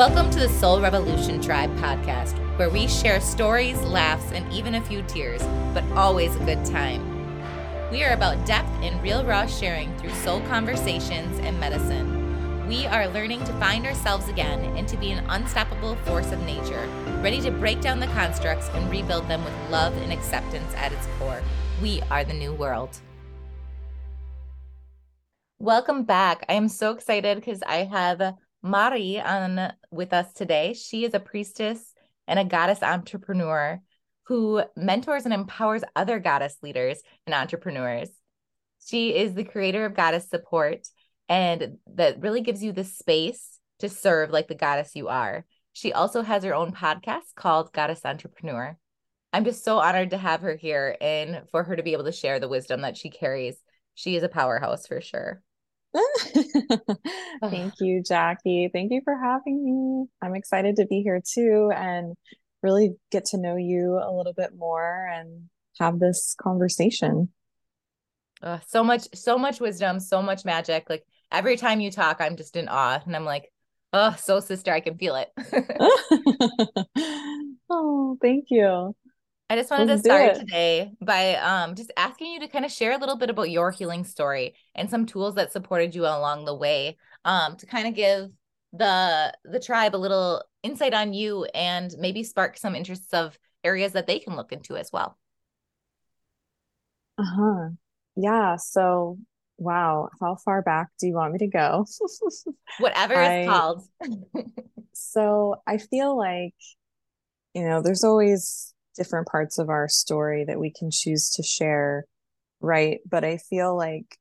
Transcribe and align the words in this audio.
Welcome 0.00 0.30
to 0.30 0.38
the 0.38 0.48
Soul 0.48 0.80
Revolution 0.80 1.42
Tribe 1.42 1.76
podcast, 1.76 2.38
where 2.56 2.70
we 2.70 2.88
share 2.88 3.20
stories, 3.20 3.78
laughs, 3.82 4.32
and 4.32 4.50
even 4.50 4.76
a 4.76 4.80
few 4.80 5.02
tears, 5.02 5.42
but 5.74 5.84
always 5.92 6.34
a 6.34 6.44
good 6.46 6.64
time. 6.64 7.02
We 7.90 8.02
are 8.04 8.14
about 8.14 8.46
depth 8.46 8.70
and 8.80 9.02
real 9.02 9.22
raw 9.26 9.44
sharing 9.44 9.94
through 9.98 10.14
soul 10.14 10.40
conversations 10.48 11.38
and 11.40 11.60
medicine. 11.60 12.66
We 12.66 12.86
are 12.86 13.08
learning 13.08 13.40
to 13.40 13.52
find 13.60 13.84
ourselves 13.84 14.26
again 14.30 14.74
and 14.74 14.88
to 14.88 14.96
be 14.96 15.10
an 15.10 15.22
unstoppable 15.28 15.96
force 15.96 16.32
of 16.32 16.40
nature, 16.44 16.88
ready 17.20 17.42
to 17.42 17.50
break 17.50 17.82
down 17.82 18.00
the 18.00 18.06
constructs 18.06 18.70
and 18.70 18.90
rebuild 18.90 19.28
them 19.28 19.44
with 19.44 19.52
love 19.70 19.94
and 19.98 20.14
acceptance 20.14 20.72
at 20.76 20.94
its 20.94 21.06
core. 21.18 21.42
We 21.82 22.00
are 22.10 22.24
the 22.24 22.32
new 22.32 22.54
world. 22.54 22.98
Welcome 25.58 26.04
back. 26.04 26.46
I 26.48 26.54
am 26.54 26.68
so 26.68 26.92
excited 26.92 27.36
because 27.36 27.62
I 27.66 27.84
have 27.84 28.38
Mari 28.62 29.20
on 29.20 29.72
with 29.90 30.12
us 30.12 30.32
today. 30.32 30.74
She 30.74 31.04
is 31.04 31.14
a 31.14 31.20
priestess 31.20 31.94
and 32.26 32.38
a 32.38 32.44
goddess 32.44 32.82
entrepreneur 32.82 33.80
who 34.24 34.62
mentors 34.76 35.24
and 35.24 35.34
empowers 35.34 35.82
other 35.96 36.18
goddess 36.18 36.56
leaders 36.62 37.00
and 37.26 37.34
entrepreneurs. 37.34 38.10
She 38.84 39.14
is 39.14 39.34
the 39.34 39.44
creator 39.44 39.84
of 39.84 39.94
Goddess 39.94 40.28
Support 40.28 40.86
and 41.28 41.78
that 41.94 42.20
really 42.20 42.40
gives 42.40 42.62
you 42.62 42.72
the 42.72 42.84
space 42.84 43.58
to 43.78 43.88
serve 43.88 44.30
like 44.30 44.48
the 44.48 44.54
goddess 44.54 44.94
you 44.94 45.08
are. 45.08 45.44
She 45.72 45.92
also 45.92 46.22
has 46.22 46.44
her 46.44 46.54
own 46.54 46.72
podcast 46.72 47.34
called 47.34 47.72
Goddess 47.72 48.04
Entrepreneur. 48.04 48.76
I'm 49.32 49.44
just 49.44 49.64
so 49.64 49.78
honored 49.78 50.10
to 50.10 50.18
have 50.18 50.40
her 50.40 50.56
here 50.56 50.96
and 51.00 51.42
for 51.50 51.62
her 51.62 51.76
to 51.76 51.82
be 51.82 51.92
able 51.92 52.04
to 52.04 52.12
share 52.12 52.40
the 52.40 52.48
wisdom 52.48 52.82
that 52.82 52.96
she 52.96 53.10
carries. 53.10 53.56
She 53.94 54.16
is 54.16 54.22
a 54.22 54.28
powerhouse 54.28 54.86
for 54.86 55.00
sure. 55.00 55.42
Thank 57.42 57.74
you, 57.80 58.02
Jackie. 58.02 58.70
Thank 58.72 58.92
you 58.92 59.00
for 59.04 59.16
having 59.16 59.64
me. 59.64 60.06
I'm 60.22 60.34
excited 60.34 60.76
to 60.76 60.86
be 60.86 61.02
here 61.02 61.20
too 61.20 61.70
and 61.74 62.14
really 62.62 62.94
get 63.10 63.26
to 63.26 63.38
know 63.38 63.56
you 63.56 64.00
a 64.02 64.12
little 64.14 64.34
bit 64.34 64.50
more 64.56 65.08
and 65.12 65.48
have 65.78 65.98
this 65.98 66.34
conversation. 66.40 67.30
Uh, 68.42 68.58
so 68.66 68.82
much, 68.82 69.06
so 69.14 69.36
much 69.36 69.60
wisdom, 69.60 70.00
so 70.00 70.22
much 70.22 70.44
magic. 70.44 70.88
Like 70.88 71.04
every 71.30 71.56
time 71.56 71.80
you 71.80 71.90
talk, 71.90 72.20
I'm 72.20 72.36
just 72.36 72.56
in 72.56 72.68
awe 72.68 73.00
and 73.04 73.14
I'm 73.14 73.24
like, 73.24 73.50
oh, 73.92 74.14
so 74.18 74.40
sister, 74.40 74.72
I 74.72 74.80
can 74.80 74.96
feel 74.96 75.16
it. 75.16 75.28
oh, 77.70 78.16
thank 78.20 78.46
you. 78.50 78.94
I 79.50 79.56
just 79.56 79.68
wanted 79.68 79.88
Let's 79.88 80.02
to 80.02 80.08
start 80.08 80.36
today 80.36 80.92
by 81.00 81.34
um, 81.34 81.74
just 81.74 81.90
asking 81.96 82.30
you 82.30 82.38
to 82.38 82.46
kind 82.46 82.64
of 82.64 82.70
share 82.70 82.92
a 82.92 82.98
little 82.98 83.16
bit 83.16 83.30
about 83.30 83.50
your 83.50 83.72
healing 83.72 84.04
story 84.04 84.54
and 84.76 84.88
some 84.88 85.06
tools 85.06 85.34
that 85.34 85.50
supported 85.50 85.92
you 85.92 86.02
along 86.02 86.44
the 86.44 86.54
way 86.54 86.96
um, 87.24 87.56
to 87.56 87.66
kind 87.66 87.88
of 87.88 87.94
give 87.94 88.30
the 88.72 89.34
the 89.42 89.58
tribe 89.58 89.96
a 89.96 89.98
little 89.98 90.44
insight 90.62 90.94
on 90.94 91.12
you 91.12 91.46
and 91.52 91.92
maybe 91.98 92.22
spark 92.22 92.56
some 92.56 92.76
interests 92.76 93.12
of 93.12 93.36
areas 93.64 93.90
that 93.94 94.06
they 94.06 94.20
can 94.20 94.36
look 94.36 94.52
into 94.52 94.76
as 94.76 94.92
well. 94.92 95.18
Uh-huh. 97.18 97.70
Yeah, 98.14 98.54
so 98.54 99.18
wow, 99.58 100.10
how 100.20 100.36
far 100.36 100.62
back 100.62 100.90
do 101.00 101.08
you 101.08 101.14
want 101.14 101.32
me 101.32 101.40
to 101.40 101.48
go? 101.48 101.86
Whatever 102.78 103.16
I, 103.16 103.40
is 103.40 103.48
called. 103.48 103.82
so, 104.92 105.56
I 105.66 105.78
feel 105.78 106.16
like 106.16 106.54
you 107.52 107.64
know, 107.64 107.82
there's 107.82 108.04
always 108.04 108.74
different 108.96 109.28
parts 109.28 109.58
of 109.58 109.68
our 109.68 109.88
story 109.88 110.44
that 110.44 110.60
we 110.60 110.70
can 110.70 110.90
choose 110.90 111.30
to 111.30 111.42
share 111.42 112.04
right? 112.62 113.00
But 113.08 113.24
i 113.24 113.38
feel 113.38 113.76
like 113.76 114.18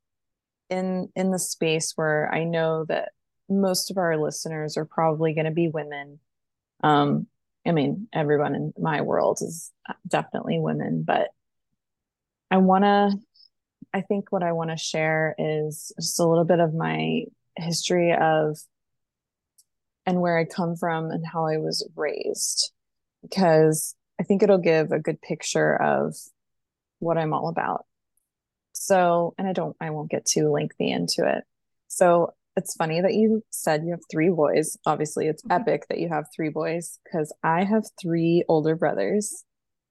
in 0.70 1.10
in 1.16 1.32
the 1.32 1.40
space 1.40 1.94
where 1.96 2.32
i 2.34 2.44
know 2.44 2.86
that 2.86 3.12
most 3.50 3.92
of 3.92 3.98
our 3.98 4.18
listeners 4.18 4.78
are 4.78 4.86
probably 4.86 5.34
going 5.34 5.46
to 5.46 5.52
be 5.52 5.68
women 5.68 6.20
um 6.84 7.26
i 7.66 7.72
mean 7.72 8.08
everyone 8.14 8.56
in 8.56 8.74
my 8.78 9.02
world 9.02 9.40
is 9.42 9.72
definitely 10.08 10.60
women 10.60 11.02
but 11.02 11.30
i 12.52 12.58
want 12.58 12.84
to 12.84 13.12
i 13.94 14.02
think 14.02 14.32
what 14.32 14.44
i 14.44 14.52
want 14.52 14.70
to 14.70 14.78
share 14.78 15.36
is 15.40 15.92
just 16.00 16.20
a 16.20 16.26
little 16.26 16.46
bit 16.46 16.60
of 16.60 16.74
my 16.74 17.24
history 17.58 18.14
of 18.14 18.60
and 20.06 20.22
where 20.22 20.38
i 20.38 20.46
come 20.46 20.76
from 20.76 21.12
and 21.12 21.26
how 21.26 21.46
i 21.46 21.58
was 21.58 21.88
raised. 21.96 22.72
Because 23.22 23.96
I 24.20 24.24
think 24.24 24.44
it'll 24.44 24.58
give 24.58 24.92
a 24.92 25.00
good 25.00 25.22
picture 25.22 25.76
of 25.76 26.16
what 27.00 27.18
I'm 27.18 27.34
all 27.34 27.48
about. 27.48 27.86
So, 28.74 29.34
and 29.38 29.48
I 29.48 29.54
don't, 29.54 29.76
I 29.80 29.90
won't 29.90 30.12
get 30.12 30.26
too 30.26 30.50
lengthy 30.50 30.92
into 30.92 31.28
it. 31.28 31.44
So, 31.88 32.34
it's 32.56 32.76
funny 32.76 33.00
that 33.00 33.14
you 33.14 33.42
said 33.52 33.84
you 33.86 33.92
have 33.92 34.02
three 34.12 34.30
boys. 34.30 34.78
Obviously, 34.86 35.28
it's 35.28 35.44
mm-hmm. 35.44 35.62
epic 35.62 35.86
that 35.88 36.00
you 36.00 36.10
have 36.10 36.26
three 36.36 36.50
boys 36.50 37.00
because 37.04 37.34
I 37.42 37.64
have 37.64 37.86
three 38.02 38.44
older 38.50 38.76
brothers. 38.76 39.44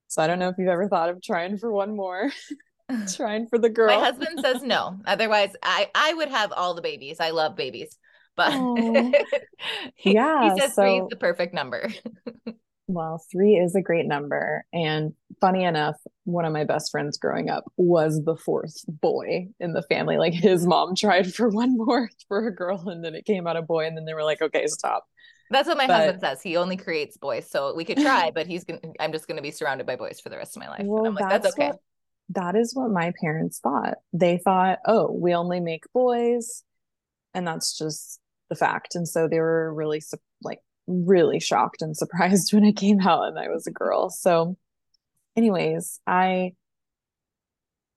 So, 0.09 0.23
I 0.23 0.27
don't 0.27 0.39
know 0.39 0.49
if 0.49 0.57
you've 0.59 0.69
ever 0.69 0.89
thought 0.89 1.09
of 1.09 1.23
trying 1.23 1.57
for 1.59 1.73
one 1.73 1.97
more. 1.97 2.31
trying 3.15 3.47
for 3.47 3.59
the 3.59 3.69
girl. 3.69 3.95
My 3.95 4.05
husband 4.05 4.41
says 4.41 4.63
no. 4.63 4.99
Otherwise, 5.07 5.55
I 5.63 5.89
I 5.95 6.15
would 6.15 6.29
have 6.29 6.53
all 6.53 6.75
the 6.75 6.83
babies. 6.83 7.19
I 7.21 7.31
love 7.31 7.57
babies. 7.57 7.97
But 8.37 8.53
he, 9.97 10.15
yeah, 10.15 10.55
he 10.55 10.61
says 10.61 10.75
so, 10.75 10.83
three 10.83 10.99
is 10.99 11.09
the 11.11 11.17
perfect 11.17 11.53
number. 11.53 11.91
Well, 12.89 13.23
three 13.31 13.57
is 13.57 13.75
a 13.75 13.83
great 13.83 14.07
number. 14.07 14.65
And 14.73 15.13
funny 15.43 15.65
enough, 15.65 15.97
one 16.25 16.47
of 16.47 16.55
my 16.55 16.65
best 16.65 16.91
friends 16.91 17.19
growing 17.19 17.51
up 17.51 17.65
was 17.77 18.25
the 18.25 18.35
fourth 18.35 18.83
boy 18.89 19.49
in 19.61 19.75
the 19.75 19.83
family. 19.83 20.17
Like 20.17 20.33
his 20.33 20.67
mom 20.67 20.97
tried 20.97 21.33
for 21.33 21.49
one 21.51 21.77
more 21.77 22.09
for 22.29 22.47
a 22.47 22.55
girl, 22.55 22.89
and 22.89 23.05
then 23.05 23.15
it 23.15 23.27
came 23.27 23.47
out 23.47 23.59
a 23.59 23.63
boy, 23.63 23.87
and 23.87 23.95
then 23.97 24.07
they 24.07 24.15
were 24.15 24.25
like, 24.25 24.41
okay, 24.41 24.67
stop. 24.67 25.05
That's 25.51 25.69
what 25.69 25.77
my 25.77 25.87
but, 25.87 25.97
husband 25.97 26.21
says. 26.23 26.43
He 26.43 26.57
only 26.57 26.79
creates 26.79 27.19
boys. 27.19 27.49
So 27.51 27.75
we 27.75 27.85
could 27.85 27.99
try, 27.99 28.31
but 28.35 28.47
he's 28.47 28.65
gonna 28.65 28.81
I'm 28.99 29.13
just 29.13 29.29
gonna 29.29 29.43
be 29.43 29.51
surrounded 29.51 29.87
by 29.87 29.97
boys 29.97 30.19
for 30.19 30.31
the 30.31 30.39
rest 30.39 30.57
of 30.57 30.61
my 30.61 30.71
life. 30.71 30.85
Well, 30.85 31.07
I'm 31.07 31.15
like, 31.15 31.29
that's, 31.29 31.45
that's 31.45 31.55
okay. 31.57 31.69
What, 31.69 31.81
that 32.31 32.57
is 32.57 32.75
what 32.75 32.91
my 32.91 33.13
parents 33.21 33.61
thought. 33.61 33.95
They 34.15 34.39
thought, 34.39 34.79
oh, 34.87 35.13
we 35.13 35.35
only 35.35 35.61
make 35.61 35.85
boys, 35.93 36.65
and 37.35 37.47
that's 37.47 37.77
just 37.77 38.19
the 38.49 38.57
fact. 38.57 38.95
And 38.95 39.07
so 39.07 39.29
they 39.29 39.41
were 39.41 39.75
really 39.75 40.03
like 40.43 40.61
really 40.89 41.39
shocked 41.39 41.83
and 41.83 41.97
surprised 41.97 42.53
when 42.53 42.65
it 42.65 42.77
came 42.77 43.01
out 43.01 43.29
and 43.29 43.39
I 43.39 43.49
was 43.49 43.67
a 43.67 43.73
girl. 43.73 44.11
So, 44.11 44.57
anyways, 45.37 46.01
I, 46.07 46.55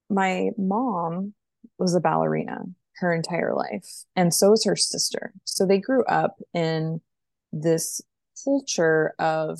my 0.10 0.50
mom 0.58 1.34
was 1.80 1.96
a 1.96 2.02
ballerina 2.02 2.66
her 2.98 3.14
entire 3.14 3.56
life, 3.56 4.04
and 4.16 4.32
so 4.32 4.52
was 4.52 4.64
her 4.64 4.76
sister. 4.76 5.34
So 5.44 5.66
they 5.66 5.80
grew 5.80 6.06
up 6.06 6.38
in 6.54 7.02
this 7.52 8.00
culture 8.44 9.16
of 9.18 9.60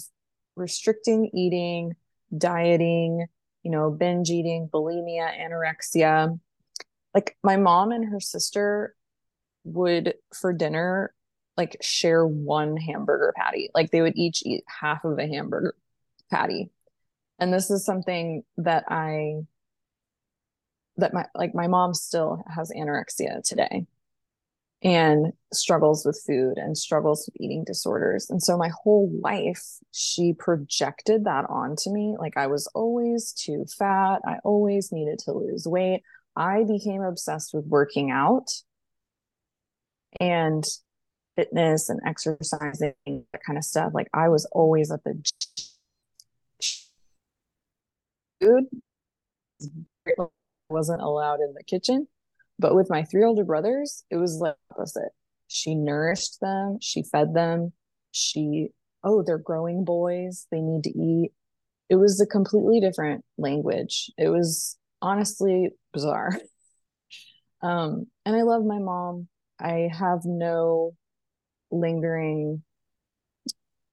restricting 0.56 1.32
eating, 1.34 1.96
dieting, 2.38 3.26
you 3.64 3.72
know, 3.72 3.90
binge 3.90 4.30
eating, 4.30 4.70
bulimia, 4.72 5.32
anorexia. 5.40 6.40
Like 7.16 7.36
my 7.44 7.58
mom 7.58 7.92
and 7.92 8.10
her 8.12 8.20
sister 8.20 8.96
would 9.64 10.16
for 10.34 10.54
dinner 10.54 11.14
like 11.58 11.78
share 11.82 12.26
one 12.26 12.78
hamburger 12.78 13.34
patty. 13.36 13.70
Like 13.74 13.92
they 13.92 14.02
would 14.02 14.16
each 14.16 14.44
eat 14.46 14.64
half 14.68 15.04
of 15.04 15.20
a 15.20 15.28
hamburger 15.28 15.76
patty. 16.30 16.70
And 17.40 17.54
this 17.54 17.70
is 17.72 17.86
something 17.86 18.44
that 18.58 18.86
I 18.88 19.42
that 20.98 21.14
my 21.14 21.26
like 21.36 21.56
my 21.56 21.68
mom 21.68 21.94
still 21.94 22.44
has 22.48 22.72
anorexia 22.72 23.44
today 23.44 23.86
and 24.84 25.32
struggles 25.54 26.06
with 26.06 26.22
food 26.26 26.58
and 26.58 26.78
struggles 26.78 27.28
with 27.28 27.40
eating 27.40 27.64
disorders. 27.64 28.30
And 28.30 28.42
so 28.42 28.58
my 28.58 28.70
whole 28.84 29.12
life, 29.22 29.64
she 29.92 30.34
projected 30.34 31.26
that 31.26 31.46
onto 31.50 31.92
me. 31.92 32.16
Like 32.18 32.36
I 32.36 32.48
was 32.48 32.68
always 32.68 33.32
too 33.32 33.66
fat. 33.78 34.22
I 34.26 34.38
always 34.44 34.92
needed 34.92 35.20
to 35.20 35.34
lose 35.34 35.68
weight. 35.68 36.02
I 36.36 36.64
became 36.64 37.04
obsessed 37.04 37.54
with 37.54 37.66
working 37.66 38.10
out. 38.10 38.50
And 40.20 40.64
fitness 41.36 41.90
and 41.90 42.00
exercising, 42.06 42.94
that 43.06 43.44
kind 43.46 43.58
of 43.58 43.64
stuff. 43.64 43.94
Like 43.94 44.10
I 44.14 44.30
was 44.30 44.46
always 44.52 44.92
at 44.92 45.04
the 45.04 45.22
food 48.42 48.66
wasn't 50.70 51.02
allowed 51.02 51.42
in 51.42 51.54
the 51.54 51.64
kitchen. 51.64 52.08
But 52.58 52.76
with 52.76 52.90
my 52.90 53.04
three 53.04 53.24
older 53.24 53.44
brothers, 53.44 54.04
it 54.10 54.18
was 54.18 54.40
the 54.40 54.56
opposite. 54.72 55.12
She 55.48 55.76
nourished 55.76 56.40
them, 56.40 56.78
she 56.82 57.04
fed 57.04 57.34
them, 57.34 57.74
she, 58.12 58.70
oh, 59.04 59.24
they're 59.24 59.38
growing 59.38 59.84
boys, 59.84 60.48
they 60.52 60.62
need 60.62 60.84
to 60.84 60.98
eat. 60.98 61.32
It 61.90 61.96
was 61.96 62.22
a 62.22 62.26
completely 62.26 62.80
different 62.80 63.26
language. 63.38 64.12
It 64.18 64.30
was 64.30 64.78
honestly 65.02 65.70
bizarre. 65.94 66.38
Um, 67.64 68.08
and 68.26 68.36
I 68.36 68.42
love 68.42 68.66
my 68.66 68.80
mom. 68.80 69.28
I 69.60 69.88
have 69.94 70.22
no 70.26 70.96
lingering, 71.72 72.64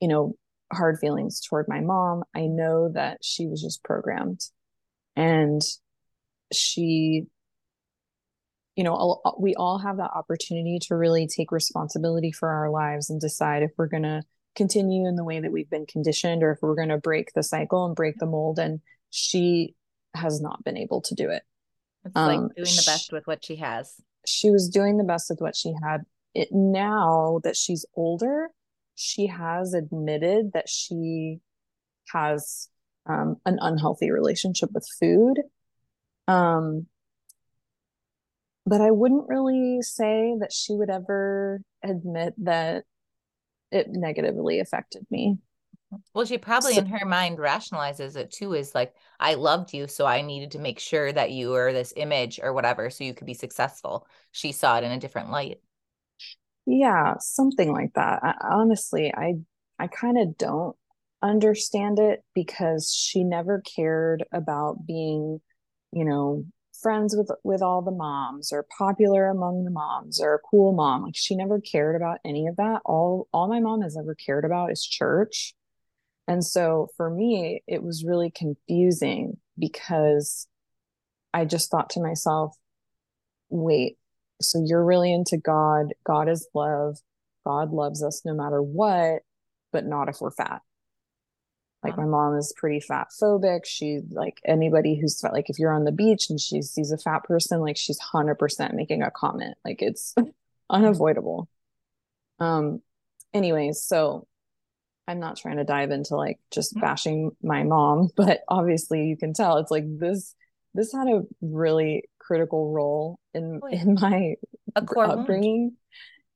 you 0.00 0.08
know, 0.08 0.34
hard 0.72 0.98
feelings 0.98 1.40
toward 1.40 1.66
my 1.68 1.80
mom. 1.80 2.24
I 2.34 2.46
know 2.46 2.90
that 2.92 3.18
she 3.22 3.46
was 3.46 3.62
just 3.62 3.82
programmed. 3.82 4.40
And 5.16 5.62
she, 6.52 7.26
you 8.76 8.84
know 8.84 9.20
we 9.40 9.56
all 9.56 9.78
have 9.78 9.96
that 9.96 10.12
opportunity 10.14 10.78
to 10.82 10.94
really 10.94 11.26
take 11.26 11.50
responsibility 11.50 12.30
for 12.30 12.48
our 12.48 12.70
lives 12.70 13.10
and 13.10 13.20
decide 13.20 13.64
if 13.64 13.72
we're 13.76 13.88
going 13.88 14.04
to 14.04 14.22
continue 14.54 15.08
in 15.08 15.16
the 15.16 15.24
way 15.24 15.40
that 15.40 15.50
we've 15.50 15.70
been 15.70 15.86
conditioned 15.86 16.42
or 16.42 16.52
if 16.52 16.58
we're 16.62 16.74
going 16.74 16.88
to 16.90 16.98
break 16.98 17.32
the 17.34 17.42
cycle 17.42 17.86
and 17.86 17.96
break 17.96 18.18
the 18.18 18.26
mold. 18.26 18.58
And 18.58 18.80
she 19.10 19.74
has 20.14 20.40
not 20.40 20.62
been 20.64 20.76
able 20.76 21.00
to 21.02 21.14
do 21.14 21.30
it. 21.30 21.42
It's 22.04 22.16
um, 22.16 22.26
like 22.26 22.54
doing 22.56 22.76
the 22.76 22.82
best 22.86 23.08
she, 23.08 23.14
with 23.14 23.26
what 23.26 23.44
she 23.44 23.56
has. 23.56 23.94
She 24.26 24.50
was 24.50 24.68
doing 24.68 24.96
the 24.96 25.04
best 25.04 25.30
with 25.30 25.40
what 25.40 25.56
she 25.56 25.72
had 25.82 26.02
it 26.34 26.48
now 26.52 27.40
that 27.44 27.56
she's 27.56 27.86
older 27.94 28.48
she 28.94 29.26
has 29.26 29.74
admitted 29.74 30.52
that 30.54 30.68
she 30.68 31.38
has 32.12 32.68
um, 33.06 33.36
an 33.46 33.58
unhealthy 33.60 34.10
relationship 34.10 34.70
with 34.72 34.86
food 34.98 35.38
um, 36.26 36.86
but 38.68 38.82
I 38.82 38.90
wouldn't 38.90 39.28
really 39.28 39.80
say 39.80 40.34
that 40.40 40.52
she 40.52 40.74
would 40.74 40.90
ever 40.90 41.62
admit 41.82 42.34
that 42.44 42.84
it 43.70 43.86
negatively 43.88 44.60
affected 44.60 45.06
me. 45.10 45.38
Well, 46.12 46.26
she 46.26 46.36
probably 46.36 46.74
so, 46.74 46.80
in 46.80 46.86
her 46.86 47.06
mind 47.06 47.38
rationalizes 47.38 48.16
it 48.16 48.30
too 48.30 48.52
is 48.52 48.74
like, 48.74 48.94
I 49.18 49.34
loved 49.34 49.72
you, 49.72 49.88
so 49.88 50.04
I 50.04 50.20
needed 50.20 50.50
to 50.50 50.58
make 50.58 50.78
sure 50.80 51.10
that 51.10 51.30
you 51.30 51.48
were 51.48 51.72
this 51.72 51.94
image 51.96 52.40
or 52.42 52.52
whatever, 52.52 52.90
so 52.90 53.04
you 53.04 53.14
could 53.14 53.26
be 53.26 53.32
successful. 53.32 54.06
She 54.32 54.52
saw 54.52 54.76
it 54.76 54.84
in 54.84 54.92
a 54.92 55.00
different 55.00 55.30
light. 55.30 55.60
Yeah, 56.70 57.14
something 57.18 57.72
like 57.72 57.94
that. 57.94 58.20
I, 58.22 58.34
honestly, 58.42 59.12
I 59.14 59.36
I 59.78 59.86
kind 59.86 60.18
of 60.18 60.36
don't 60.36 60.76
understand 61.22 61.98
it 61.98 62.22
because 62.34 62.92
she 62.94 63.24
never 63.24 63.62
cared 63.62 64.24
about 64.32 64.86
being, 64.86 65.40
you 65.92 66.04
know, 66.04 66.44
friends 66.82 67.16
with 67.16 67.30
with 67.42 67.62
all 67.62 67.80
the 67.82 67.90
moms 67.90 68.52
or 68.52 68.66
popular 68.76 69.28
among 69.28 69.64
the 69.64 69.70
moms 69.70 70.20
or 70.20 70.34
a 70.34 70.38
cool 70.40 70.72
mom. 70.74 71.04
Like 71.04 71.16
she 71.16 71.34
never 71.36 71.58
cared 71.60 71.96
about 71.96 72.18
any 72.24 72.46
of 72.46 72.56
that. 72.56 72.82
All 72.84 73.28
all 73.32 73.48
my 73.48 73.60
mom 73.60 73.80
has 73.82 73.96
ever 73.96 74.14
cared 74.14 74.44
about 74.44 74.70
is 74.70 74.84
church. 74.86 75.54
And 76.28 76.44
so 76.44 76.88
for 76.98 77.08
me 77.10 77.62
it 77.66 77.82
was 77.82 78.04
really 78.04 78.30
confusing 78.30 79.38
because 79.58 80.46
i 81.34 81.44
just 81.44 81.70
thought 81.70 81.90
to 81.90 82.00
myself 82.02 82.56
wait 83.50 83.98
so 84.40 84.62
you're 84.64 84.84
really 84.84 85.12
into 85.12 85.36
god 85.36 85.94
god 86.04 86.28
is 86.28 86.48
love 86.54 86.98
god 87.44 87.72
loves 87.72 88.02
us 88.02 88.22
no 88.24 88.34
matter 88.34 88.62
what 88.62 89.22
but 89.72 89.84
not 89.84 90.08
if 90.08 90.20
we're 90.20 90.30
fat 90.30 90.62
like 91.84 91.96
my 91.96 92.04
mom 92.04 92.36
is 92.36 92.52
pretty 92.56 92.80
fat 92.80 93.08
phobic. 93.10 93.64
She 93.64 94.00
like 94.10 94.40
anybody 94.44 94.98
who's 94.98 95.20
fat, 95.20 95.32
like 95.32 95.48
if 95.48 95.58
you're 95.58 95.72
on 95.72 95.84
the 95.84 95.92
beach 95.92 96.28
and 96.28 96.40
she 96.40 96.60
sees 96.60 96.90
a 96.90 96.98
fat 96.98 97.22
person, 97.24 97.60
like 97.60 97.76
she's 97.76 98.00
hundred 98.00 98.34
percent 98.34 98.74
making 98.74 99.02
a 99.02 99.10
comment. 99.10 99.56
Like 99.64 99.80
it's 99.80 100.14
unavoidable. 100.70 101.48
Um 102.40 102.82
anyways, 103.32 103.80
so 103.80 104.26
I'm 105.06 105.20
not 105.20 105.36
trying 105.36 105.58
to 105.58 105.64
dive 105.64 105.90
into 105.90 106.16
like 106.16 106.40
just 106.50 106.72
mm-hmm. 106.72 106.80
bashing 106.80 107.30
my 107.42 107.62
mom, 107.62 108.08
but 108.16 108.40
obviously 108.48 109.06
you 109.06 109.16
can 109.16 109.32
tell 109.32 109.58
it's 109.58 109.70
like 109.70 109.84
this 109.86 110.34
this 110.74 110.92
had 110.92 111.06
a 111.06 111.22
really 111.40 112.04
critical 112.28 112.70
role 112.70 113.18
in 113.32 113.60
oh, 113.62 113.66
in 113.66 113.94
my 113.94 114.34
upbringing. 114.76 115.76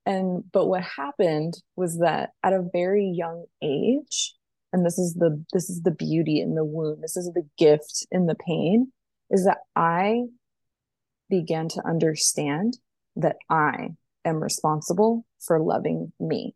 And 0.04 0.42
but 0.50 0.66
what 0.66 0.82
happened 0.82 1.54
was 1.76 1.98
that 1.98 2.30
at 2.42 2.54
a 2.54 2.66
very 2.72 3.06
young 3.06 3.44
age, 3.62 4.34
and 4.72 4.84
this 4.84 4.98
is 4.98 5.14
the 5.14 5.44
this 5.52 5.68
is 5.70 5.82
the 5.82 5.90
beauty 5.90 6.40
in 6.40 6.54
the 6.54 6.64
wound 6.64 7.02
this 7.02 7.16
is 7.16 7.30
the 7.34 7.46
gift 7.58 8.06
in 8.10 8.26
the 8.26 8.34
pain 8.34 8.90
is 9.30 9.44
that 9.44 9.58
i 9.76 10.22
began 11.28 11.68
to 11.68 11.86
understand 11.86 12.78
that 13.16 13.36
i 13.50 13.90
am 14.24 14.42
responsible 14.42 15.26
for 15.40 15.60
loving 15.60 16.12
me. 16.18 16.54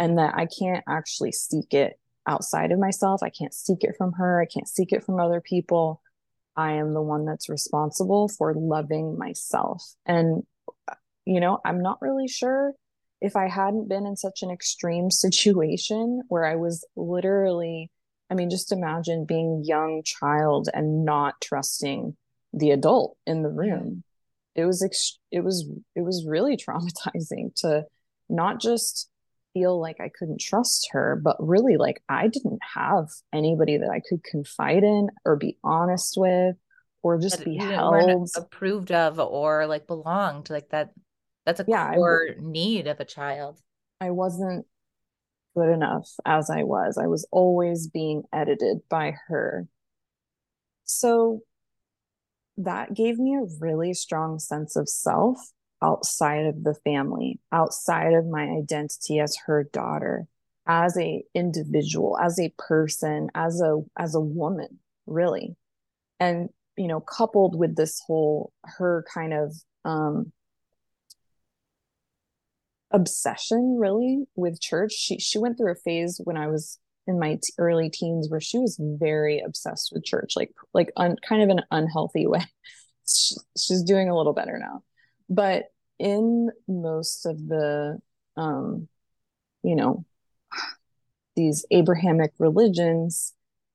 And 0.00 0.18
that 0.18 0.34
i 0.34 0.46
can't 0.46 0.84
actually 0.88 1.32
seek 1.32 1.74
it 1.74 1.98
outside 2.26 2.72
of 2.72 2.78
myself. 2.78 3.22
I 3.22 3.30
can't 3.30 3.54
seek 3.54 3.84
it 3.84 3.94
from 3.96 4.12
her. 4.12 4.40
I 4.40 4.46
can't 4.46 4.68
seek 4.68 4.92
it 4.92 5.04
from 5.04 5.20
other 5.20 5.40
people 5.40 6.01
i 6.56 6.72
am 6.72 6.94
the 6.94 7.02
one 7.02 7.24
that's 7.24 7.48
responsible 7.48 8.28
for 8.28 8.54
loving 8.54 9.18
myself 9.18 9.94
and 10.06 10.42
you 11.24 11.40
know 11.40 11.58
i'm 11.64 11.82
not 11.82 12.00
really 12.02 12.28
sure 12.28 12.74
if 13.22 13.36
I 13.36 13.46
hadn't 13.46 13.88
been 13.88 14.04
in 14.04 14.16
such 14.16 14.42
an 14.42 14.50
extreme 14.50 15.10
situation 15.10 16.22
where 16.28 16.44
I 16.44 16.56
was 16.56 16.84
literally, 16.96 17.90
I 18.28 18.34
mean, 18.34 18.50
just 18.50 18.72
imagine 18.72 19.24
being 19.24 19.62
young 19.64 20.02
child 20.04 20.68
and 20.74 21.04
not 21.04 21.40
trusting 21.40 22.16
the 22.52 22.72
adult 22.72 23.16
in 23.26 23.42
the 23.42 23.48
room. 23.48 24.02
It 24.54 24.66
was 24.66 24.82
ex- 24.82 25.18
it 25.30 25.42
was 25.42 25.70
it 25.94 26.02
was 26.02 26.26
really 26.26 26.56
traumatizing 26.68 27.54
to 27.56 27.86
not 28.28 28.60
just 28.60 29.08
feel 29.54 29.80
like 29.80 30.00
I 30.00 30.10
couldn't 30.16 30.40
trust 30.40 30.88
her, 30.92 31.20
but 31.22 31.36
really 31.38 31.76
like 31.76 32.02
I 32.08 32.28
didn't 32.28 32.60
have 32.74 33.08
anybody 33.32 33.78
that 33.78 33.90
I 33.90 34.00
could 34.08 34.22
confide 34.24 34.82
in 34.82 35.08
or 35.24 35.36
be 35.36 35.58
honest 35.62 36.14
with 36.16 36.56
or 37.02 37.18
just 37.18 37.38
that 37.38 37.44
be 37.44 37.56
held 37.56 38.30
approved 38.36 38.92
of 38.92 39.18
or 39.18 39.66
like 39.66 39.86
belonged 39.86 40.50
like 40.50 40.68
that 40.70 40.90
that's 41.44 41.60
a 41.60 41.64
yeah, 41.66 41.94
core 41.94 42.28
I, 42.30 42.34
need 42.40 42.86
of 42.86 43.00
a 43.00 43.04
child. 43.04 43.60
I 44.00 44.10
wasn't 44.10 44.66
good 45.56 45.72
enough 45.72 46.08
as 46.24 46.50
I 46.50 46.62
was. 46.62 46.98
I 46.98 47.06
was 47.06 47.26
always 47.30 47.88
being 47.88 48.22
edited 48.32 48.78
by 48.88 49.14
her. 49.28 49.66
So 50.84 51.40
that 52.58 52.94
gave 52.94 53.18
me 53.18 53.36
a 53.36 53.46
really 53.60 53.94
strong 53.94 54.38
sense 54.38 54.76
of 54.76 54.88
self 54.88 55.38
outside 55.82 56.46
of 56.46 56.62
the 56.64 56.74
family, 56.84 57.40
outside 57.50 58.14
of 58.14 58.26
my 58.26 58.44
identity 58.44 59.18
as 59.18 59.36
her 59.46 59.64
daughter, 59.72 60.26
as 60.66 60.96
a 60.96 61.24
individual, 61.34 62.18
as 62.18 62.38
a 62.38 62.54
person, 62.58 63.28
as 63.34 63.60
a 63.60 63.80
as 63.98 64.14
a 64.14 64.20
woman, 64.20 64.78
really. 65.06 65.56
And 66.20 66.48
you 66.76 66.88
know, 66.88 67.00
coupled 67.00 67.58
with 67.58 67.76
this 67.76 68.00
whole 68.06 68.52
her 68.64 69.04
kind 69.12 69.34
of 69.34 69.54
um 69.84 70.32
obsession 72.92 73.76
really 73.78 74.24
with 74.36 74.60
church. 74.60 74.92
She 74.92 75.18
she 75.18 75.38
went 75.38 75.58
through 75.58 75.72
a 75.72 75.76
phase 75.76 76.20
when 76.22 76.36
I 76.36 76.46
was 76.48 76.78
in 77.06 77.18
my 77.18 77.34
t- 77.34 77.52
early 77.58 77.90
teens 77.90 78.28
where 78.30 78.40
she 78.40 78.58
was 78.58 78.78
very 78.80 79.40
obsessed 79.40 79.90
with 79.92 80.04
church, 80.04 80.34
like 80.36 80.52
like 80.74 80.92
un, 80.96 81.16
kind 81.26 81.42
of 81.42 81.48
an 81.48 81.62
unhealthy 81.70 82.26
way. 82.28 82.44
She, 83.08 83.34
she's 83.58 83.82
doing 83.82 84.08
a 84.08 84.16
little 84.16 84.32
better 84.32 84.58
now, 84.58 84.82
but 85.28 85.64
in 86.02 86.50
most 86.68 87.26
of 87.26 87.38
the 87.48 87.98
um, 88.36 88.88
you 89.62 89.76
know 89.76 90.04
these 91.36 91.64
Abrahamic 91.70 92.32
religions, 92.38 93.34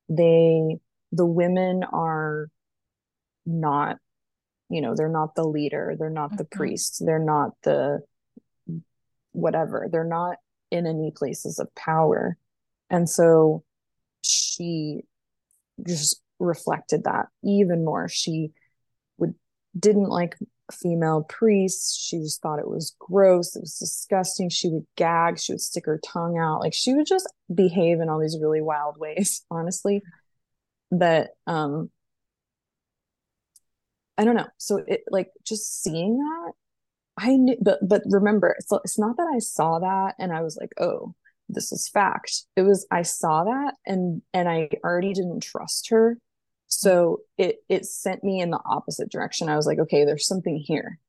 they 0.10 0.77
the 1.12 1.25
women 1.25 1.84
are 1.84 2.50
not 3.46 3.98
you 4.69 4.81
know 4.81 4.93
they're 4.93 5.07
not 5.07 5.36
the 5.36 5.48
leader 5.48 5.96
they're 5.98 6.10
not 6.10 6.36
the 6.36 6.43
mm-hmm. 6.43 6.57
priests 6.57 7.00
they're 7.00 7.17
not 7.17 7.51
the 7.63 8.01
whatever. 9.38 9.88
They're 9.89 10.03
not 10.03 10.38
in 10.72 10.86
any 10.86 11.12
places 11.15 11.60
of 11.60 11.74
power. 11.75 12.38
And 12.89 13.10
so 13.10 13.63
she 14.22 15.01
just 15.88 16.22
reflected 16.39 17.03
that 17.05 17.27
even 17.43 17.86
more. 17.86 18.10
She 18.10 18.51
would 19.17 19.36
didn't 19.79 20.10
like 20.10 20.36
female 20.71 21.24
priests. 21.24 21.97
She 21.97 22.19
just 22.19 22.41
thought 22.41 22.59
it 22.59 22.67
was 22.67 22.95
gross. 23.00 23.55
It 23.55 23.62
was 23.62 23.77
disgusting. 23.77 24.50
She 24.50 24.69
would 24.69 24.86
gag. 24.95 25.39
She 25.39 25.53
would 25.53 25.62
stick 25.62 25.86
her 25.86 26.00
tongue 26.05 26.38
out. 26.38 26.62
Like 26.62 26.74
she 26.74 26.93
would 26.93 27.07
just 27.07 27.31
behave 27.53 28.00
in 28.00 28.09
all 28.09 28.19
these 28.19 28.38
really 28.39 28.62
wild 28.62 28.97
ways, 29.00 29.45
honestly. 29.50 30.01
That 30.91 31.31
um 31.45 31.89
I 34.17 34.25
don't 34.25 34.36
know. 34.36 34.47
So 34.57 34.83
it 34.88 35.01
like 35.09 35.31
just 35.45 35.83
seeing 35.83 36.17
that 36.17 36.53
I 37.17 37.36
knew, 37.36 37.57
but 37.62 37.79
but 37.88 38.03
remember, 38.05 38.55
it's 38.59 38.71
it's 38.83 39.00
not 39.00 39.17
that 39.17 39.31
I 39.33 39.39
saw 39.39 39.79
that 39.79 40.15
and 40.19 40.31
I 40.31 40.41
was 40.41 40.57
like, 40.59 40.74
oh, 40.79 41.15
this 41.50 41.71
is 41.71 41.89
fact. 41.89 42.43
It 42.55 42.62
was 42.62 42.86
I 42.91 43.01
saw 43.01 43.43
that 43.45 43.75
and 43.86 44.21
and 44.33 44.47
I 44.47 44.69
already 44.83 45.13
didn't 45.13 45.41
trust 45.41 45.89
her, 45.89 46.17
so 46.67 47.21
it 47.38 47.57
it 47.69 47.86
sent 47.86 48.24
me 48.24 48.41
in 48.41 48.51
the 48.51 48.59
opposite 48.65 49.09
direction. 49.09 49.50
I 49.50 49.55
was 49.55 49.65
like, 49.65 49.79
okay, 49.79 50.05
there's 50.05 50.27
something 50.27 50.57
here. 50.57 51.00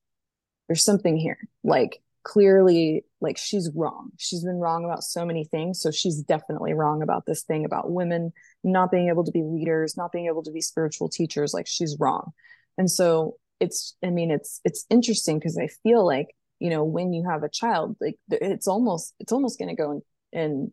There's 0.68 0.84
something 0.84 1.16
here. 1.16 1.38
Like 1.64 2.02
clearly, 2.22 3.04
like 3.20 3.38
she's 3.38 3.70
wrong. 3.74 4.10
She's 4.18 4.44
been 4.44 4.58
wrong 4.58 4.84
about 4.84 5.02
so 5.02 5.24
many 5.24 5.44
things, 5.44 5.80
so 5.80 5.90
she's 5.90 6.22
definitely 6.22 6.74
wrong 6.74 7.02
about 7.02 7.24
this 7.26 7.42
thing 7.42 7.64
about 7.64 7.90
women 7.90 8.32
not 8.62 8.90
being 8.90 9.08
able 9.08 9.24
to 9.24 9.32
be 9.32 9.42
leaders, 9.42 9.96
not 9.96 10.12
being 10.12 10.26
able 10.26 10.42
to 10.42 10.52
be 10.52 10.60
spiritual 10.60 11.08
teachers. 11.08 11.54
Like 11.54 11.66
she's 11.66 11.96
wrong, 11.98 12.32
and 12.76 12.90
so 12.90 13.36
it's 13.60 13.96
i 14.04 14.10
mean 14.10 14.30
it's 14.30 14.60
it's 14.64 14.86
interesting 14.90 15.38
because 15.38 15.58
i 15.58 15.66
feel 15.82 16.06
like 16.06 16.28
you 16.60 16.70
know 16.70 16.84
when 16.84 17.12
you 17.12 17.28
have 17.28 17.42
a 17.42 17.48
child 17.48 17.96
like 18.00 18.16
it's 18.30 18.68
almost 18.68 19.14
it's 19.18 19.32
almost 19.32 19.58
going 19.58 19.68
to 19.68 19.74
go 19.74 20.02
in, 20.32 20.40
in 20.40 20.72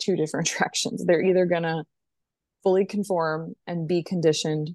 two 0.00 0.16
different 0.16 0.48
directions 0.58 1.04
they're 1.04 1.22
either 1.22 1.46
going 1.46 1.62
to 1.62 1.84
fully 2.62 2.84
conform 2.84 3.54
and 3.66 3.88
be 3.88 4.02
conditioned 4.02 4.74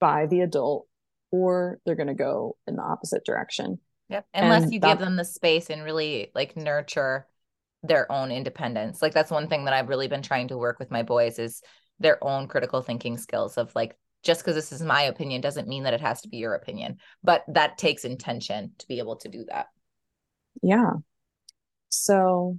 by 0.00 0.26
the 0.26 0.40
adult 0.40 0.86
or 1.30 1.78
they're 1.84 1.94
going 1.94 2.08
to 2.08 2.14
go 2.14 2.56
in 2.66 2.76
the 2.76 2.82
opposite 2.82 3.24
direction. 3.24 3.78
Yep. 4.08 4.26
Unless 4.32 4.64
and 4.64 4.72
you 4.72 4.80
that, 4.80 4.88
give 4.88 5.04
them 5.04 5.16
the 5.16 5.24
space 5.24 5.68
and 5.68 5.84
really 5.84 6.30
like 6.34 6.56
nurture 6.56 7.26
their 7.82 8.10
own 8.10 8.30
independence. 8.30 9.02
Like 9.02 9.12
that's 9.12 9.30
one 9.30 9.48
thing 9.48 9.64
that 9.64 9.74
I've 9.74 9.88
really 9.88 10.08
been 10.08 10.22
trying 10.22 10.48
to 10.48 10.58
work 10.58 10.78
with 10.78 10.90
my 10.90 11.02
boys 11.02 11.38
is 11.38 11.62
their 12.00 12.22
own 12.24 12.48
critical 12.48 12.80
thinking 12.80 13.18
skills 13.18 13.58
of 13.58 13.74
like 13.74 13.96
just 14.24 14.40
because 14.40 14.54
this 14.54 14.72
is 14.72 14.82
my 14.82 15.02
opinion 15.02 15.40
doesn't 15.40 15.68
mean 15.68 15.84
that 15.84 15.94
it 15.94 16.00
has 16.00 16.22
to 16.22 16.28
be 16.28 16.38
your 16.38 16.54
opinion, 16.54 16.96
but 17.22 17.44
that 17.48 17.78
takes 17.78 18.04
intention 18.04 18.72
to 18.78 18.88
be 18.88 18.98
able 18.98 19.16
to 19.16 19.28
do 19.28 19.44
that. 19.48 19.66
Yeah. 20.62 20.92
So 21.88 22.58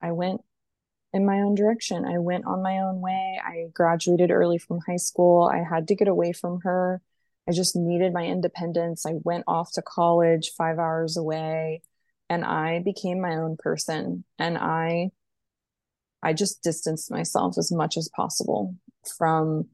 I 0.00 0.12
went 0.12 0.40
in 1.18 1.26
my 1.26 1.40
own 1.40 1.56
direction. 1.56 2.04
I 2.04 2.18
went 2.18 2.46
on 2.46 2.62
my 2.62 2.78
own 2.78 3.00
way. 3.00 3.40
I 3.44 3.70
graduated 3.74 4.30
early 4.30 4.56
from 4.56 4.78
high 4.86 4.96
school. 4.96 5.50
I 5.52 5.64
had 5.68 5.88
to 5.88 5.96
get 5.96 6.06
away 6.06 6.32
from 6.32 6.60
her. 6.60 7.02
I 7.48 7.52
just 7.52 7.74
needed 7.74 8.12
my 8.12 8.24
independence. 8.24 9.04
I 9.04 9.14
went 9.24 9.42
off 9.48 9.72
to 9.72 9.82
college 9.82 10.52
five 10.56 10.78
hours 10.78 11.16
away 11.16 11.82
and 12.30 12.44
I 12.44 12.80
became 12.84 13.20
my 13.20 13.34
own 13.34 13.56
person. 13.58 14.24
And 14.38 14.56
I 14.56 15.10
I 16.22 16.34
just 16.34 16.62
distanced 16.62 17.10
myself 17.10 17.58
as 17.58 17.72
much 17.72 17.96
as 17.96 18.08
possible 18.14 18.76
from 19.18 19.68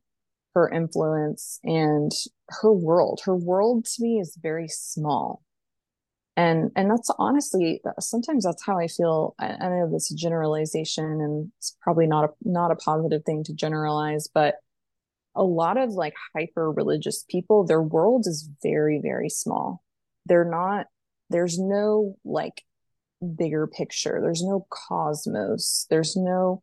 her 0.55 0.69
influence 0.71 1.59
and 1.63 2.11
her 2.49 2.73
world. 2.73 3.21
Her 3.25 3.37
world 3.37 3.85
to 3.85 4.03
me 4.03 4.19
is 4.19 4.39
very 4.41 4.69
small 4.69 5.43
and 6.37 6.71
and 6.75 6.91
that's 6.91 7.11
honestly 7.19 7.81
sometimes 8.01 8.45
that's 8.45 8.65
how 8.65 8.79
i 8.79 8.89
feel 8.89 9.35
I, 9.39 9.49
I 9.49 9.69
know 9.69 9.91
this 9.91 10.09
generalization 10.11 11.05
and 11.05 11.53
it's 11.59 11.77
probably 11.81 12.07
not 12.07 12.25
a 12.25 12.29
not 12.43 12.71
a 12.71 12.77
positive 12.77 13.25
thing 13.25 13.45
to 13.45 13.53
generalize 13.55 14.29
but 14.33 14.57
a 15.35 15.43
lot 15.43 15.77
of 15.77 15.91
like 15.91 16.15
hyper 16.35 16.71
religious 16.71 17.25
people 17.29 17.67
their 17.67 17.83
world 17.83 18.27
is 18.27 18.49
very 18.63 19.01
very 19.03 19.29
small. 19.29 19.83
They're 20.27 20.45
not 20.45 20.87
there's 21.31 21.59
no 21.59 22.17
like 22.25 22.63
bigger 23.37 23.67
picture. 23.67 24.21
There's 24.23 24.43
no 24.43 24.67
cosmos. 24.71 25.87
There's 25.91 26.17
no 26.17 26.63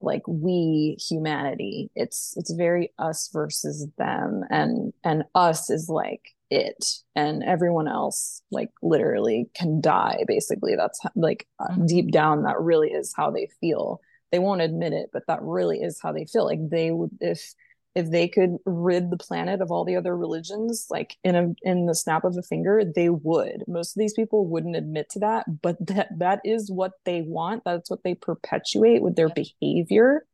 like 0.00 0.22
we 0.26 0.96
humanity. 1.08 1.90
It's 1.94 2.34
it's 2.36 2.52
very 2.52 2.92
us 2.98 3.28
versus 3.32 3.88
them. 3.98 4.42
And 4.50 4.92
and 5.04 5.24
us 5.34 5.70
is 5.70 5.88
like 5.88 6.22
it 6.50 6.84
and 7.14 7.42
everyone 7.42 7.88
else 7.88 8.42
like 8.50 8.70
literally 8.82 9.50
can 9.54 9.80
die 9.80 10.24
basically. 10.26 10.76
That's 10.76 11.00
like 11.14 11.46
uh, 11.58 11.68
mm-hmm. 11.68 11.86
deep 11.86 12.12
down 12.12 12.42
that 12.42 12.60
really 12.60 12.90
is 12.90 13.12
how 13.16 13.30
they 13.30 13.48
feel. 13.60 14.00
They 14.32 14.38
won't 14.38 14.60
admit 14.60 14.92
it 14.92 15.10
but 15.12 15.26
that 15.28 15.42
really 15.42 15.78
is 15.78 16.00
how 16.00 16.12
they 16.12 16.26
feel. 16.26 16.44
Like 16.44 16.68
they 16.70 16.90
would 16.90 17.10
if 17.20 17.54
if 17.94 18.10
they 18.10 18.28
could 18.28 18.58
rid 18.66 19.10
the 19.10 19.16
planet 19.16 19.62
of 19.62 19.70
all 19.70 19.84
the 19.84 19.96
other 19.96 20.14
religions 20.14 20.86
like 20.90 21.16
in 21.24 21.34
a 21.34 21.54
in 21.62 21.86
the 21.86 21.94
snap 21.94 22.24
of 22.24 22.36
a 22.36 22.42
finger 22.42 22.82
they 22.84 23.08
would. 23.08 23.64
Most 23.66 23.96
of 23.96 24.00
these 24.00 24.14
people 24.14 24.46
wouldn't 24.46 24.76
admit 24.76 25.08
to 25.10 25.20
that 25.20 25.46
but 25.62 25.84
that 25.86 26.08
that 26.18 26.40
is 26.44 26.70
what 26.70 26.92
they 27.04 27.22
want. 27.22 27.62
That's 27.64 27.90
what 27.90 28.04
they 28.04 28.14
perpetuate 28.14 29.02
with 29.02 29.16
their 29.16 29.30
behavior. 29.30 30.26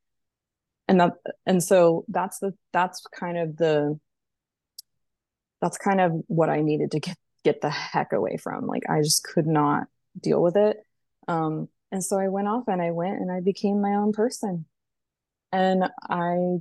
And 0.89 1.01
that 1.01 1.13
and 1.47 1.63
so 1.63 2.05
that's 2.09 2.39
the 2.41 2.53
that's 2.73 3.03
kind 3.19 3.39
of 3.39 3.57
the 3.57 3.99
that's 5.63 5.79
kind 5.79 6.01
of 6.01 6.13
what 6.27 6.51
I 6.51 6.61
needed 6.61 6.91
to 6.91 7.01
get 7.01 7.17
get 7.45 7.61
the 7.61 7.71
heck 7.71 8.13
away 8.13 8.37
from. 8.37 8.67
Like 8.67 8.83
I 8.91 9.01
just 9.01 9.25
could 9.25 9.47
not 9.47 9.87
deal 10.21 10.43
with 10.43 10.57
it. 10.57 10.77
Um, 11.29 11.69
and 11.91 12.05
so 12.05 12.19
I 12.19 12.29
went 12.29 12.49
off 12.49 12.65
and 12.69 12.83
I 12.83 12.91
went 12.91 13.21
and 13.21 13.33
I 13.33 13.41
became 13.41 13.81
my 13.81 13.95
own 13.95 14.13
person. 14.13 14.67
And 15.53 15.85
I 16.11 16.59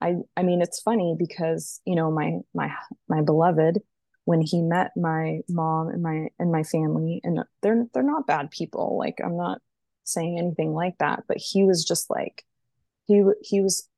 I 0.00 0.16
I 0.36 0.42
mean 0.42 0.60
it's 0.60 0.82
funny 0.82 1.14
because, 1.18 1.80
you 1.86 1.94
know, 1.94 2.10
my 2.10 2.40
my 2.52 2.72
my 3.08 3.22
beloved 3.22 3.80
when 4.24 4.40
he 4.40 4.60
met 4.60 4.90
my 4.96 5.40
mom 5.48 5.88
and 5.88 6.02
my 6.02 6.28
and 6.38 6.50
my 6.50 6.64
family 6.64 7.20
and 7.22 7.40
they're 7.62 7.86
they're 7.94 8.02
not 8.02 8.26
bad 8.26 8.50
people. 8.50 8.98
Like 8.98 9.20
I'm 9.24 9.36
not 9.36 9.60
saying 10.02 10.38
anything 10.38 10.72
like 10.72 10.98
that, 10.98 11.24
but 11.28 11.36
he 11.38 11.64
was 11.64 11.84
just 11.84 12.10
like 12.10 12.44
he 13.06 13.22
he 13.42 13.60
was 13.60 13.88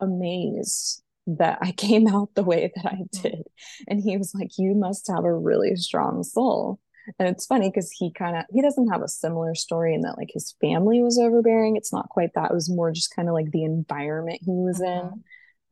amazed 0.00 1.02
that 1.26 1.58
I 1.60 1.72
came 1.76 2.08
out 2.08 2.34
the 2.34 2.42
way 2.42 2.72
that 2.74 2.86
I 2.86 2.96
mm. 2.96 3.22
did. 3.22 3.42
And 3.88 4.00
he 4.00 4.16
was 4.16 4.34
like, 4.34 4.50
You 4.58 4.74
must 4.74 5.08
have 5.08 5.24
a 5.24 5.34
really 5.34 5.76
strong 5.76 6.22
soul. 6.22 6.78
And 7.18 7.28
it's 7.28 7.46
funny 7.46 7.68
because 7.68 7.90
he 7.90 8.12
kind 8.12 8.36
of 8.36 8.44
he 8.52 8.62
doesn't 8.62 8.88
have 8.88 9.02
a 9.02 9.08
similar 9.08 9.56
story 9.56 9.94
in 9.94 10.02
that 10.02 10.16
like 10.16 10.30
his 10.32 10.54
family 10.60 11.02
was 11.02 11.18
overbearing. 11.18 11.76
It's 11.76 11.92
not 11.92 12.08
quite 12.08 12.30
that. 12.34 12.50
It 12.50 12.54
was 12.54 12.70
more 12.70 12.92
just 12.92 13.14
kind 13.14 13.28
of 13.28 13.34
like 13.34 13.50
the 13.50 13.64
environment 13.64 14.40
he 14.40 14.52
was 14.52 14.80
mm-hmm. 14.80 15.14
in. 15.14 15.24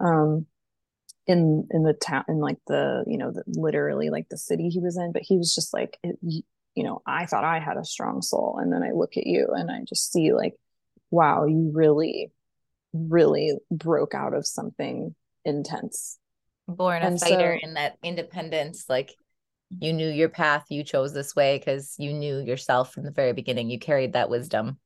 Um 0.06 0.46
in 1.26 1.68
in 1.70 1.84
the 1.84 1.92
town 1.92 2.24
in 2.28 2.38
like 2.38 2.58
the 2.66 3.04
you 3.06 3.16
know 3.16 3.30
the, 3.30 3.44
literally 3.46 4.10
like 4.10 4.28
the 4.28 4.38
city 4.38 4.68
he 4.68 4.80
was 4.80 4.96
in 4.96 5.12
but 5.12 5.22
he 5.22 5.36
was 5.36 5.54
just 5.54 5.72
like 5.72 5.98
it, 6.02 6.18
you 6.22 6.82
know 6.82 7.02
i 7.06 7.26
thought 7.26 7.44
i 7.44 7.60
had 7.60 7.76
a 7.76 7.84
strong 7.84 8.22
soul 8.22 8.58
and 8.60 8.72
then 8.72 8.82
i 8.82 8.90
look 8.90 9.16
at 9.16 9.26
you 9.26 9.48
and 9.54 9.70
i 9.70 9.80
just 9.86 10.10
see 10.10 10.32
like 10.32 10.54
wow 11.10 11.44
you 11.44 11.70
really 11.72 12.32
really 12.92 13.52
broke 13.70 14.14
out 14.14 14.34
of 14.34 14.46
something 14.46 15.14
intense. 15.44 16.18
Born 16.68 17.02
a 17.02 17.06
and 17.06 17.20
fighter 17.20 17.58
so, 17.60 17.66
in 17.66 17.74
that 17.74 17.96
independence, 18.02 18.84
like 18.88 19.12
you 19.78 19.92
knew 19.92 20.08
your 20.08 20.28
path, 20.28 20.66
you 20.68 20.84
chose 20.84 21.12
this 21.12 21.34
way 21.34 21.58
because 21.58 21.94
you 21.98 22.12
knew 22.12 22.38
yourself 22.38 22.92
from 22.92 23.04
the 23.04 23.10
very 23.10 23.32
beginning. 23.32 23.70
You 23.70 23.78
carried 23.78 24.12
that 24.12 24.30
wisdom. 24.30 24.78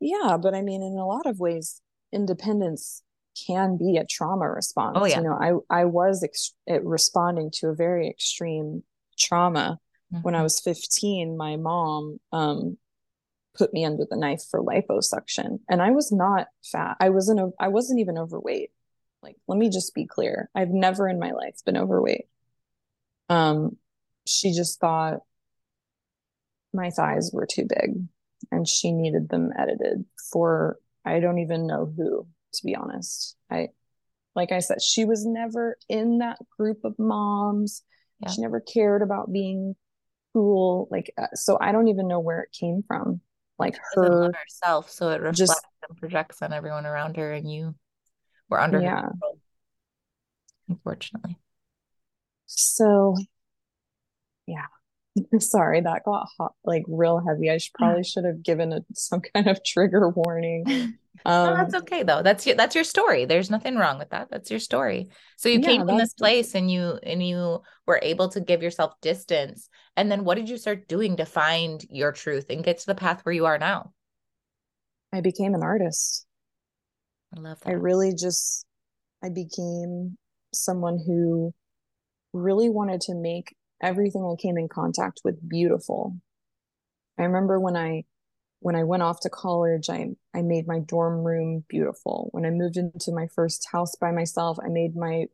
Yeah, 0.00 0.36
but 0.40 0.54
I 0.54 0.62
mean, 0.62 0.82
in 0.82 0.96
a 0.96 1.06
lot 1.06 1.26
of 1.26 1.40
ways, 1.40 1.80
independence 2.12 3.02
can 3.46 3.76
be 3.76 3.96
a 3.96 4.06
trauma 4.06 4.50
response. 4.50 4.96
Oh, 5.00 5.04
yeah. 5.04 5.18
You 5.18 5.24
know, 5.24 5.64
I 5.70 5.80
I 5.80 5.84
was 5.84 6.22
ex- 6.22 6.54
responding 6.66 7.50
to 7.54 7.68
a 7.68 7.74
very 7.74 8.08
extreme 8.08 8.82
trauma 9.18 9.78
mm-hmm. 10.12 10.22
when 10.22 10.34
I 10.34 10.38
mm-hmm. 10.38 10.44
was 10.44 10.60
15. 10.60 11.36
My 11.36 11.56
mom 11.56 12.18
um, 12.32 12.78
put 13.56 13.72
me 13.72 13.84
under 13.84 14.06
the 14.08 14.16
knife 14.16 14.42
for 14.50 14.62
liposuction, 14.62 15.60
and 15.68 15.82
I 15.82 15.90
was 15.90 16.12
not 16.12 16.46
fat. 16.64 16.96
I 17.00 17.10
wasn't. 17.10 17.54
I 17.58 17.68
wasn't 17.68 18.00
even 18.00 18.18
overweight. 18.18 18.70
Like, 19.22 19.36
let 19.46 19.58
me 19.58 19.70
just 19.70 19.94
be 19.94 20.06
clear. 20.06 20.50
I've 20.54 20.70
never 20.70 21.08
in 21.08 21.18
my 21.18 21.32
life 21.32 21.56
been 21.64 21.76
overweight. 21.76 22.26
Um, 23.28 23.76
she 24.26 24.52
just 24.52 24.80
thought 24.80 25.20
my 26.72 26.90
thighs 26.90 27.30
were 27.32 27.46
too 27.46 27.66
big 27.68 28.02
and 28.50 28.68
she 28.68 28.92
needed 28.92 29.28
them 29.28 29.50
edited 29.58 30.04
for 30.30 30.78
I 31.04 31.20
don't 31.20 31.38
even 31.38 31.66
know 31.66 31.92
who, 31.96 32.26
to 32.54 32.64
be 32.64 32.74
honest. 32.74 33.36
I 33.50 33.68
like 34.34 34.52
I 34.52 34.60
said, 34.60 34.82
she 34.82 35.04
was 35.04 35.26
never 35.26 35.76
in 35.88 36.18
that 36.18 36.38
group 36.56 36.84
of 36.84 36.98
moms. 36.98 37.82
Yeah. 38.20 38.30
She 38.30 38.40
never 38.42 38.60
cared 38.60 39.02
about 39.02 39.32
being 39.32 39.74
cool. 40.32 40.86
Like, 40.90 41.12
uh, 41.18 41.34
so 41.34 41.58
I 41.60 41.72
don't 41.72 41.88
even 41.88 42.06
know 42.06 42.20
where 42.20 42.40
it 42.40 42.52
came 42.52 42.82
from. 42.86 43.20
Like 43.58 43.76
her 43.94 44.32
herself, 44.32 44.88
so 44.88 45.10
it 45.10 45.20
reflects 45.20 45.38
just, 45.38 45.66
and 45.88 45.98
projects 45.98 46.42
on 46.42 46.52
everyone 46.52 46.86
around 46.86 47.16
her 47.16 47.32
and 47.32 47.50
you. 47.50 47.74
We're 48.48 48.58
under 48.58 48.80
yeah. 48.80 49.02
control, 49.02 49.38
unfortunately. 50.68 51.38
So, 52.46 53.16
yeah. 54.46 54.66
Sorry, 55.38 55.80
that 55.80 56.04
got 56.04 56.28
hot, 56.38 56.52
like 56.64 56.84
real 56.86 57.22
heavy. 57.26 57.50
I 57.50 57.58
should 57.58 57.74
probably 57.74 58.04
should 58.04 58.24
have 58.24 58.42
given 58.42 58.72
it 58.72 58.84
some 58.94 59.20
kind 59.20 59.46
of 59.48 59.62
trigger 59.64 60.08
warning. 60.08 60.96
Um, 61.24 61.46
no, 61.50 61.56
that's 61.56 61.74
okay 61.74 62.04
though. 62.04 62.22
That's 62.22 62.46
your 62.46 62.54
that's 62.54 62.76
your 62.76 62.84
story. 62.84 63.24
There's 63.24 63.50
nothing 63.50 63.74
wrong 63.74 63.98
with 63.98 64.10
that. 64.10 64.30
That's 64.30 64.52
your 64.52 64.60
story. 64.60 65.08
So 65.36 65.48
you 65.48 65.58
yeah, 65.58 65.66
came 65.66 65.84
from 65.84 65.98
this 65.98 66.14
place 66.14 66.54
and 66.54 66.70
you 66.70 66.98
and 67.02 67.20
you 67.26 67.60
were 67.86 67.98
able 68.02 68.28
to 68.28 68.40
give 68.40 68.62
yourself 68.62 68.92
distance. 69.02 69.68
And 69.96 70.12
then 70.12 70.22
what 70.22 70.36
did 70.36 70.48
you 70.48 70.56
start 70.56 70.86
doing 70.86 71.16
to 71.16 71.24
find 71.24 71.84
your 71.90 72.12
truth 72.12 72.46
and 72.50 72.62
get 72.62 72.78
to 72.78 72.86
the 72.86 72.94
path 72.94 73.24
where 73.24 73.32
you 73.32 73.46
are 73.46 73.58
now? 73.58 73.92
I 75.12 75.20
became 75.20 75.54
an 75.54 75.62
artist. 75.64 76.24
I 77.36 77.40
love 77.40 77.60
that. 77.60 77.70
I 77.70 77.72
really 77.72 78.14
just 78.14 78.66
I 79.22 79.28
became 79.28 80.16
someone 80.52 80.98
who 81.06 81.52
really 82.32 82.68
wanted 82.68 83.00
to 83.02 83.14
make 83.14 83.54
everything 83.82 84.24
I 84.24 84.40
came 84.40 84.58
in 84.58 84.68
contact 84.68 85.20
with 85.24 85.48
beautiful. 85.48 86.16
I 87.18 87.24
remember 87.24 87.60
when 87.60 87.76
I 87.76 88.04
when 88.60 88.74
I 88.74 88.84
went 88.84 89.02
off 89.02 89.20
to 89.20 89.30
college, 89.30 89.88
I 89.88 90.10
I 90.34 90.42
made 90.42 90.66
my 90.66 90.80
dorm 90.80 91.22
room 91.24 91.64
beautiful. 91.68 92.28
When 92.32 92.44
I 92.44 92.50
moved 92.50 92.76
into 92.76 93.12
my 93.12 93.28
first 93.34 93.66
house 93.70 93.94
by 93.96 94.10
myself, 94.12 94.58
I 94.64 94.68
made 94.68 94.96
my 94.96 95.26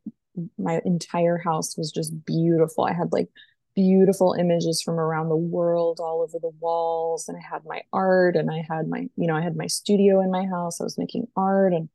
my 0.58 0.80
entire 0.84 1.38
house 1.38 1.76
was 1.76 1.92
just 1.92 2.24
beautiful. 2.24 2.84
I 2.84 2.92
had 2.92 3.12
like 3.12 3.28
beautiful 3.74 4.34
images 4.38 4.80
from 4.82 5.00
around 5.00 5.28
the 5.28 5.36
world 5.36 5.98
all 6.00 6.22
over 6.22 6.38
the 6.40 6.52
walls 6.60 7.28
and 7.28 7.36
i 7.36 7.40
had 7.40 7.62
my 7.64 7.80
art 7.92 8.36
and 8.36 8.50
i 8.50 8.64
had 8.68 8.86
my 8.88 9.08
you 9.16 9.26
know 9.26 9.34
i 9.34 9.42
had 9.42 9.56
my 9.56 9.66
studio 9.66 10.20
in 10.20 10.30
my 10.30 10.46
house. 10.46 10.80
I 10.80 10.84
was 10.84 10.98
making 10.98 11.26
art 11.36 11.72
and 11.72 11.88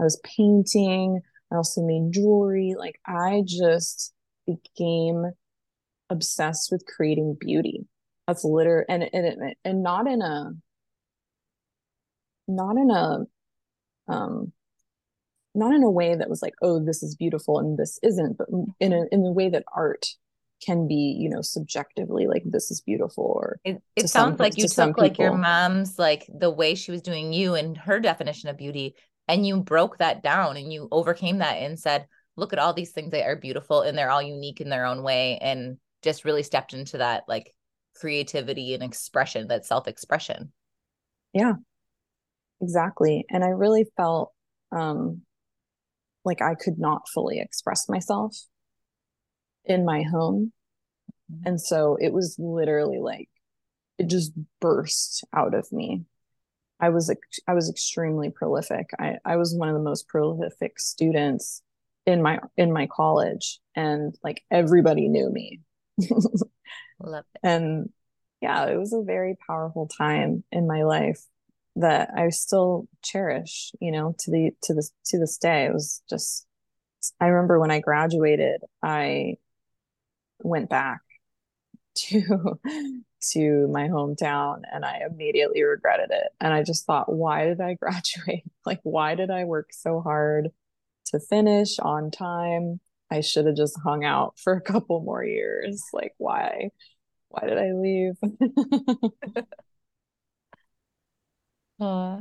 i 0.00 0.04
was 0.04 0.20
painting. 0.24 1.20
I 1.52 1.56
also 1.56 1.82
made 1.82 2.12
jewelry. 2.12 2.74
Like 2.78 3.00
i 3.06 3.42
just 3.46 4.12
became 4.46 5.32
obsessed 6.08 6.70
with 6.72 6.84
creating 6.86 7.36
beauty. 7.38 7.86
That's 8.26 8.44
literally 8.44 8.84
and 8.88 9.08
and 9.12 9.54
and 9.64 9.82
not 9.82 10.06
in 10.06 10.22
a 10.22 10.52
not 12.48 12.76
in 12.76 12.90
a 12.90 14.12
um 14.12 14.52
not 15.54 15.74
in 15.74 15.82
a 15.82 15.90
way 15.90 16.14
that 16.14 16.30
was 16.30 16.42
like, 16.42 16.54
oh, 16.62 16.84
this 16.84 17.02
is 17.02 17.16
beautiful 17.16 17.58
and 17.58 17.76
this 17.76 17.98
isn't, 18.02 18.38
but 18.38 18.48
in 18.78 18.92
a 18.92 19.04
in 19.10 19.22
the 19.22 19.32
way 19.32 19.48
that 19.48 19.64
art 19.74 20.06
can 20.64 20.86
be, 20.86 21.16
you 21.18 21.28
know, 21.28 21.42
subjectively 21.42 22.26
like 22.26 22.42
this 22.44 22.70
is 22.70 22.80
beautiful 22.80 23.24
or 23.24 23.60
it, 23.64 23.82
it 23.96 24.08
sounds 24.08 24.32
some, 24.32 24.36
like 24.36 24.58
you 24.58 24.68
took 24.68 24.98
like 24.98 25.18
your 25.18 25.36
mom's 25.36 25.98
like 25.98 26.26
the 26.32 26.50
way 26.50 26.74
she 26.74 26.90
was 26.90 27.02
doing 27.02 27.32
you 27.32 27.54
and 27.54 27.76
her 27.76 28.00
definition 28.00 28.48
of 28.48 28.56
beauty 28.56 28.94
and 29.28 29.46
you 29.46 29.60
broke 29.60 29.98
that 29.98 30.22
down 30.22 30.56
and 30.56 30.72
you 30.72 30.88
overcame 30.90 31.38
that 31.38 31.54
and 31.54 31.78
said, 31.78 32.06
look 32.36 32.52
at 32.52 32.58
all 32.58 32.74
these 32.74 32.92
things 32.92 33.10
that 33.12 33.26
are 33.26 33.36
beautiful 33.36 33.82
and 33.82 33.96
they're 33.96 34.10
all 34.10 34.22
unique 34.22 34.60
in 34.60 34.68
their 34.68 34.86
own 34.86 35.02
way 35.02 35.38
and 35.40 35.78
just 36.02 36.24
really 36.24 36.42
stepped 36.42 36.74
into 36.74 36.98
that 36.98 37.24
like 37.28 37.54
creativity 37.96 38.74
and 38.74 38.82
expression, 38.82 39.48
that 39.48 39.66
self-expression. 39.66 40.52
Yeah. 41.32 41.54
Exactly. 42.60 43.24
And 43.30 43.44
I 43.44 43.48
really 43.48 43.86
felt 43.96 44.32
um 44.72 45.22
like 46.24 46.42
I 46.42 46.54
could 46.54 46.78
not 46.78 47.08
fully 47.08 47.40
express 47.40 47.88
myself 47.88 48.36
in 49.64 49.84
my 49.84 50.02
home. 50.02 50.52
Mm-hmm. 51.32 51.48
And 51.48 51.60
so 51.60 51.96
it 52.00 52.12
was 52.12 52.36
literally 52.38 52.98
like 52.98 53.28
it 53.98 54.08
just 54.08 54.32
burst 54.60 55.24
out 55.34 55.54
of 55.54 55.70
me. 55.72 56.04
I 56.80 56.88
was 56.88 57.14
I 57.46 57.54
was 57.54 57.68
extremely 57.68 58.30
prolific. 58.30 58.90
I, 58.98 59.18
I 59.24 59.36
was 59.36 59.54
one 59.54 59.68
of 59.68 59.74
the 59.74 59.82
most 59.82 60.08
prolific 60.08 60.80
students 60.80 61.62
in 62.06 62.22
my 62.22 62.38
in 62.56 62.72
my 62.72 62.86
college 62.86 63.60
and 63.76 64.14
like 64.24 64.42
everybody 64.50 65.08
knew 65.08 65.30
me. 65.30 65.60
Love 67.00 67.24
it. 67.34 67.40
And 67.42 67.90
yeah, 68.40 68.66
it 68.66 68.78
was 68.78 68.94
a 68.94 69.02
very 69.02 69.36
powerful 69.46 69.86
time 69.86 70.44
in 70.50 70.66
my 70.66 70.82
life 70.84 71.20
that 71.76 72.10
I 72.16 72.30
still 72.30 72.88
cherish, 73.02 73.72
you 73.80 73.92
know, 73.92 74.14
to 74.20 74.30
the 74.30 74.52
to 74.62 74.74
this 74.74 74.92
to 75.06 75.18
this 75.18 75.36
day. 75.36 75.66
It 75.66 75.74
was 75.74 76.02
just 76.08 76.46
I 77.20 77.26
remember 77.26 77.58
when 77.58 77.70
I 77.70 77.80
graduated, 77.80 78.62
I 78.82 79.36
went 80.42 80.68
back 80.70 81.00
to 81.96 82.60
to 83.32 83.68
my 83.68 83.88
hometown 83.88 84.62
and 84.72 84.84
I 84.84 85.00
immediately 85.10 85.62
regretted 85.62 86.10
it. 86.10 86.28
And 86.40 86.54
I 86.54 86.62
just 86.62 86.86
thought, 86.86 87.12
why 87.12 87.44
did 87.44 87.60
I 87.60 87.74
graduate? 87.80 88.44
Like 88.64 88.80
why 88.82 89.14
did 89.14 89.30
I 89.30 89.44
work 89.44 89.70
so 89.72 90.00
hard 90.00 90.50
to 91.06 91.20
finish 91.20 91.78
on 91.78 92.10
time? 92.10 92.80
I 93.10 93.20
should 93.22 93.46
have 93.46 93.56
just 93.56 93.78
hung 93.82 94.04
out 94.04 94.38
for 94.38 94.54
a 94.54 94.60
couple 94.60 95.00
more 95.02 95.24
years. 95.24 95.82
Like 95.92 96.14
why? 96.18 96.70
Why 97.28 97.46
did 97.46 97.58
I 97.58 97.72
leave? 97.72 98.14
Uh, 101.80 102.20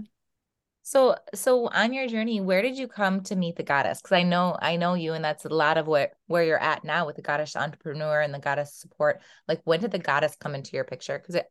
so 0.90 1.16
so 1.36 1.68
on 1.68 1.94
your 1.94 2.08
journey, 2.08 2.42
where 2.42 2.64
did 2.64 2.76
you 2.76 2.88
come 2.88 3.22
to 3.26 3.36
meet 3.36 3.56
the 3.56 3.62
goddess? 3.62 4.02
Because 4.02 4.16
I 4.16 4.24
know 4.24 4.58
I 4.60 4.76
know 4.76 4.96
you, 4.96 5.14
and 5.14 5.24
that's 5.24 5.46
a 5.46 5.50
lot 5.50 5.78
of 5.78 5.86
what 5.86 6.14
where 6.26 6.44
you're 6.44 6.58
at 6.58 6.84
now 6.84 7.06
with 7.06 7.16
the 7.16 7.22
goddess 7.22 7.56
entrepreneur 7.56 8.22
and 8.22 8.34
the 8.34 8.40
goddess 8.40 8.74
support. 8.74 9.22
Like 9.48 9.62
when 9.66 9.82
did 9.82 9.92
the 9.92 10.00
goddess 10.00 10.36
come 10.40 10.56
into 10.56 10.72
your 10.76 10.86
picture? 10.86 11.20
Because 11.20 11.44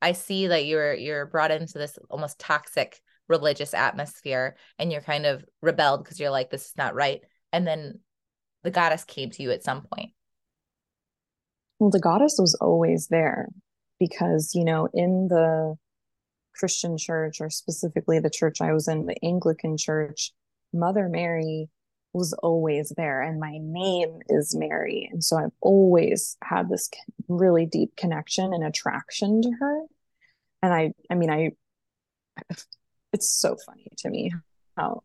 I 0.00 0.12
see 0.12 0.46
that 0.46 0.64
you're 0.64 0.94
you're 0.94 1.26
brought 1.26 1.50
into 1.50 1.76
this 1.76 1.98
almost 2.08 2.38
toxic 2.38 3.02
religious 3.28 3.74
atmosphere, 3.74 4.56
and 4.78 4.90
you're 4.90 5.02
kind 5.02 5.26
of 5.26 5.44
rebelled 5.60 6.02
because 6.02 6.18
you're 6.18 6.30
like 6.30 6.48
this 6.48 6.64
is 6.64 6.76
not 6.78 6.94
right, 6.94 7.20
and 7.52 7.66
then 7.66 8.00
the 8.62 8.70
goddess 8.70 9.04
came 9.04 9.28
to 9.28 9.42
you 9.42 9.50
at 9.50 9.62
some 9.62 9.82
point. 9.82 10.12
Well, 11.78 11.90
the 11.90 12.00
goddess 12.00 12.36
was 12.38 12.56
always 12.62 13.08
there 13.08 13.48
because 14.00 14.52
you 14.54 14.64
know 14.64 14.88
in 14.94 15.28
the 15.28 15.76
Christian 16.58 16.96
church, 16.98 17.40
or 17.40 17.50
specifically 17.50 18.18
the 18.18 18.30
church 18.30 18.60
I 18.60 18.72
was 18.72 18.88
in, 18.88 19.06
the 19.06 19.16
Anglican 19.24 19.76
church, 19.76 20.32
Mother 20.72 21.08
Mary 21.08 21.68
was 22.12 22.32
always 22.32 22.92
there. 22.96 23.20
And 23.22 23.38
my 23.38 23.58
name 23.60 24.20
is 24.28 24.56
Mary. 24.56 25.08
And 25.12 25.22
so 25.22 25.36
I've 25.36 25.52
always 25.60 26.36
had 26.42 26.68
this 26.68 26.90
really 27.28 27.66
deep 27.66 27.94
connection 27.96 28.52
and 28.54 28.64
attraction 28.64 29.42
to 29.42 29.50
her. 29.60 29.80
And 30.62 30.72
I, 30.72 30.92
I 31.10 31.14
mean, 31.14 31.30
I, 31.30 31.52
it's 33.12 33.30
so 33.30 33.56
funny 33.66 33.88
to 33.98 34.10
me 34.10 34.32
how 34.76 35.02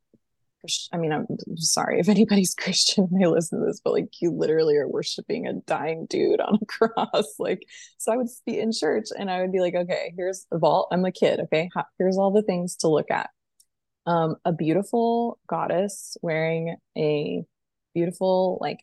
I 0.91 0.97
mean, 0.97 1.11
I'm 1.11 1.25
sorry 1.55 1.99
if 1.99 2.09
anybody's 2.09 2.53
Christian 2.59 3.07
and 3.11 3.21
they 3.21 3.27
listen 3.27 3.59
to 3.59 3.65
this, 3.65 3.81
but 3.83 3.93
like 3.93 4.09
you 4.21 4.31
literally 4.31 4.77
are 4.77 4.87
worshiping 4.87 5.47
a 5.47 5.53
dying 5.53 6.05
dude 6.09 6.39
on 6.39 6.59
a 6.61 6.65
cross. 6.67 7.35
Like, 7.39 7.63
so 7.97 8.11
I 8.11 8.17
would 8.17 8.27
be 8.45 8.59
in 8.59 8.71
church 8.71 9.07
and 9.17 9.29
I 9.29 9.41
would 9.41 9.51
be 9.51 9.59
like, 9.59 9.75
okay, 9.75 10.13
here's 10.15 10.45
the 10.51 10.59
vault. 10.59 10.89
I'm 10.91 11.05
a 11.05 11.11
kid. 11.11 11.39
Okay. 11.41 11.69
Here's 11.97 12.17
all 12.17 12.31
the 12.31 12.43
things 12.43 12.75
to 12.77 12.87
look 12.87 13.09
at. 13.11 13.29
Um, 14.05 14.35
a 14.45 14.51
beautiful 14.51 15.39
goddess 15.47 16.17
wearing 16.21 16.75
a 16.97 17.43
beautiful, 17.93 18.57
like, 18.61 18.79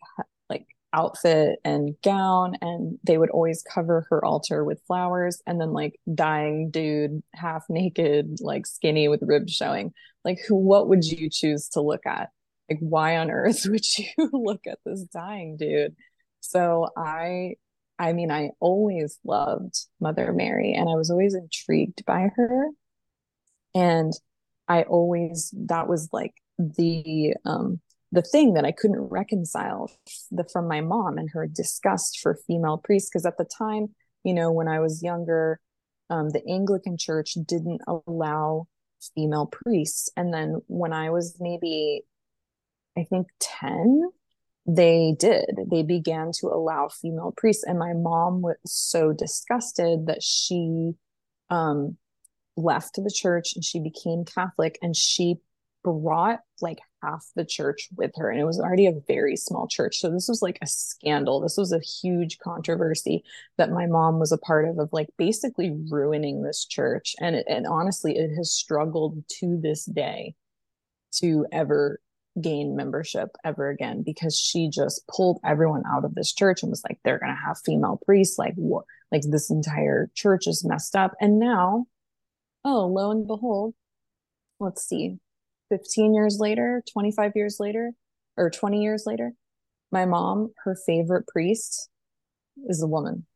like 0.48 0.66
outfit 0.92 1.58
and 1.64 1.94
gown 2.02 2.54
and 2.60 2.98
they 3.04 3.18
would 3.18 3.30
always 3.30 3.62
cover 3.62 4.06
her 4.10 4.24
altar 4.24 4.64
with 4.64 4.80
flowers 4.86 5.42
and 5.46 5.60
then 5.60 5.72
like 5.72 5.98
dying 6.14 6.70
dude 6.70 7.22
half 7.34 7.64
naked 7.68 8.38
like 8.40 8.66
skinny 8.66 9.08
with 9.08 9.22
ribs 9.22 9.52
showing 9.52 9.92
like 10.28 10.38
who 10.46 10.54
what 10.54 10.88
would 10.88 11.04
you 11.04 11.30
choose 11.30 11.68
to 11.68 11.80
look 11.80 12.04
at 12.04 12.28
like 12.68 12.78
why 12.80 13.16
on 13.16 13.30
earth 13.30 13.64
would 13.68 13.98
you 13.98 14.30
look 14.32 14.66
at 14.66 14.78
this 14.84 15.02
dying 15.04 15.56
dude 15.56 15.96
so 16.40 16.88
i 16.96 17.54
i 17.98 18.12
mean 18.12 18.30
i 18.30 18.50
always 18.60 19.18
loved 19.24 19.74
mother 20.00 20.32
mary 20.32 20.74
and 20.74 20.88
i 20.88 20.94
was 20.94 21.10
always 21.10 21.34
intrigued 21.34 22.04
by 22.04 22.28
her 22.36 22.66
and 23.74 24.12
i 24.68 24.82
always 24.82 25.52
that 25.56 25.88
was 25.88 26.08
like 26.12 26.34
the 26.58 27.34
um 27.46 27.80
the 28.10 28.22
thing 28.22 28.54
that 28.54 28.64
I 28.64 28.72
couldn't 28.72 29.00
reconcile 29.00 29.90
the, 30.30 30.44
from 30.50 30.66
my 30.66 30.80
mom 30.80 31.18
and 31.18 31.28
her 31.30 31.46
disgust 31.46 32.20
for 32.20 32.38
female 32.46 32.78
priests. 32.78 33.10
Because 33.10 33.26
at 33.26 33.36
the 33.36 33.44
time, 33.44 33.94
you 34.24 34.32
know, 34.32 34.50
when 34.50 34.66
I 34.66 34.80
was 34.80 35.02
younger, 35.02 35.60
um, 36.08 36.30
the 36.30 36.42
Anglican 36.48 36.96
Church 36.96 37.34
didn't 37.46 37.82
allow 37.86 38.66
female 39.14 39.46
priests. 39.46 40.10
And 40.16 40.32
then 40.32 40.60
when 40.66 40.92
I 40.92 41.10
was 41.10 41.36
maybe, 41.40 42.02
I 42.96 43.04
think 43.04 43.28
10, 43.40 44.10
they 44.66 45.14
did. 45.18 45.46
They 45.70 45.82
began 45.82 46.30
to 46.40 46.48
allow 46.48 46.88
female 46.88 47.32
priests. 47.36 47.64
And 47.64 47.78
my 47.78 47.94
mom 47.94 48.42
was 48.42 48.56
so 48.66 49.12
disgusted 49.12 50.06
that 50.06 50.22
she 50.22 50.92
um, 51.50 51.96
left 52.56 52.96
the 52.96 53.12
church 53.14 53.54
and 53.54 53.64
she 53.64 53.80
became 53.80 54.24
Catholic 54.24 54.78
and 54.82 54.94
she 54.94 55.36
brought 55.84 56.40
like 56.60 56.80
half 57.02 57.26
the 57.36 57.44
church 57.44 57.88
with 57.96 58.12
her 58.16 58.30
and 58.30 58.40
it 58.40 58.44
was 58.44 58.60
already 58.60 58.86
a 58.86 59.00
very 59.06 59.36
small 59.36 59.68
church. 59.68 59.98
So 59.98 60.10
this 60.10 60.28
was 60.28 60.42
like 60.42 60.58
a 60.62 60.66
scandal. 60.66 61.40
This 61.40 61.56
was 61.56 61.72
a 61.72 61.80
huge 61.80 62.38
controversy 62.38 63.24
that 63.56 63.70
my 63.70 63.86
mom 63.86 64.18
was 64.18 64.32
a 64.32 64.38
part 64.38 64.68
of 64.68 64.78
of 64.78 64.88
like 64.92 65.08
basically 65.16 65.76
ruining 65.90 66.42
this 66.42 66.64
church. 66.64 67.14
And 67.20 67.36
it, 67.36 67.46
and 67.48 67.66
honestly 67.66 68.16
it 68.16 68.34
has 68.36 68.52
struggled 68.52 69.22
to 69.40 69.58
this 69.60 69.84
day 69.84 70.34
to 71.16 71.46
ever 71.52 72.00
gain 72.40 72.76
membership 72.76 73.30
ever 73.44 73.68
again 73.68 74.02
because 74.04 74.38
she 74.38 74.70
just 74.70 75.06
pulled 75.08 75.40
everyone 75.44 75.82
out 75.90 76.04
of 76.04 76.14
this 76.14 76.32
church 76.32 76.62
and 76.62 76.70
was 76.70 76.84
like 76.88 76.98
they're 77.04 77.18
going 77.18 77.34
to 77.34 77.46
have 77.46 77.58
female 77.64 78.00
priests. 78.04 78.38
Like 78.38 78.54
what 78.54 78.84
like 79.10 79.22
this 79.24 79.50
entire 79.50 80.10
church 80.14 80.46
is 80.46 80.64
messed 80.64 80.94
up. 80.94 81.14
And 81.20 81.38
now 81.38 81.86
oh 82.64 82.86
lo 82.86 83.10
and 83.10 83.26
behold 83.26 83.74
let's 84.60 84.86
see 84.86 85.18
15 85.70 86.14
years 86.14 86.38
later, 86.38 86.82
25 86.92 87.32
years 87.34 87.56
later, 87.60 87.92
or 88.36 88.50
20 88.50 88.82
years 88.82 89.04
later, 89.06 89.32
my 89.90 90.04
mom, 90.04 90.52
her 90.64 90.76
favorite 90.86 91.26
priest 91.26 91.88
is 92.66 92.82
a 92.82 92.86
woman. 92.86 93.26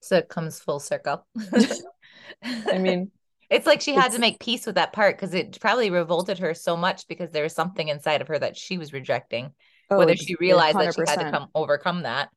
So 0.00 0.16
it 0.16 0.28
comes 0.28 0.58
full 0.58 0.80
circle. 0.80 1.26
I 2.42 2.78
mean, 2.78 3.10
it's 3.50 3.66
like 3.66 3.80
she 3.80 3.94
had 3.94 4.12
to 4.12 4.18
make 4.18 4.40
peace 4.40 4.64
with 4.64 4.76
that 4.76 4.92
part 4.92 5.16
because 5.16 5.34
it 5.34 5.58
probably 5.60 5.90
revolted 5.90 6.38
her 6.38 6.54
so 6.54 6.76
much 6.76 7.06
because 7.08 7.32
there 7.32 7.42
was 7.42 7.52
something 7.52 7.88
inside 7.88 8.22
of 8.22 8.28
her 8.28 8.38
that 8.38 8.56
she 8.56 8.78
was 8.78 8.92
rejecting. 8.92 9.52
Oh, 9.90 9.98
whether 9.98 10.16
she 10.16 10.36
realized 10.36 10.76
100%. 10.76 10.78
that 10.78 10.94
she 10.94 11.10
had 11.10 11.24
to 11.24 11.30
come 11.30 11.48
overcome 11.54 12.02
that. 12.04 12.30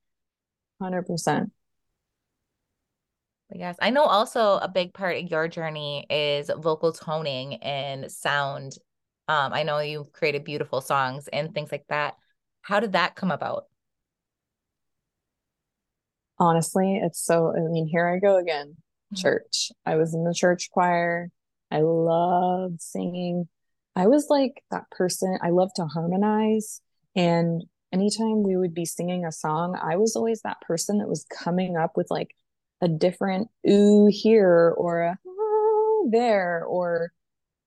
100%. 0.81 1.51
Yes, 3.55 3.75
I 3.79 3.91
know 3.91 4.03
also 4.03 4.57
a 4.57 4.67
big 4.67 4.93
part 4.93 5.17
of 5.17 5.29
your 5.29 5.47
journey 5.47 6.07
is 6.09 6.49
vocal 6.57 6.91
toning 6.91 7.55
and 7.55 8.11
sound. 8.11 8.73
Um, 9.27 9.53
I 9.53 9.63
know 9.63 9.79
you've 9.79 10.11
created 10.11 10.43
beautiful 10.43 10.81
songs 10.81 11.27
and 11.27 11.53
things 11.53 11.71
like 11.71 11.85
that. 11.89 12.15
How 12.61 12.79
did 12.79 12.93
that 12.93 13.15
come 13.15 13.31
about? 13.31 13.65
Honestly, 16.39 16.99
it's 17.01 17.23
so, 17.23 17.53
I 17.55 17.59
mean, 17.71 17.87
here 17.87 18.07
I 18.07 18.17
go 18.17 18.37
again. 18.37 18.75
Mm-hmm. 19.13 19.21
Church. 19.21 19.71
I 19.85 19.95
was 19.95 20.15
in 20.15 20.23
the 20.23 20.33
church 20.33 20.69
choir. 20.71 21.29
I 21.69 21.81
loved 21.81 22.81
singing. 22.81 23.47
I 23.95 24.07
was 24.07 24.27
like 24.29 24.63
that 24.71 24.89
person. 24.89 25.37
I 25.41 25.49
love 25.49 25.71
to 25.75 25.85
harmonize. 25.85 26.81
And 27.15 27.63
anytime 27.91 28.41
we 28.41 28.57
would 28.57 28.73
be 28.73 28.85
singing 28.85 29.25
a 29.25 29.31
song, 29.31 29.79
I 29.79 29.97
was 29.97 30.15
always 30.15 30.41
that 30.41 30.61
person 30.61 30.97
that 30.97 31.07
was 31.07 31.25
coming 31.25 31.77
up 31.77 31.95
with 31.95 32.07
like 32.09 32.35
a 32.83 32.87
different 32.89 33.47
ooh 33.67 34.09
here 34.11 34.73
or 34.77 35.01
a 35.01 35.17
ah 35.25 36.09
there 36.11 36.65
or 36.65 37.13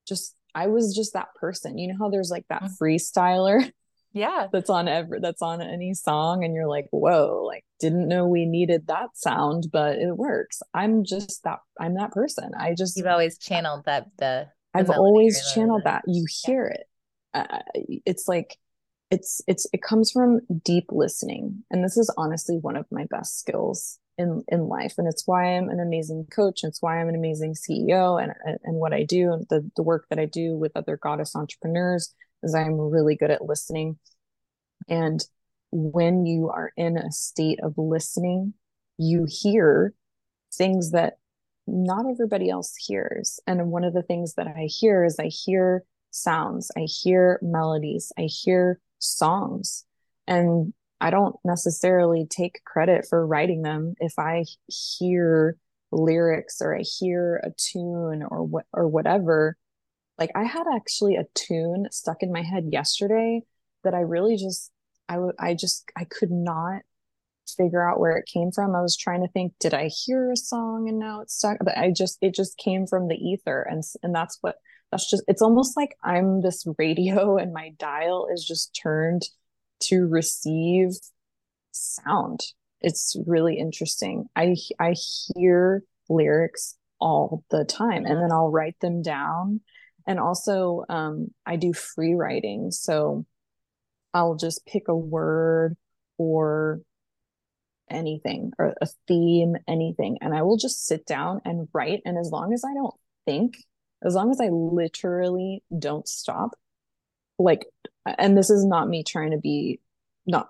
just 0.07 0.37
I 0.55 0.69
was 0.69 0.95
just 0.95 1.15
that 1.15 1.29
person. 1.35 1.79
You 1.79 1.89
know 1.89 1.97
how 1.99 2.11
there's 2.11 2.31
like 2.31 2.47
that 2.49 2.63
mm-hmm. 2.63 2.85
freestyler 2.85 3.73
yeah. 4.13 4.47
that's 4.53 4.71
on 4.71 4.89
every 4.89 5.21
that's 5.21 5.43
on 5.43 5.63
any 5.63 5.95
song 5.95 6.45
and 6.45 6.55
you're 6.55 6.69
like 6.69 6.87
whoa 6.91 7.45
like 7.47 7.65
didn't 7.81 8.09
know 8.09 8.27
we 8.27 8.47
needed 8.47 8.87
that 8.87 9.09
sound 9.15 9.69
but 9.73 9.97
it 9.97 10.17
works. 10.17 10.63
I'm 10.75 11.03
just 11.03 11.43
that 11.45 11.61
i'm 11.81 11.95
that 11.95 12.13
person. 12.13 12.53
I 12.59 12.75
just 12.75 12.97
you've 12.97 13.07
always 13.07 13.39
channeled 13.39 13.87
that 13.87 14.07
the, 14.19 14.49
the 14.73 14.79
i've 14.79 14.91
always 14.91 15.51
channeled 15.53 15.85
that. 15.85 16.05
You 16.07 16.27
hear 16.45 16.73
yeah. 17.35 17.43
it 17.43 17.51
uh, 17.53 17.81
it's 18.05 18.29
like 18.29 18.59
it's 19.11 19.41
it's 19.47 19.67
it 19.73 19.83
comes 19.83 20.11
from 20.11 20.41
deep 20.63 20.87
listening. 20.91 21.65
And 21.71 21.83
this 21.83 21.97
is 21.97 22.13
honestly 22.19 22.59
one 22.59 22.77
of 22.77 22.87
my 22.91 23.07
best 23.11 23.39
skills 23.39 23.99
in 24.19 24.43
in 24.49 24.69
life 24.69 24.95
and 24.99 25.07
it's 25.07 25.27
why 25.27 25.57
i'm 25.57 25.69
an 25.69 25.81
amazing 25.81 26.27
coach 26.35 26.61
it's 26.65 26.81
why 26.81 27.01
i'm 27.01 27.09
an 27.09 27.15
amazing 27.15 27.55
ceo 27.55 28.23
and 28.23 28.33
and 28.65 28.77
what 28.77 28.93
i 28.93 29.03
do 29.03 29.33
and 29.33 29.47
the, 29.51 29.71
the 29.77 29.83
work 29.83 30.07
that 30.09 30.19
i 30.19 30.25
do 30.25 30.57
with 30.57 30.73
other 30.75 30.97
goddess 30.97 31.37
entrepreneurs 31.37 32.15
is 32.43 32.55
I'm 32.55 32.79
really 32.79 33.17
good 33.17 33.31
at 33.31 33.45
listening. 33.45 33.99
And 34.89 35.21
when 35.71 36.25
you 36.25 36.49
are 36.49 36.73
in 36.77 36.97
a 36.97 37.11
state 37.11 37.61
of 37.63 37.75
listening, 37.77 38.55
you 38.99 39.27
hear 39.29 39.93
things 40.55 40.93
that 40.93 41.19
not 41.67 42.07
everybody 42.09 42.49
else 42.49 42.75
hears. 42.77 43.41
And 43.47 43.71
one 43.71 43.85
of 43.85 43.93
the 43.93 44.03
things 44.03 44.35
that 44.35 44.47
I 44.47 44.67
hear 44.67 45.05
is 45.05 45.19
I 45.19 45.27
hear 45.27 45.83
sounds, 46.11 46.71
I 46.77 46.83
hear 46.83 47.39
melodies, 47.43 48.13
I 48.17 48.23
hear 48.23 48.81
songs. 48.99 49.85
And 50.27 50.73
I 51.01 51.11
don't 51.11 51.37
necessarily 51.45 52.27
take 52.29 52.65
credit 52.65 53.07
for 53.09 53.27
writing 53.27 53.63
them 53.63 53.95
if 53.99 54.19
I 54.19 54.45
hear 54.69 55.57
lyrics 55.93 56.61
or 56.61 56.77
I 56.77 56.83
hear 56.83 57.37
a 57.45 57.51
tune 57.57 58.23
or 58.29 58.43
what 58.43 58.65
or 58.73 58.89
whatever 58.89 59.57
like 60.19 60.31
I 60.35 60.45
had 60.45 60.65
actually 60.75 61.17
a 61.17 61.27
tune 61.35 61.87
stuck 61.91 62.23
in 62.23 62.33
my 62.33 62.43
head 62.43 62.65
yesterday 62.73 63.43
that 63.85 63.95
I 63.95 64.01
really 64.01 64.37
just 64.37 64.71
I 65.09 65.19
would 65.19 65.35
I 65.39 65.55
just 65.55 65.91
I 65.97 66.05
could 66.05 66.31
not 66.31 66.83
figure 67.57 67.89
out 67.89 68.01
where 68.01 68.17
it 68.17 68.29
came 68.33 68.51
from. 68.51 68.75
I 68.75 68.83
was 68.83 68.97
trying 68.97 69.23
to 69.23 69.29
think, 69.29 69.55
did 69.61 69.73
I 69.75 69.89
hear 69.89 70.33
a 70.33 70.37
song 70.37 70.89
and 70.89 70.99
now 70.99 71.21
it's 71.21 71.35
stuck? 71.35 71.59
But 71.63 71.79
I 71.79 71.93
just 71.97 72.19
it 72.21 72.35
just 72.35 72.59
came 72.59 72.87
from 72.87 73.09
the 73.09 73.17
ether, 73.17 73.63
and 73.63 73.83
and 74.03 74.15
that's 74.15 74.39
what 74.41 74.57
that's 74.91 75.09
just. 75.09 75.25
It's 75.29 75.43
almost 75.43 75.77
like 75.77 75.97
I'm 76.03 76.43
this 76.43 76.67
radio, 76.79 77.37
and 77.39 77.53
my 77.53 77.71
dial 77.79 78.29
is 78.33 78.45
just 78.45 78.79
turned 78.81 79.23
to 79.81 80.07
receive 80.07 80.91
sound. 81.73 82.41
It's 82.81 83.17
really 83.27 83.59
interesting. 83.59 84.27
I 84.37 84.57
I 84.79 84.95
hear 85.35 85.83
lyrics 86.09 86.77
all 87.01 87.45
the 87.51 87.65
time, 87.65 88.05
and 88.05 88.23
then 88.23 88.33
I'll 88.33 88.51
write 88.51 88.79
them 88.81 89.03
down 89.03 89.61
and 90.07 90.21
also 90.21 90.85
um, 90.89 91.29
i 91.45 91.57
do 91.57 91.73
free 91.73 92.15
writing 92.15 92.71
so 92.71 93.25
i'll 94.15 94.37
just 94.37 94.65
pick 94.67 94.89
a 94.89 94.97
word 94.97 95.77
or 96.19 96.81
anything 97.91 98.53
or 98.59 98.75
a 98.81 98.87
theme 99.07 99.55
anything 99.69 100.19
and 100.21 100.35
i 100.35 100.43
will 100.43 100.57
just 100.57 100.87
sit 100.87 101.07
down 101.07 101.41
and 101.45 101.69
write 101.73 102.01
and 102.05 102.19
as 102.19 102.31
long 102.31 102.53
as 102.53 102.65
i 102.65 102.75
don't 102.75 102.95
think 103.27 103.57
as 104.05 104.15
long 104.15 104.31
as 104.31 104.41
i 104.41 104.49
literally 104.49 105.63
don't 105.79 106.09
stop 106.09 106.51
like 107.39 107.67
and 108.19 108.37
this 108.37 108.51
is 108.51 108.65
not 108.65 108.89
me 108.89 109.03
trying 109.03 109.31
to 109.31 109.39
be 109.39 109.81
not 110.27 110.49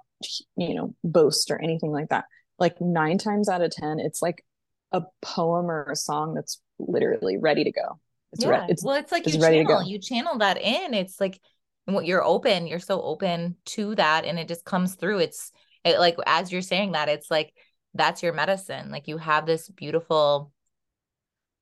you 0.57 0.75
know 0.75 0.95
boast 1.05 1.51
or 1.51 1.61
anything 1.61 1.90
like 1.90 2.09
that 2.09 2.25
like 2.59 2.81
nine 2.81 3.19
times 3.19 3.49
out 3.49 3.62
of 3.62 3.71
ten 3.71 3.99
it's 3.99 4.23
like 4.23 4.45
a 4.92 5.03
poem 5.21 5.71
or 5.71 5.90
a 5.90 5.97
song 5.97 6.35
that's 6.35 6.61
literally 6.79 7.37
ready 7.37 7.64
to 7.64 7.73
go 7.73 7.99
it's 8.33 8.45
yeah. 8.45 8.51
Re- 8.51 8.66
it's, 8.69 8.85
well, 8.85 8.97
it's 8.97 9.12
like 9.12 9.27
it's 9.27 9.37
you 9.37 9.40
channel, 9.40 9.83
you 9.83 9.99
channel 9.99 10.38
that 10.38 10.61
in. 10.61 10.95
It's 10.95 11.21
like 11.21 11.40
what 11.87 12.07
you're 12.07 12.25
open, 12.25 12.66
you're 12.66 12.79
so 12.79 13.01
open 13.01 13.57
to 13.66 13.95
that, 13.95 14.25
and 14.25 14.38
it 14.38 14.49
just 14.49 14.64
comes 14.64 14.95
through. 14.95 15.21
It's 15.21 15.53
it, 15.85 15.99
like 15.99 16.16
as 16.27 16.53
you're 16.53 16.62
saying 16.62 16.92
that, 16.92 17.09
it's 17.09 17.31
like 17.31 17.53
that's 17.95 18.23
your 18.23 18.33
medicine. 18.33 18.90
Like 18.90 19.09
you 19.09 19.16
have 19.19 19.47
this 19.47 19.69
beautiful 19.69 20.53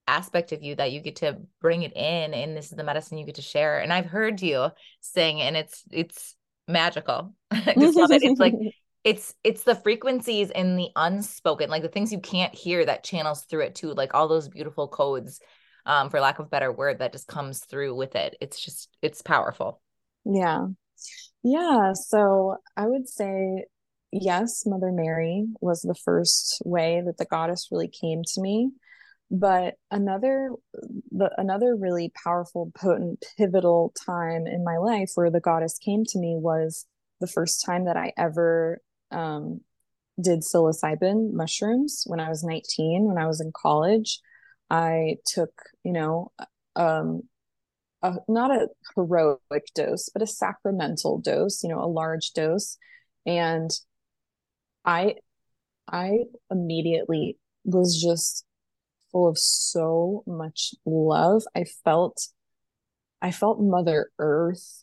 aspect 0.06 0.52
of 0.52 0.62
you 0.62 0.74
that 0.76 0.92
you 0.92 1.00
get 1.00 1.16
to 1.16 1.38
bring 1.60 1.82
it 1.82 1.96
in, 1.96 2.34
and 2.34 2.56
this 2.56 2.66
is 2.66 2.76
the 2.76 2.84
medicine 2.84 3.18
you 3.18 3.26
get 3.26 3.36
to 3.36 3.42
share. 3.42 3.80
And 3.80 3.92
I've 3.92 4.06
heard 4.06 4.42
you 4.42 4.68
sing, 5.00 5.40
and 5.40 5.56
it's 5.56 5.82
it's 5.90 6.36
magical. 6.68 7.34
I 7.50 7.74
just 7.78 7.96
love 7.96 8.10
it. 8.10 8.22
It's 8.22 8.40
like 8.40 8.54
it's 9.04 9.34
it's 9.44 9.64
the 9.64 9.74
frequencies 9.74 10.50
in 10.50 10.76
the 10.76 10.88
unspoken 10.96 11.68
like 11.68 11.82
the 11.82 11.88
things 11.88 12.10
you 12.10 12.20
can't 12.20 12.54
hear 12.54 12.86
that 12.86 13.04
channels 13.04 13.44
through 13.44 13.60
it 13.60 13.74
too 13.74 13.92
like 13.92 14.14
all 14.14 14.28
those 14.28 14.48
beautiful 14.48 14.88
codes 14.88 15.40
um, 15.86 16.10
for 16.10 16.20
lack 16.20 16.38
of 16.38 16.46
a 16.46 16.48
better 16.48 16.72
word, 16.72 16.98
that 16.98 17.12
just 17.12 17.28
comes 17.28 17.60
through 17.60 17.94
with 17.94 18.14
it. 18.14 18.36
It's 18.40 18.62
just, 18.62 18.88
it's 19.02 19.22
powerful. 19.22 19.80
Yeah. 20.24 20.66
Yeah. 21.42 21.92
So 21.92 22.56
I 22.76 22.86
would 22.86 23.08
say, 23.08 23.64
yes, 24.10 24.64
Mother 24.66 24.92
Mary 24.92 25.46
was 25.60 25.82
the 25.82 25.94
first 25.94 26.62
way 26.64 27.02
that 27.04 27.18
the 27.18 27.26
goddess 27.26 27.68
really 27.70 27.88
came 27.88 28.22
to 28.22 28.40
me. 28.40 28.70
But 29.36 29.74
another, 29.90 30.50
the 31.10 31.28
another 31.36 31.74
really 31.74 32.12
powerful, 32.22 32.70
potent, 32.72 33.24
pivotal 33.36 33.92
time 34.06 34.46
in 34.46 34.62
my 34.62 34.76
life 34.76 35.10
where 35.16 35.30
the 35.30 35.40
goddess 35.40 35.76
came 35.76 36.04
to 36.04 36.20
me 36.20 36.36
was 36.38 36.86
the 37.20 37.26
first 37.26 37.64
time 37.64 37.86
that 37.86 37.96
I 37.96 38.12
ever 38.16 38.80
um, 39.10 39.60
did 40.20 40.42
psilocybin 40.42 41.32
mushrooms 41.32 42.04
when 42.06 42.20
I 42.20 42.28
was 42.28 42.44
19, 42.44 43.06
when 43.06 43.18
I 43.18 43.26
was 43.26 43.40
in 43.40 43.50
college. 43.52 44.20
I 44.70 45.16
took, 45.26 45.50
you 45.82 45.92
know, 45.92 46.30
um, 46.76 47.22
a, 48.02 48.14
not 48.28 48.52
a 48.52 48.68
heroic 48.94 49.66
dose, 49.74 50.10
but 50.10 50.22
a 50.22 50.28
sacramental 50.28 51.18
dose, 51.18 51.64
you 51.64 51.70
know, 51.70 51.82
a 51.82 51.90
large 51.90 52.30
dose. 52.34 52.78
And 53.26 53.68
I, 54.84 55.16
I 55.88 56.26
immediately 56.52 57.36
was 57.64 58.00
just 58.00 58.44
full 59.14 59.28
of 59.28 59.38
so 59.38 60.24
much 60.26 60.74
love. 60.84 61.44
I 61.54 61.64
felt, 61.84 62.28
I 63.22 63.30
felt 63.30 63.60
Mother 63.60 64.10
Earth 64.18 64.82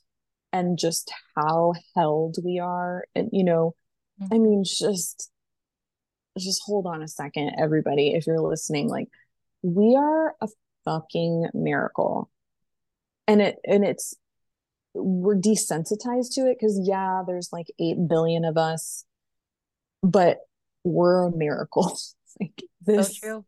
and 0.54 0.80
just 0.80 1.12
how 1.36 1.74
held 1.96 2.38
we 2.44 2.58
are. 2.58 3.04
And, 3.14 3.30
you 3.34 3.44
know, 3.44 3.76
mm-hmm. 4.22 4.34
I 4.34 4.38
mean, 4.38 4.64
just, 4.64 5.30
just 6.40 6.62
hold 6.66 6.88
on 6.88 7.04
a 7.04 7.10
second, 7.10 7.56
everybody, 7.60 8.14
if 8.14 8.26
you're 8.26 8.40
listening, 8.40 8.88
like, 8.88 9.10
we 9.62 9.96
are 9.98 10.34
a 10.42 10.48
fucking 10.86 11.50
miracle. 11.54 12.30
And 13.28 13.42
it 13.42 13.58
and 13.66 13.86
it's 13.86 14.16
we're 14.94 15.38
desensitized 15.38 16.34
to 16.34 16.50
it 16.50 16.58
because 16.60 16.82
yeah, 16.84 17.22
there's 17.26 17.50
like 17.54 17.68
eight 17.80 17.98
billion 18.10 18.44
of 18.44 18.58
us, 18.58 19.06
but 20.02 20.40
we're 20.84 21.28
a 21.28 21.32
miracle. 21.32 21.98
like 22.42 22.64
this 22.82 23.20
so 23.20 23.46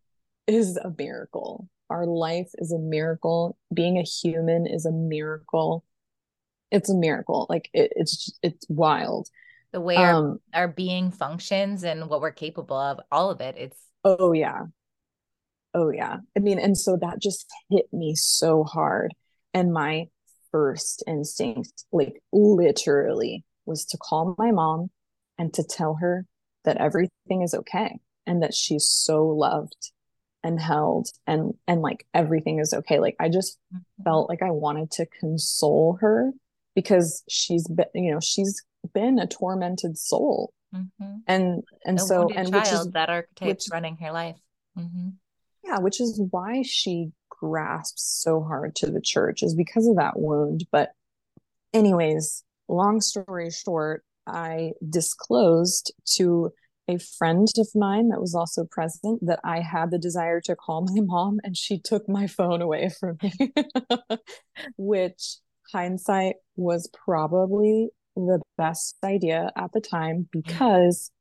is 0.47 0.77
a 0.77 0.93
miracle. 0.97 1.67
Our 1.89 2.05
life 2.05 2.49
is 2.55 2.71
a 2.71 2.79
miracle. 2.79 3.57
Being 3.73 3.97
a 3.97 4.03
human 4.03 4.65
is 4.67 4.85
a 4.85 4.91
miracle. 4.91 5.83
It's 6.71 6.89
a 6.89 6.95
miracle. 6.95 7.45
Like 7.49 7.69
it, 7.73 7.93
it's 7.95 8.37
it's 8.41 8.65
wild. 8.69 9.29
The 9.71 9.81
way 9.81 9.95
our, 9.95 10.13
um, 10.13 10.39
our 10.53 10.67
being 10.67 11.11
functions 11.11 11.83
and 11.83 12.09
what 12.09 12.21
we're 12.21 12.31
capable 12.31 12.77
of, 12.77 12.99
all 13.11 13.31
of 13.31 13.41
it. 13.41 13.55
It's 13.57 13.79
oh 14.03 14.33
yeah 14.33 14.63
oh 15.73 15.89
yeah 15.89 16.17
i 16.37 16.39
mean 16.39 16.59
and 16.59 16.77
so 16.77 16.97
that 16.99 17.21
just 17.21 17.47
hit 17.69 17.85
me 17.91 18.15
so 18.15 18.63
hard 18.63 19.13
and 19.53 19.73
my 19.73 20.07
first 20.51 21.03
instinct 21.07 21.85
like 21.91 22.21
literally 22.31 23.43
was 23.65 23.85
to 23.85 23.97
call 23.97 24.35
my 24.37 24.51
mom 24.51 24.89
and 25.37 25.53
to 25.53 25.63
tell 25.63 25.95
her 25.95 26.25
that 26.63 26.77
everything 26.77 27.41
is 27.41 27.53
okay 27.53 27.97
and 28.27 28.43
that 28.43 28.53
she's 28.53 28.85
so 28.85 29.25
loved 29.25 29.91
and 30.43 30.59
held 30.59 31.07
and 31.25 31.53
and 31.67 31.81
like 31.81 32.05
everything 32.13 32.59
is 32.59 32.73
okay. 32.73 32.99
Like 32.99 33.15
i 33.19 33.29
just 33.29 33.57
mm-hmm. 33.73 34.03
felt 34.03 34.29
like 34.29 34.41
i 34.41 34.51
wanted 34.51 34.91
to 34.91 35.05
console 35.19 35.97
her 36.01 36.31
because 36.75 37.23
she's 37.29 37.67
been 37.67 37.85
you 37.93 38.11
know 38.11 38.19
she's 38.19 38.63
been 38.93 39.19
a 39.19 39.27
tormented 39.27 39.97
soul. 39.97 40.53
Mm-hmm. 40.73 41.17
and 41.27 41.63
and 41.85 42.01
so 42.01 42.29
and 42.29 42.51
which 42.51 42.71
is 42.71 42.87
that 42.93 43.07
archetype's 43.07 43.67
which, 43.67 43.71
running 43.71 43.95
her 43.97 44.11
life. 44.11 44.37
Mm-hmm. 44.77 45.09
Yeah 45.63 45.79
which 45.79 46.01
is 46.01 46.19
why 46.31 46.63
she 46.63 47.11
grasps 47.29 48.21
so 48.23 48.41
hard 48.41 48.75
to 48.77 48.89
the 48.89 49.01
church 49.01 49.43
is 49.43 49.53
because 49.53 49.87
of 49.87 49.97
that 49.97 50.19
wound. 50.19 50.65
But 50.71 50.93
anyways 51.73 52.43
long 52.69 53.01
story 53.01 53.51
short 53.51 54.03
i 54.25 54.71
disclosed 54.89 55.93
to 56.05 56.51
a 56.89 56.97
friend 56.97 57.47
of 57.57 57.67
mine 57.75 58.09
that 58.09 58.19
was 58.19 58.35
also 58.35 58.65
present 58.65 59.19
that 59.25 59.39
i 59.43 59.61
had 59.61 59.91
the 59.91 59.97
desire 59.97 60.41
to 60.41 60.55
call 60.55 60.81
my 60.81 61.01
mom 61.05 61.39
and 61.43 61.55
she 61.55 61.79
took 61.79 62.07
my 62.07 62.27
phone 62.27 62.61
away 62.61 62.89
from 62.99 63.17
me 63.21 63.53
which 64.77 65.37
hindsight 65.71 66.35
was 66.55 66.89
probably 67.05 67.89
the 68.15 68.41
best 68.57 68.97
idea 69.03 69.51
at 69.55 69.71
the 69.73 69.81
time 69.81 70.27
mm-hmm. 70.35 70.39
because 70.41 71.11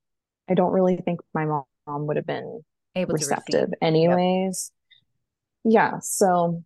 i 0.51 0.55
don't 0.55 0.73
really 0.73 0.97
think 0.97 1.21
my 1.35 1.45
mom 1.45 1.65
would 1.87 2.17
have 2.17 2.27
been 2.27 2.63
able 2.95 3.17
to 3.17 3.25
receptive 3.25 3.71
anyways 3.81 4.73
yep. 5.65 5.93
yeah 5.93 5.99
so 6.01 6.63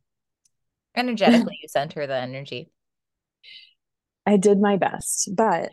Energetically, 0.97 1.59
you 1.61 1.69
sent 1.69 1.93
her 1.93 2.07
the 2.07 2.17
energy. 2.17 2.71
I 4.25 4.39
did 4.39 4.59
my 4.59 4.77
best, 4.77 5.31
but 5.37 5.71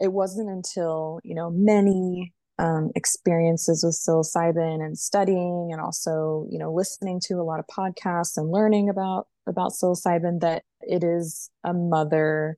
it 0.00 0.10
wasn't 0.10 0.48
until, 0.48 1.20
you 1.22 1.34
know, 1.34 1.50
many 1.50 2.32
um, 2.62 2.92
experiences 2.94 3.82
with 3.84 3.94
psilocybin 3.94 4.84
and 4.84 4.96
studying 4.96 5.70
and 5.72 5.80
also, 5.80 6.46
you 6.48 6.58
know, 6.58 6.72
listening 6.72 7.20
to 7.24 7.34
a 7.34 7.42
lot 7.42 7.58
of 7.58 7.66
podcasts 7.66 8.36
and 8.36 8.50
learning 8.50 8.88
about 8.88 9.26
about 9.48 9.72
psilocybin 9.72 10.40
that 10.40 10.62
it 10.80 11.02
is 11.02 11.50
a 11.64 11.74
mother 11.74 12.56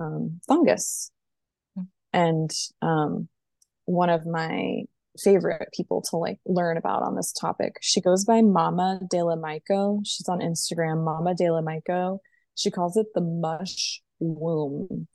um, 0.00 0.40
fungus. 0.48 1.10
Mm-hmm. 1.78 2.18
And 2.18 2.50
um, 2.80 3.28
one 3.84 4.08
of 4.08 4.24
my 4.24 4.84
favorite 5.22 5.68
people 5.74 6.02
to 6.10 6.16
like 6.16 6.38
learn 6.46 6.78
about 6.78 7.02
on 7.02 7.14
this 7.14 7.32
topic. 7.32 7.76
She 7.82 8.00
goes 8.00 8.24
by 8.24 8.40
Mama 8.40 9.00
De 9.10 9.22
La 9.22 9.36
Maiko. 9.36 10.00
She's 10.04 10.28
on 10.30 10.40
Instagram, 10.40 11.04
Mama 11.04 11.34
De 11.34 11.50
La 11.50 11.60
Maiko. 11.60 12.20
She 12.54 12.70
calls 12.70 12.96
it 12.96 13.08
the 13.14 13.20
mush 13.20 14.00
womb. 14.18 15.08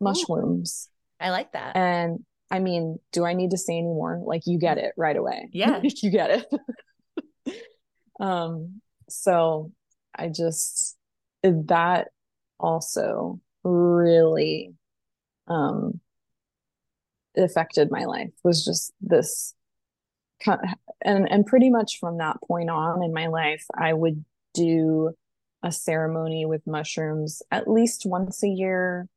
Mush 0.00 0.28
wombs. 0.28 0.88
I 1.18 1.30
like 1.30 1.52
that. 1.52 1.76
And 1.76 2.24
I 2.52 2.58
mean, 2.58 2.98
do 3.12 3.24
I 3.24 3.32
need 3.32 3.52
to 3.52 3.58
say 3.58 3.78
any 3.78 3.88
more? 3.88 4.20
Like 4.22 4.42
you 4.44 4.58
get 4.58 4.76
it 4.76 4.92
right 4.96 5.16
away. 5.16 5.48
Yeah. 5.52 5.80
you 5.82 6.10
get 6.10 6.44
it. 7.46 7.56
um, 8.20 8.82
so 9.08 9.72
I 10.14 10.28
just 10.28 10.96
that 11.42 12.08
also 12.60 13.40
really 13.64 14.74
um 15.48 16.00
affected 17.36 17.90
my 17.90 18.04
life 18.04 18.30
was 18.44 18.64
just 18.64 18.92
this 19.00 19.54
and 20.46 21.28
and 21.30 21.46
pretty 21.46 21.70
much 21.70 21.98
from 21.98 22.18
that 22.18 22.36
point 22.46 22.70
on 22.70 23.02
in 23.02 23.12
my 23.12 23.26
life 23.26 23.64
I 23.76 23.92
would 23.92 24.24
do 24.54 25.12
a 25.62 25.72
ceremony 25.72 26.46
with 26.46 26.66
mushrooms 26.66 27.42
at 27.50 27.68
least 27.68 28.02
once 28.04 28.42
a 28.42 28.48
year 28.48 29.08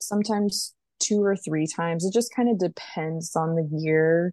sometimes 0.00 0.74
two 1.06 1.22
or 1.22 1.36
three 1.36 1.66
times 1.66 2.04
it 2.04 2.12
just 2.12 2.34
kind 2.34 2.48
of 2.48 2.58
depends 2.58 3.34
on 3.36 3.54
the 3.54 3.68
year 3.78 4.32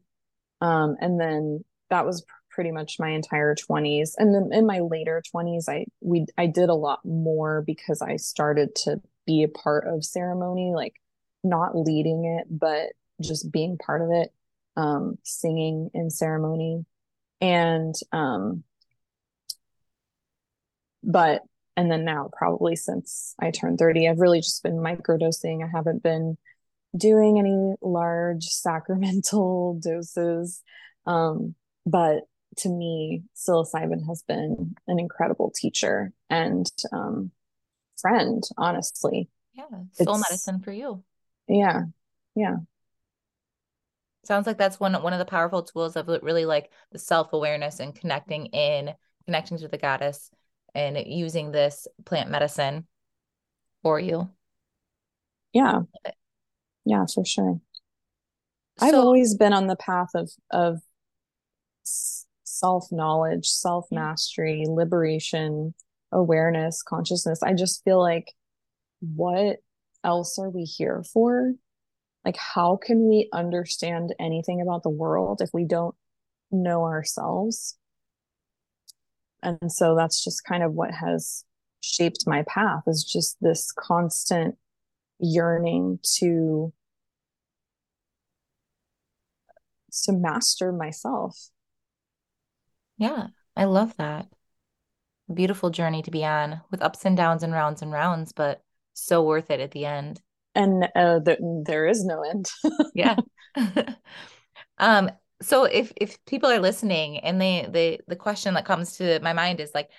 um, 0.62 0.95
and 1.01 1.19
then 1.19 1.63
that 1.89 2.05
was 2.05 2.23
pretty 2.49 2.71
much 2.71 2.99
my 2.99 3.10
entire 3.10 3.55
20s 3.55 4.12
and 4.17 4.36
then 4.36 4.49
in 4.51 4.65
my 4.65 4.79
later 4.79 5.21
20s 5.34 5.69
i 5.69 5.86
we 6.01 6.25
i 6.38 6.45
did 6.45 6.69
a 6.69 6.73
lot 6.73 6.99
more 7.05 7.63
because 7.65 8.01
i 8.01 8.15
started 8.17 8.75
to 8.75 8.99
be 9.25 9.43
a 9.43 9.47
part 9.47 9.88
of 9.88 10.03
ceremony 10.03 10.73
like 10.75 10.93
not 11.43 11.75
leading 11.75 12.25
it 12.25 12.45
but 12.49 12.91
just 13.21 13.51
being 13.51 13.77
part 13.77 14.01
of 14.01 14.10
it, 14.12 14.34
um, 14.75 15.17
singing 15.23 15.89
in 15.93 16.10
ceremony. 16.10 16.86
And, 17.39 17.95
um, 18.12 18.63
but, 21.03 21.41
and 21.77 21.91
then 21.91 22.05
now, 22.05 22.29
probably 22.34 22.75
since 22.75 23.34
I 23.39 23.51
turned 23.51 23.79
30, 23.79 24.07
I've 24.07 24.19
really 24.19 24.41
just 24.41 24.62
been 24.63 24.77
microdosing. 24.77 25.63
I 25.63 25.69
haven't 25.73 26.03
been 26.03 26.38
doing 26.95 27.39
any 27.39 27.75
large 27.82 28.45
sacramental 28.45 29.80
doses. 29.84 30.62
Um, 31.06 31.56
but 31.86 32.23
to 32.58 32.69
me, 32.69 33.23
psilocybin 33.36 34.08
has 34.08 34.23
been 34.27 34.75
an 34.88 34.99
incredible 34.99 35.51
teacher 35.56 36.12
and 36.30 36.69
um, 36.91 37.32
friend, 37.99 38.43
honestly. 38.58 39.30
Yeah, 39.54 39.65
soul 39.93 40.15
it's, 40.15 40.30
medicine 40.30 40.60
for 40.62 40.71
you. 40.71 41.04
Yeah, 41.47 41.84
yeah 42.36 42.58
sounds 44.23 44.45
like 44.45 44.58
that's 44.58 44.80
one 44.80 44.93
one 45.01 45.13
of 45.13 45.19
the 45.19 45.25
powerful 45.25 45.63
tools 45.63 45.95
of 45.95 46.08
really 46.21 46.45
like 46.45 46.71
the 46.91 46.99
self-awareness 46.99 47.80
and 47.80 47.95
connecting 47.95 48.47
in 48.47 48.93
connecting 49.25 49.58
to 49.58 49.67
the 49.67 49.77
goddess 49.77 50.30
and 50.75 50.97
using 51.06 51.51
this 51.51 51.88
plant 52.06 52.30
medicine 52.30 52.86
for 53.82 53.99
you 53.99 54.30
yeah 55.54 55.80
yeah 56.85 57.05
for 57.13 57.25
sure. 57.25 57.59
So, 58.79 58.87
i've 58.87 58.95
always 58.95 59.35
been 59.35 59.53
on 59.53 59.67
the 59.67 59.75
path 59.75 60.09
of 60.15 60.29
of 60.51 60.79
self 61.83 62.91
knowledge 62.91 63.47
self 63.47 63.87
mastery 63.91 64.65
liberation 64.67 65.73
awareness 66.11 66.83
consciousness. 66.83 67.41
I 67.41 67.53
just 67.53 67.83
feel 67.83 67.99
like 67.99 68.33
what 68.99 69.57
else 70.03 70.37
are 70.37 70.49
we 70.49 70.63
here 70.63 71.03
for? 71.13 71.53
Like 72.25 72.37
how 72.37 72.77
can 72.77 73.07
we 73.07 73.29
understand 73.33 74.13
anything 74.19 74.61
about 74.61 74.83
the 74.83 74.89
world 74.89 75.41
if 75.41 75.49
we 75.53 75.65
don't 75.65 75.95
know 76.51 76.83
ourselves? 76.83 77.77
And 79.41 79.71
so 79.71 79.95
that's 79.95 80.23
just 80.23 80.43
kind 80.43 80.61
of 80.61 80.73
what 80.73 80.91
has 80.91 81.43
shaped 81.81 82.27
my 82.27 82.43
path 82.47 82.83
is 82.85 83.03
just 83.03 83.37
this 83.41 83.71
constant 83.71 84.55
yearning 85.21 85.99
to 86.03 86.73
to 90.05 90.13
master 90.13 90.71
myself 90.71 91.49
yeah 92.97 93.27
i 93.55 93.65
love 93.65 93.95
that 93.97 94.27
beautiful 95.34 95.69
journey 95.69 96.01
to 96.01 96.12
be 96.12 96.25
on 96.25 96.62
with 96.71 96.81
ups 96.81 97.05
and 97.05 97.15
downs 97.15 97.43
and 97.43 97.53
rounds 97.53 97.81
and 97.81 97.91
rounds 97.91 98.31
but 98.31 98.62
so 98.93 99.23
worth 99.23 99.49
it 99.49 99.60
at 99.60 99.71
the 99.71 99.86
end 99.86 100.21
and 100.55 100.84
uh, 100.95 101.19
the, 101.19 101.63
there 101.65 101.88
is 101.88 102.03
no 102.05 102.23
end. 102.23 102.49
yeah. 102.95 103.15
um. 104.77 105.12
So 105.41 105.63
if 105.63 105.91
if 105.95 106.23
people 106.25 106.51
are 106.51 106.60
listening 106.60 107.19
and 107.19 107.41
they 107.41 107.67
they 107.69 107.99
the 108.07 108.15
question 108.15 108.53
that 108.53 108.65
comes 108.65 108.97
to 108.97 109.19
my 109.21 109.34
mind 109.34 109.60
is 109.60 109.71
like, 109.73 109.89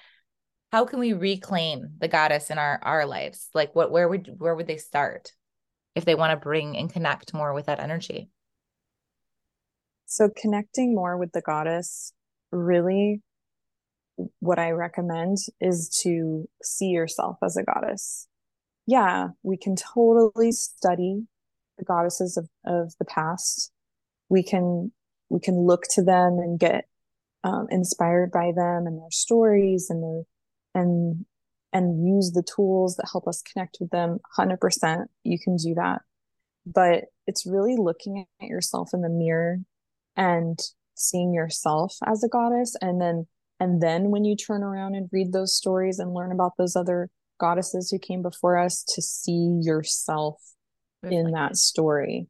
how 0.72 0.85
can 0.85 0.98
we 0.98 1.12
reclaim 1.12 1.90
the 1.98 2.08
goddess 2.08 2.50
in 2.50 2.58
our 2.58 2.80
our 2.82 3.06
lives? 3.06 3.48
Like, 3.54 3.74
what 3.74 3.90
where 3.90 4.08
would 4.08 4.35
where 4.38 4.54
would 4.54 4.66
they 4.66 4.78
start 4.78 5.32
if 5.94 6.04
they 6.04 6.14
want 6.14 6.32
to 6.32 6.42
bring 6.42 6.76
and 6.76 6.92
connect 6.92 7.35
more 7.35 7.52
with 7.52 7.66
that 7.66 7.80
energy? 7.80 8.30
So 10.06 10.28
connecting 10.35 10.94
more 10.94 11.16
with 11.16 11.32
the 11.32 11.42
goddess 11.42 12.12
really 12.50 13.22
what 14.40 14.58
I 14.58 14.72
recommend 14.72 15.38
is 15.61 15.88
to 16.02 16.48
see 16.62 16.88
yourself 16.88 17.38
as 17.42 17.56
a 17.56 17.62
goddess 17.62 18.28
yeah, 18.87 19.28
we 19.42 19.56
can 19.56 19.76
totally 19.76 20.52
study 20.52 21.22
the 21.78 21.85
goddesses 21.85 22.37
of, 22.37 22.48
of 22.64 22.92
the 22.98 23.04
past. 23.04 23.70
We 24.28 24.42
can 24.42 24.92
we 25.28 25.40
can 25.40 25.66
look 25.66 25.85
to 25.94 26.02
them 26.02 26.38
and 26.38 26.58
get 26.58 26.85
um, 27.44 27.66
inspired 27.70 28.30
by 28.30 28.52
them 28.54 28.87
and 28.87 28.98
their 28.98 29.11
stories 29.11 29.87
and 29.88 30.02
their 30.02 30.22
and 30.74 31.24
and 31.72 32.06
use 32.06 32.32
the 32.32 32.42
tools 32.42 32.96
that 32.96 33.08
help 33.11 33.26
us 33.26 33.42
connect 33.42 33.78
with 33.80 33.90
them 33.90 34.18
100% 34.38 35.06
you 35.24 35.38
can 35.38 35.56
do 35.56 35.74
that. 35.74 36.02
But 36.66 37.04
it's 37.26 37.46
really 37.46 37.76
looking 37.76 38.26
at 38.40 38.46
yourself 38.46 38.90
in 38.92 39.00
the 39.00 39.08
mirror 39.08 39.58
and 40.16 40.58
seeing 40.94 41.32
yourself 41.32 41.96
as 42.06 42.22
a 42.22 42.28
goddess 42.28 42.76
and 42.80 43.00
then 43.00 43.26
and 43.58 43.80
then 43.80 44.11
when 44.11 44.24
you 44.24 44.37
turn 44.37 44.62
around 44.62 44.94
and 44.94 45.08
read 45.12 45.32
those 45.32 45.56
stories 45.56 45.98
and 45.98 46.12
learn 46.12 46.32
about 46.32 46.52
those 46.58 46.76
other 46.76 47.08
goddesses 47.38 47.90
who 47.90 47.98
came 47.98 48.20
before 48.22 48.58
us 48.58 48.85
to 48.94 49.00
see 49.00 49.61
yourself 49.62 50.40
in 51.02 51.32
that 51.32 51.56
story. 51.56 52.26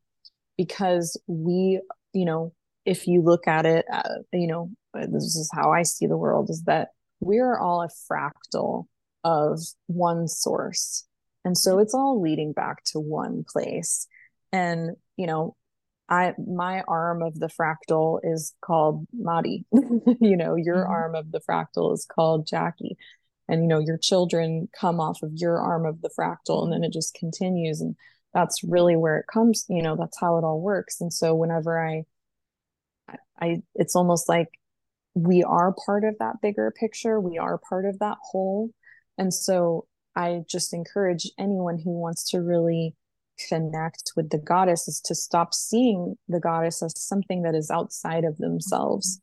Because 0.56 1.20
we 1.26 1.80
you 2.12 2.24
know 2.24 2.52
if 2.84 3.06
you 3.06 3.22
look 3.22 3.46
at 3.46 3.66
it 3.66 3.84
uh, 3.92 4.16
you 4.32 4.46
know 4.46 4.70
this 4.94 5.36
is 5.36 5.50
how 5.54 5.70
i 5.72 5.82
see 5.82 6.06
the 6.06 6.16
world 6.16 6.50
is 6.50 6.62
that 6.64 6.88
we're 7.22 7.56
all 7.56 7.82
a 7.82 7.88
fractal 7.88 8.86
of 9.24 9.60
one 9.86 10.26
source. 10.26 11.06
And 11.44 11.56
so 11.56 11.78
it's 11.78 11.94
all 11.94 12.20
leading 12.20 12.52
back 12.52 12.82
to 12.86 13.00
one 13.00 13.44
place. 13.48 14.06
And 14.52 14.96
you 15.16 15.26
know 15.26 15.56
i 16.08 16.34
my 16.38 16.82
arm 16.88 17.22
of 17.22 17.38
the 17.38 17.46
fractal 17.46 18.18
is 18.24 18.54
called 18.60 19.06
Mari 19.12 19.64
you 20.20 20.36
know 20.36 20.56
your 20.56 20.78
mm-hmm. 20.78 20.90
arm 20.90 21.14
of 21.14 21.30
the 21.30 21.40
fractal 21.40 21.94
is 21.94 22.04
called 22.04 22.46
Jackie. 22.46 22.96
And 23.48 23.62
you 23.62 23.68
know 23.68 23.78
your 23.78 23.98
children 23.98 24.68
come 24.78 25.00
off 25.00 25.22
of 25.22 25.30
your 25.34 25.58
arm 25.58 25.86
of 25.86 26.02
the 26.02 26.10
fractal 26.18 26.64
and 26.64 26.72
then 26.72 26.84
it 26.84 26.92
just 26.92 27.14
continues. 27.14 27.80
And 27.80 27.96
that's 28.34 28.64
really 28.64 28.96
where 28.96 29.18
it 29.18 29.26
comes 29.32 29.64
you 29.68 29.82
know 29.82 29.96
that's 29.96 30.18
how 30.20 30.38
it 30.38 30.44
all 30.44 30.60
works. 30.60 31.00
And 31.00 31.12
so 31.12 31.34
whenever 31.34 31.78
i 31.80 32.04
i 33.40 33.62
it's 33.74 33.94
almost 33.94 34.28
like 34.28 34.48
we 35.14 35.42
are 35.42 35.74
part 35.86 36.04
of 36.04 36.16
that 36.18 36.40
bigger 36.40 36.70
picture. 36.70 37.20
We 37.20 37.38
are 37.38 37.58
part 37.58 37.84
of 37.84 37.98
that 37.98 38.18
whole. 38.22 38.70
And 39.18 39.32
so 39.32 39.86
i 40.14 40.42
just 40.46 40.74
encourage 40.74 41.30
anyone 41.38 41.78
who 41.78 41.90
wants 41.90 42.28
to 42.30 42.38
really 42.38 42.94
connect 43.48 44.12
with 44.14 44.28
the 44.28 44.38
goddess 44.38 44.86
is 44.86 45.00
to 45.00 45.14
stop 45.14 45.54
seeing 45.54 46.16
the 46.28 46.38
goddess 46.38 46.82
as 46.82 46.92
something 46.96 47.42
that 47.42 47.54
is 47.54 47.70
outside 47.70 48.24
of 48.24 48.36
themselves. 48.36 49.20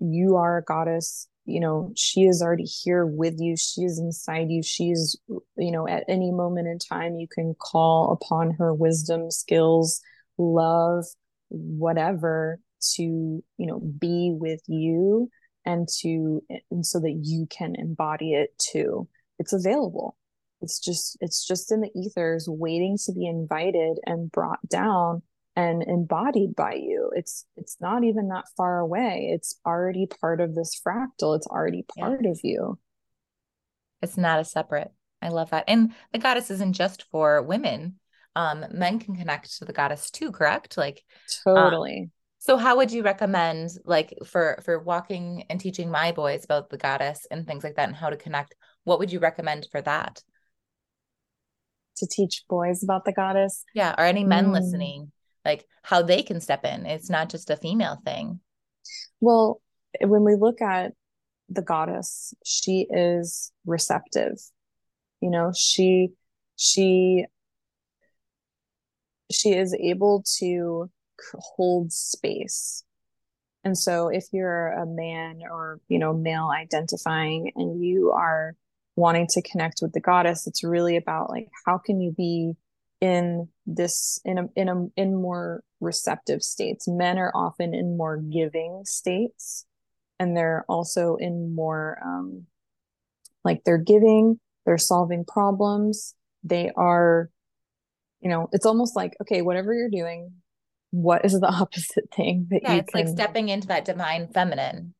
You 0.00 0.36
are 0.36 0.58
a 0.58 0.62
goddess. 0.62 1.28
You 1.44 1.58
know 1.58 1.92
she 1.96 2.22
is 2.22 2.40
already 2.40 2.64
here 2.64 3.04
with 3.04 3.34
you. 3.38 3.56
She 3.56 3.82
is 3.82 3.98
inside 3.98 4.50
you. 4.50 4.62
She's 4.62 5.16
you 5.28 5.72
know 5.72 5.88
at 5.88 6.04
any 6.08 6.30
moment 6.30 6.68
in 6.68 6.78
time 6.78 7.16
you 7.16 7.26
can 7.28 7.54
call 7.58 8.12
upon 8.12 8.52
her 8.52 8.72
wisdom 8.72 9.30
skills 9.30 10.00
love 10.38 11.04
whatever 11.48 12.58
to 12.94 13.02
you 13.02 13.44
know 13.58 13.80
be 13.80 14.32
with 14.34 14.60
you 14.66 15.30
and 15.64 15.88
to 16.00 16.42
and 16.70 16.84
so 16.84 17.00
that 17.00 17.20
you 17.22 17.46
can 17.46 17.74
embody 17.76 18.34
it 18.34 18.50
too. 18.58 19.08
It's 19.38 19.52
available. 19.52 20.16
It's 20.60 20.78
just 20.78 21.16
it's 21.20 21.46
just 21.46 21.72
in 21.72 21.80
the 21.80 21.90
ethers 21.96 22.46
waiting 22.48 22.96
to 23.06 23.12
be 23.12 23.26
invited 23.26 23.98
and 24.06 24.30
brought 24.30 24.66
down 24.68 25.22
and 25.56 25.82
embodied 25.82 26.54
by 26.54 26.74
you. 26.74 27.10
It's 27.14 27.44
it's 27.56 27.76
not 27.80 28.04
even 28.04 28.28
that 28.28 28.44
far 28.56 28.78
away. 28.78 29.30
It's 29.32 29.58
already 29.66 30.06
part 30.06 30.40
of 30.40 30.54
this 30.54 30.80
fractal. 30.86 31.36
It's 31.36 31.46
already 31.46 31.84
part 31.98 32.20
yeah. 32.22 32.30
of 32.30 32.40
you. 32.42 32.78
It's 34.00 34.16
not 34.16 34.40
a 34.40 34.44
separate 34.44 34.92
i 35.22 35.28
love 35.28 35.50
that. 35.50 35.64
And 35.68 35.94
the 36.12 36.18
goddess 36.18 36.50
isn't 36.50 36.74
just 36.74 37.04
for 37.10 37.42
women. 37.42 37.98
Um 38.34 38.66
men 38.72 38.98
can 38.98 39.16
connect 39.16 39.58
to 39.58 39.64
the 39.64 39.72
goddess 39.72 40.10
too 40.10 40.32
correct? 40.32 40.76
Like 40.76 41.04
totally. 41.44 42.00
um, 42.00 42.10
so 42.42 42.56
how 42.56 42.76
would 42.76 42.90
you 42.90 43.04
recommend 43.04 43.70
like 43.84 44.12
for 44.26 44.58
for 44.64 44.80
walking 44.80 45.44
and 45.48 45.60
teaching 45.60 45.88
my 45.88 46.10
boys 46.10 46.44
about 46.44 46.70
the 46.70 46.76
goddess 46.76 47.24
and 47.30 47.46
things 47.46 47.62
like 47.62 47.76
that 47.76 47.86
and 47.86 47.94
how 47.94 48.10
to 48.10 48.16
connect 48.16 48.56
what 48.82 48.98
would 48.98 49.12
you 49.12 49.20
recommend 49.20 49.68
for 49.70 49.80
that? 49.80 50.20
To 51.98 52.06
teach 52.08 52.42
boys 52.48 52.82
about 52.82 53.04
the 53.04 53.12
goddess? 53.12 53.64
Yeah 53.74 53.94
or 53.96 54.04
any 54.04 54.24
men 54.24 54.46
mm. 54.46 54.54
listening 54.54 55.12
like 55.44 55.64
how 55.84 56.02
they 56.02 56.24
can 56.24 56.40
step 56.40 56.64
in. 56.64 56.84
It's 56.84 57.08
not 57.08 57.28
just 57.28 57.48
a 57.48 57.56
female 57.56 57.98
thing. 58.04 58.40
Well 59.20 59.62
when 60.00 60.24
we 60.24 60.34
look 60.34 60.60
at 60.60 60.94
the 61.48 61.62
goddess 61.62 62.34
she 62.44 62.88
is 62.90 63.52
receptive. 63.64 64.36
You 65.20 65.30
know 65.30 65.52
she 65.56 66.08
she 66.56 67.26
she 69.30 69.52
is 69.52 69.74
able 69.74 70.24
to 70.38 70.90
hold 71.34 71.92
space. 71.92 72.84
And 73.64 73.78
so 73.78 74.08
if 74.08 74.26
you're 74.32 74.68
a 74.68 74.86
man 74.86 75.40
or 75.48 75.80
you 75.88 75.98
know 75.98 76.12
male 76.12 76.50
identifying 76.52 77.52
and 77.54 77.82
you 77.82 78.10
are 78.10 78.54
wanting 78.96 79.26
to 79.26 79.42
connect 79.42 79.78
with 79.80 79.92
the 79.92 80.00
goddess 80.00 80.46
it's 80.46 80.62
really 80.62 80.96
about 80.96 81.30
like 81.30 81.48
how 81.64 81.78
can 81.78 81.98
you 82.00 82.12
be 82.12 82.52
in 83.00 83.48
this 83.66 84.20
in 84.24 84.38
a 84.38 84.48
in 84.54 84.68
a 84.68 84.86
in 84.96 85.14
more 85.14 85.62
receptive 85.80 86.42
states? 86.42 86.88
Men 86.88 87.18
are 87.18 87.32
often 87.34 87.74
in 87.74 87.96
more 87.96 88.16
giving 88.18 88.82
states 88.84 89.64
and 90.18 90.36
they're 90.36 90.64
also 90.68 91.16
in 91.16 91.54
more 91.54 91.98
um 92.04 92.46
like 93.44 93.62
they're 93.64 93.78
giving 93.78 94.40
they're 94.64 94.78
solving 94.78 95.24
problems. 95.24 96.14
They 96.44 96.70
are 96.76 97.30
you 98.20 98.28
know 98.28 98.48
it's 98.52 98.66
almost 98.66 98.96
like 98.96 99.16
okay 99.20 99.42
whatever 99.42 99.72
you're 99.72 99.88
doing 99.88 100.32
what 100.92 101.24
is 101.24 101.32
the 101.40 101.48
opposite 101.60 102.08
thing 102.14 102.46
that 102.50 102.60
yeah, 102.62 102.74
you 102.74 102.78
it's 102.80 102.92
can... 102.92 103.06
like 103.06 103.08
stepping 103.08 103.48
into 103.48 103.66
that 103.68 103.84
divine 103.84 104.28
feminine. 104.28 104.94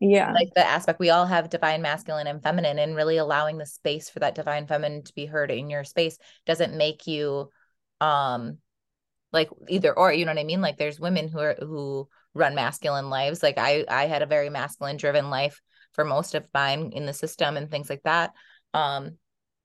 Yeah. 0.00 0.32
Like 0.32 0.52
the 0.54 0.66
aspect 0.66 0.98
we 0.98 1.10
all 1.10 1.26
have 1.26 1.48
divine 1.48 1.80
masculine 1.80 2.26
and 2.26 2.42
feminine 2.42 2.78
and 2.78 2.96
really 2.96 3.18
allowing 3.18 3.58
the 3.58 3.66
space 3.66 4.10
for 4.10 4.18
that 4.18 4.34
divine 4.34 4.66
feminine 4.66 5.04
to 5.04 5.14
be 5.14 5.26
heard 5.26 5.50
in 5.50 5.70
your 5.70 5.84
space 5.84 6.18
doesn't 6.46 6.76
make 6.76 7.06
you 7.06 7.48
um 8.00 8.58
like 9.32 9.48
either 9.68 9.96
or 9.96 10.12
you 10.12 10.24
know 10.24 10.32
what 10.32 10.40
i 10.40 10.44
mean? 10.44 10.60
Like 10.60 10.78
there's 10.78 10.98
women 10.98 11.28
who 11.28 11.38
are 11.38 11.56
who 11.58 12.08
run 12.34 12.54
masculine 12.54 13.08
lives. 13.08 13.42
Like 13.42 13.58
i 13.58 13.84
i 13.88 14.06
had 14.06 14.22
a 14.22 14.26
very 14.26 14.50
masculine 14.50 14.96
driven 14.96 15.30
life 15.30 15.60
for 15.92 16.04
most 16.04 16.34
of 16.34 16.48
mine 16.52 16.90
in 16.92 17.06
the 17.06 17.12
system 17.12 17.56
and 17.56 17.70
things 17.70 17.88
like 17.88 18.02
that 18.02 18.32
um 18.74 19.12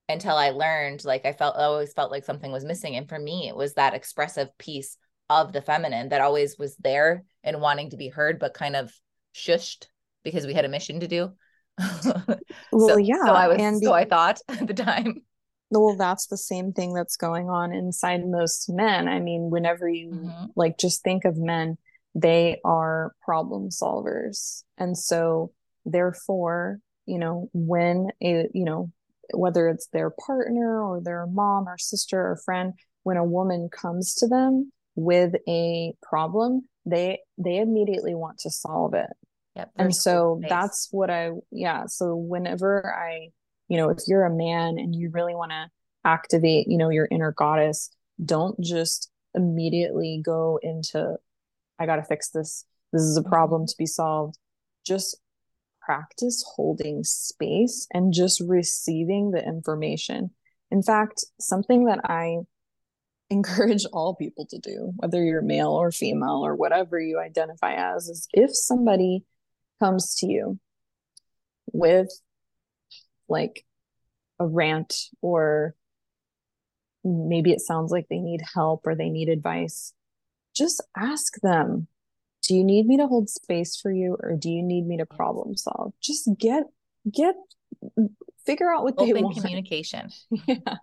until 0.07 0.35
i 0.35 0.51
learned 0.51 1.03
like 1.03 1.25
i 1.25 1.33
felt 1.33 1.55
I 1.55 1.63
always 1.63 1.91
felt 1.93 2.11
like 2.11 2.23
something 2.23 2.51
was 2.51 2.65
missing. 2.65 2.95
And 2.95 3.09
for 3.09 3.17
me 3.17 3.47
it 3.47 3.55
was 3.55 3.73
that 3.73 3.93
expressive 3.93 4.55
piece 4.57 4.97
of 5.29 5.53
the 5.53 5.61
feminine 5.61 6.09
that 6.09 6.21
always 6.21 6.57
was 6.57 6.75
there 6.77 7.23
and 7.43 7.61
wanting 7.61 7.91
to 7.91 7.97
be 7.97 8.09
heard, 8.09 8.39
but 8.39 8.53
kind 8.53 8.75
of 8.75 8.91
shushed 9.35 9.87
because 10.23 10.45
we 10.45 10.53
had 10.53 10.65
a 10.65 10.69
mission 10.69 10.99
to 10.99 11.07
do. 11.07 11.31
well, 12.71 12.89
so, 12.89 12.97
yeah. 12.97 13.25
So 13.25 13.31
I 13.31 13.47
was, 13.47 13.57
and 13.59 13.81
so 13.81 13.93
I 13.93 14.05
thought 14.05 14.39
at 14.49 14.67
the 14.67 14.73
time. 14.73 15.21
Well, 15.71 15.95
that's 15.95 16.27
the 16.27 16.37
same 16.37 16.73
thing 16.73 16.93
that's 16.93 17.15
going 17.15 17.49
on 17.49 17.73
inside 17.73 18.25
most 18.25 18.69
men. 18.69 19.07
I 19.07 19.19
mean, 19.19 19.49
whenever 19.51 19.87
you 19.87 20.09
mm-hmm. 20.09 20.45
like 20.55 20.79
just 20.79 21.03
think 21.03 21.25
of 21.25 21.37
men, 21.37 21.77
they 22.15 22.59
are 22.65 23.13
problem 23.21 23.69
solvers. 23.69 24.63
And 24.77 24.97
so, 24.97 25.53
therefore, 25.85 26.79
you 27.05 27.19
know, 27.19 27.49
when 27.53 28.07
a, 28.21 28.47
you 28.53 28.65
know, 28.65 28.91
whether 29.31 29.67
it's 29.67 29.87
their 29.87 30.09
partner 30.09 30.83
or 30.83 31.01
their 31.01 31.27
mom 31.27 31.69
or 31.69 31.77
sister 31.77 32.19
or 32.19 32.41
friend, 32.43 32.73
when 33.03 33.17
a 33.17 33.23
woman 33.23 33.69
comes 33.71 34.15
to 34.15 34.27
them, 34.27 34.71
with 34.99 35.33
a 35.47 35.93
problem 36.01 36.67
they 36.85 37.19
they 37.37 37.57
immediately 37.57 38.15
want 38.15 38.39
to 38.39 38.49
solve 38.49 38.93
it. 38.93 39.09
Yep, 39.55 39.71
and 39.77 39.95
so 39.95 40.39
that's 40.47 40.87
what 40.91 41.09
i 41.09 41.31
yeah 41.51 41.85
so 41.87 42.15
whenever 42.15 42.93
i 42.95 43.29
you 43.67 43.77
know 43.77 43.89
if 43.89 43.97
you're 44.07 44.25
a 44.25 44.33
man 44.33 44.77
and 44.77 44.95
you 44.95 45.09
really 45.11 45.35
want 45.35 45.51
to 45.51 45.67
activate 46.05 46.67
you 46.69 46.77
know 46.77 46.89
your 46.89 47.07
inner 47.11 47.33
goddess 47.35 47.89
don't 48.23 48.57
just 48.61 49.11
immediately 49.35 50.21
go 50.23 50.59
into 50.61 51.15
i 51.77 51.85
got 51.85 51.97
to 51.97 52.03
fix 52.03 52.29
this. 52.29 52.65
This 52.93 53.01
is 53.01 53.17
a 53.17 53.21
mm-hmm. 53.21 53.29
problem 53.29 53.67
to 53.67 53.75
be 53.77 53.85
solved. 53.85 54.37
Just 54.85 55.17
practice 55.81 56.43
holding 56.55 57.03
space 57.03 57.87
and 57.93 58.13
just 58.13 58.41
receiving 58.45 59.31
the 59.31 59.43
information. 59.43 60.31
In 60.71 60.83
fact 60.83 61.25
something 61.39 61.85
that 61.85 61.99
i 62.03 62.37
encourage 63.29 63.85
all 63.93 64.15
people 64.15 64.45
to 64.47 64.59
do, 64.59 64.93
whether 64.97 65.23
you're 65.23 65.41
male 65.41 65.71
or 65.71 65.91
female 65.91 66.41
or 66.45 66.55
whatever 66.55 66.99
you 66.99 67.19
identify 67.19 67.73
as, 67.73 68.09
is 68.09 68.27
if 68.33 68.51
somebody 68.53 69.23
comes 69.79 70.15
to 70.15 70.27
you 70.27 70.59
with 71.71 72.09
like 73.27 73.65
a 74.39 74.47
rant 74.47 74.95
or 75.21 75.75
maybe 77.03 77.51
it 77.51 77.61
sounds 77.61 77.91
like 77.91 78.07
they 78.09 78.19
need 78.19 78.41
help 78.53 78.85
or 78.85 78.95
they 78.95 79.09
need 79.09 79.29
advice, 79.29 79.93
just 80.55 80.83
ask 80.97 81.39
them, 81.41 81.87
do 82.41 82.55
you 82.55 82.63
need 82.63 82.87
me 82.87 82.97
to 82.97 83.07
hold 83.07 83.29
space 83.29 83.77
for 83.77 83.91
you 83.91 84.17
or 84.19 84.35
do 84.35 84.49
you 84.49 84.63
need 84.63 84.87
me 84.87 84.97
to 84.97 85.05
problem 85.05 85.55
solve? 85.55 85.93
Just 86.01 86.29
get 86.37 86.63
get 87.09 87.35
figure 88.49 88.73
out 88.73 88.83
what 88.83 88.95
Open 88.97 89.13
they 89.13 89.21
want. 89.21 89.35
communication. 89.35 90.09
yeah. 90.47 90.75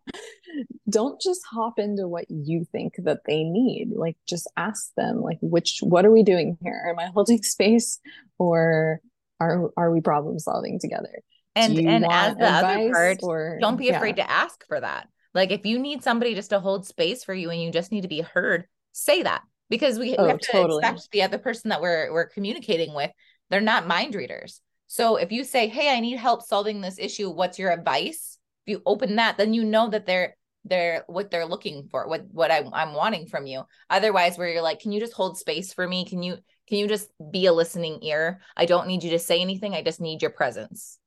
Don't 0.89 1.21
just 1.21 1.43
hop 1.45 1.79
into 1.79 2.07
what 2.07 2.27
you 2.31 2.65
think 2.71 2.95
that 2.99 3.21
they 3.27 3.43
need. 3.43 3.91
Like 3.95 4.17
just 4.29 4.51
ask 4.57 4.95
them 4.95 5.21
like 5.21 5.39
which 5.41 5.81
what 5.83 6.07
are 6.07 6.13
we 6.13 6.23
doing 6.23 6.57
here? 6.63 6.87
Am 6.89 6.99
I 6.99 7.07
holding 7.07 7.43
space 7.43 7.99
or 8.39 9.01
are 9.41 9.71
are 9.77 9.91
we 9.91 10.01
problem 10.01 10.39
solving 10.39 10.79
together? 10.81 11.23
And 11.55 11.79
and 11.79 12.07
as 12.11 12.37
the 12.37 12.47
other 12.47 12.93
part, 12.93 13.19
or, 13.23 13.59
don't 13.61 13.79
be 13.79 13.89
afraid 13.89 14.19
yeah. 14.19 14.27
to 14.27 14.31
ask 14.31 14.67
for 14.69 14.81
that. 14.81 15.09
Like 15.35 15.51
if 15.51 15.67
you 15.67 15.79
need 15.79 16.03
somebody 16.03 16.35
just 16.35 16.51
to 16.51 16.61
hold 16.61 16.87
space 16.87 17.25
for 17.25 17.35
you 17.35 17.51
and 17.51 17.61
you 17.61 17.71
just 17.73 17.93
need 17.93 18.03
to 18.03 18.09
be 18.09 18.21
heard, 18.21 18.67
say 18.93 19.23
that 19.23 19.43
because 19.71 19.99
we, 19.99 20.17
oh, 20.17 20.25
we 20.25 20.31
have 20.31 20.39
to 20.39 20.53
totally. 20.53 20.83
expect 20.83 21.11
the 21.13 21.23
other 21.23 21.39
person 21.39 21.71
that 21.71 21.81
we're 21.81 22.13
we're 22.13 22.29
communicating 22.29 22.95
with. 22.95 23.11
They're 23.51 23.61
not 23.61 23.87
mind 23.87 24.15
readers. 24.15 24.61
So 24.87 25.17
if 25.17 25.33
you 25.33 25.45
say, 25.45 25.69
"Hey, 25.69 25.95
I 25.95 26.01
need 26.01 26.17
help 26.19 26.43
solving 26.43 26.81
this 26.81 26.99
issue. 26.99 27.31
What's 27.31 27.59
your 27.59 27.73
advice?" 27.73 28.39
If 28.67 28.73
you 28.73 28.83
open 28.87 29.17
that, 29.17 29.37
then 29.39 29.55
you 29.55 29.65
know 29.65 29.89
that 29.91 30.07
they're 30.07 30.37
they're 30.65 31.05
what 31.07 31.31
they're 31.31 31.47
looking 31.47 31.89
for, 31.91 32.09
what 32.09 32.27
what 32.33 32.51
I, 32.51 32.65
I'm 32.73 32.95
wanting 32.95 33.27
from 33.29 33.47
you. 33.47 33.63
Otherwise, 33.91 34.39
where 34.39 34.49
you're 34.49 34.63
like, 34.63 34.81
"Can 34.81 34.93
you 34.93 35.01
just 35.01 35.13
hold 35.13 35.39
space 35.39 35.73
for 35.73 35.87
me? 35.87 36.05
Can 36.05 36.23
you 36.23 36.39
can 36.69 36.79
you 36.79 36.89
just 36.89 37.11
be 37.31 37.47
a 37.47 37.53
listening 37.53 38.03
ear? 38.03 38.41
I 38.57 38.67
don't 38.67 38.89
need 38.89 39.05
you 39.05 39.11
to 39.11 39.19
say 39.19 39.41
anything. 39.41 39.75
I 39.75 39.83
just 39.83 40.01
need 40.01 40.23
your 40.23 40.31
presence." 40.33 40.99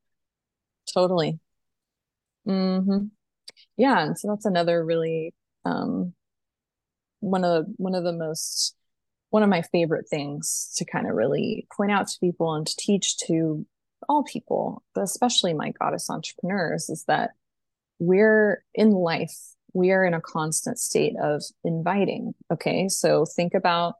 Totally. 0.93 1.39
Hmm. 2.45 3.07
Yeah, 3.77 3.99
and 4.03 4.17
so 4.17 4.29
that's 4.29 4.45
another 4.45 4.83
really 4.85 5.33
um 5.65 6.13
one 7.19 7.43
of 7.43 7.65
one 7.77 7.95
of 7.95 8.03
the 8.03 8.13
most 8.13 8.75
one 9.29 9.43
of 9.43 9.49
my 9.49 9.61
favorite 9.61 10.07
things 10.09 10.73
to 10.77 10.85
kind 10.85 11.07
of 11.07 11.13
really 11.15 11.67
point 11.75 11.91
out 11.91 12.07
to 12.07 12.19
people 12.19 12.53
and 12.55 12.65
to 12.65 12.75
teach 12.77 13.17
to 13.17 13.65
all 14.09 14.23
people, 14.23 14.83
but 14.93 15.03
especially 15.03 15.53
my 15.53 15.71
goddess 15.79 16.09
entrepreneurs, 16.09 16.89
is 16.89 17.05
that 17.07 17.31
we're 17.99 18.63
in 18.73 18.91
life, 18.91 19.37
we 19.73 19.91
are 19.91 20.03
in 20.03 20.13
a 20.13 20.21
constant 20.21 20.79
state 20.79 21.13
of 21.21 21.43
inviting. 21.63 22.33
Okay. 22.51 22.89
So 22.89 23.23
think 23.25 23.53
about 23.53 23.93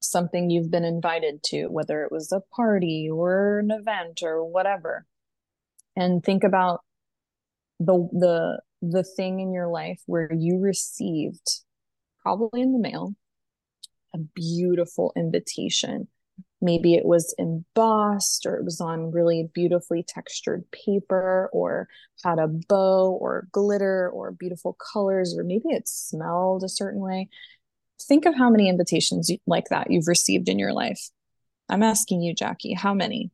something 0.00 0.50
you've 0.50 0.70
been 0.70 0.84
invited 0.84 1.42
to, 1.44 1.68
whether 1.68 2.02
it 2.02 2.10
was 2.10 2.32
a 2.32 2.42
party 2.54 3.08
or 3.10 3.60
an 3.60 3.70
event 3.70 4.20
or 4.22 4.44
whatever. 4.44 5.06
And 5.96 6.22
think 6.22 6.44
about 6.44 6.80
the 7.78 8.08
the 8.12 8.60
the 8.82 9.04
thing 9.04 9.40
in 9.40 9.52
your 9.52 9.68
life 9.68 10.00
where 10.06 10.32
you 10.32 10.58
received 10.58 11.60
probably 12.22 12.62
in 12.62 12.72
the 12.72 12.78
mail 12.78 13.14
a 14.14 14.18
beautiful 14.18 15.12
invitation. 15.16 16.08
Maybe 16.62 16.94
it 16.94 17.06
was 17.06 17.34
embossed 17.38 18.44
or 18.44 18.56
it 18.56 18.64
was 18.64 18.80
on 18.80 19.12
really 19.12 19.48
beautifully 19.54 20.04
textured 20.06 20.64
paper 20.70 21.48
or 21.52 21.88
had 22.22 22.38
a 22.38 22.48
bow 22.48 23.12
or 23.20 23.48
glitter 23.50 24.10
or 24.10 24.32
beautiful 24.32 24.74
colors, 24.74 25.34
or 25.36 25.42
maybe 25.42 25.68
it 25.68 25.88
smelled 25.88 26.62
a 26.62 26.68
certain 26.68 27.00
way. 27.00 27.28
Think 28.02 28.26
of 28.26 28.34
how 28.34 28.50
many 28.50 28.68
invitations 28.68 29.30
like 29.46 29.68
that 29.70 29.90
you've 29.90 30.08
received 30.08 30.48
in 30.48 30.58
your 30.58 30.72
life. 30.72 31.10
I'm 31.68 31.82
asking 31.82 32.22
you, 32.22 32.34
Jackie, 32.34 32.74
how 32.74 32.94
many? 32.94 33.30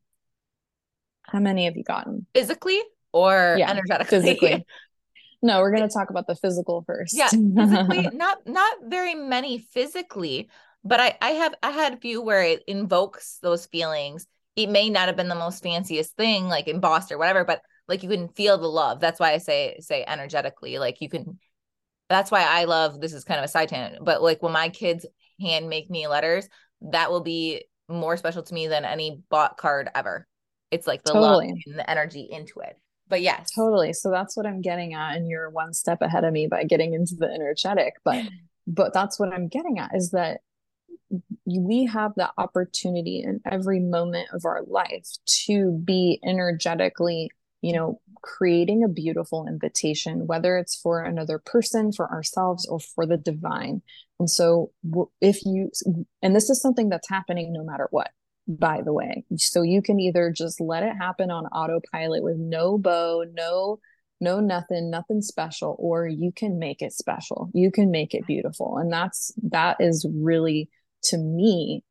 How 1.22 1.40
many 1.40 1.64
have 1.64 1.76
you 1.76 1.84
gotten? 1.84 2.26
Physically 2.34 2.80
or 3.12 3.56
yeah, 3.58 3.70
energetically? 3.70 4.20
Physically. 4.20 4.66
No, 5.42 5.60
we're 5.60 5.70
going 5.70 5.86
to 5.86 5.92
talk 5.92 6.10
about 6.10 6.26
the 6.26 6.34
physical 6.34 6.82
first. 6.86 7.16
Yeah, 7.16 7.28
physically, 7.28 8.08
not 8.12 8.38
not 8.46 8.78
very 8.84 9.14
many 9.14 9.58
physically, 9.58 10.48
but 10.86 11.00
I 11.00 11.16
I 11.20 11.30
have 11.30 11.54
I 11.62 11.70
had 11.70 11.94
a 11.94 11.98
few 11.98 12.22
where 12.22 12.42
it 12.42 12.62
invokes 12.66 13.38
those 13.42 13.66
feelings. 13.66 14.26
It 14.54 14.68
may 14.68 14.88
not 14.88 15.08
have 15.08 15.16
been 15.16 15.28
the 15.28 15.34
most 15.34 15.62
fanciest 15.62 16.16
thing, 16.16 16.48
like 16.48 16.68
embossed 16.68 17.12
or 17.12 17.18
whatever, 17.18 17.44
but 17.44 17.60
like 17.88 18.02
you 18.02 18.08
can 18.08 18.28
feel 18.28 18.58
the 18.58 18.68
love. 18.68 19.00
That's 19.00 19.20
why 19.20 19.32
I 19.32 19.38
say 19.38 19.76
say 19.80 20.04
energetically, 20.06 20.78
like 20.78 21.00
you 21.00 21.08
can. 21.08 21.38
That's 22.08 22.30
why 22.30 22.42
I 22.42 22.64
love. 22.64 23.00
This 23.00 23.12
is 23.12 23.24
kind 23.24 23.38
of 23.38 23.44
a 23.44 23.48
side 23.48 23.68
tangent, 23.68 24.04
but 24.04 24.22
like 24.22 24.42
when 24.42 24.52
my 24.52 24.68
kids 24.68 25.04
hand 25.40 25.68
make 25.68 25.90
me 25.90 26.06
letters, 26.06 26.48
that 26.80 27.10
will 27.10 27.20
be 27.20 27.64
more 27.88 28.16
special 28.16 28.42
to 28.42 28.54
me 28.54 28.68
than 28.68 28.84
any 28.84 29.20
bought 29.28 29.56
card 29.56 29.90
ever. 29.94 30.26
It's 30.70 30.86
like 30.86 31.02
the 31.04 31.12
totally. 31.12 31.48
love 31.48 31.58
and 31.66 31.78
the 31.78 31.90
energy 31.90 32.28
into 32.30 32.60
it. 32.60 32.76
But 33.08 33.22
yes. 33.22 33.50
Totally. 33.54 33.92
So 33.92 34.10
that's 34.10 34.36
what 34.36 34.46
I'm 34.46 34.60
getting 34.60 34.94
at. 34.94 35.16
And 35.16 35.28
you're 35.28 35.50
one 35.50 35.72
step 35.72 36.02
ahead 36.02 36.24
of 36.24 36.32
me 36.32 36.48
by 36.48 36.64
getting 36.64 36.94
into 36.94 37.14
the 37.16 37.26
energetic. 37.26 37.94
But 38.04 38.24
but 38.66 38.92
that's 38.92 39.18
what 39.18 39.32
I'm 39.32 39.48
getting 39.48 39.78
at 39.78 39.94
is 39.94 40.10
that 40.10 40.40
we 41.46 41.86
have 41.86 42.12
the 42.16 42.30
opportunity 42.36 43.22
in 43.24 43.40
every 43.50 43.80
moment 43.80 44.28
of 44.32 44.44
our 44.44 44.62
life 44.66 45.08
to 45.44 45.80
be 45.84 46.20
energetically, 46.24 47.30
you 47.62 47.72
know, 47.72 48.00
creating 48.22 48.82
a 48.82 48.88
beautiful 48.88 49.46
invitation, 49.46 50.26
whether 50.26 50.58
it's 50.58 50.74
for 50.74 51.02
another 51.02 51.38
person, 51.38 51.92
for 51.92 52.10
ourselves, 52.10 52.66
or 52.66 52.80
for 52.80 53.06
the 53.06 53.16
divine. 53.16 53.82
And 54.18 54.28
so, 54.28 54.72
if 55.20 55.44
you, 55.44 55.70
and 56.22 56.34
this 56.34 56.50
is 56.50 56.60
something 56.60 56.88
that's 56.88 57.08
happening 57.08 57.52
no 57.52 57.62
matter 57.62 57.86
what, 57.90 58.10
by 58.48 58.82
the 58.82 58.92
way. 58.92 59.24
So 59.36 59.62
you 59.62 59.82
can 59.82 60.00
either 60.00 60.32
just 60.36 60.60
let 60.60 60.82
it 60.82 60.94
happen 60.98 61.30
on 61.30 61.46
autopilot 61.46 62.22
with 62.22 62.36
no 62.38 62.78
bow, 62.78 63.24
no, 63.32 63.78
no 64.20 64.40
nothing, 64.40 64.90
nothing 64.90 65.20
special, 65.20 65.76
or 65.78 66.08
you 66.08 66.32
can 66.32 66.58
make 66.58 66.82
it 66.82 66.92
special. 66.92 67.50
You 67.52 67.70
can 67.70 67.90
make 67.90 68.14
it 68.14 68.26
beautiful. 68.26 68.78
And 68.78 68.92
that's, 68.92 69.32
that 69.50 69.76
is 69.80 70.06
really 70.12 70.70
to 71.10 71.18
me 71.18 71.82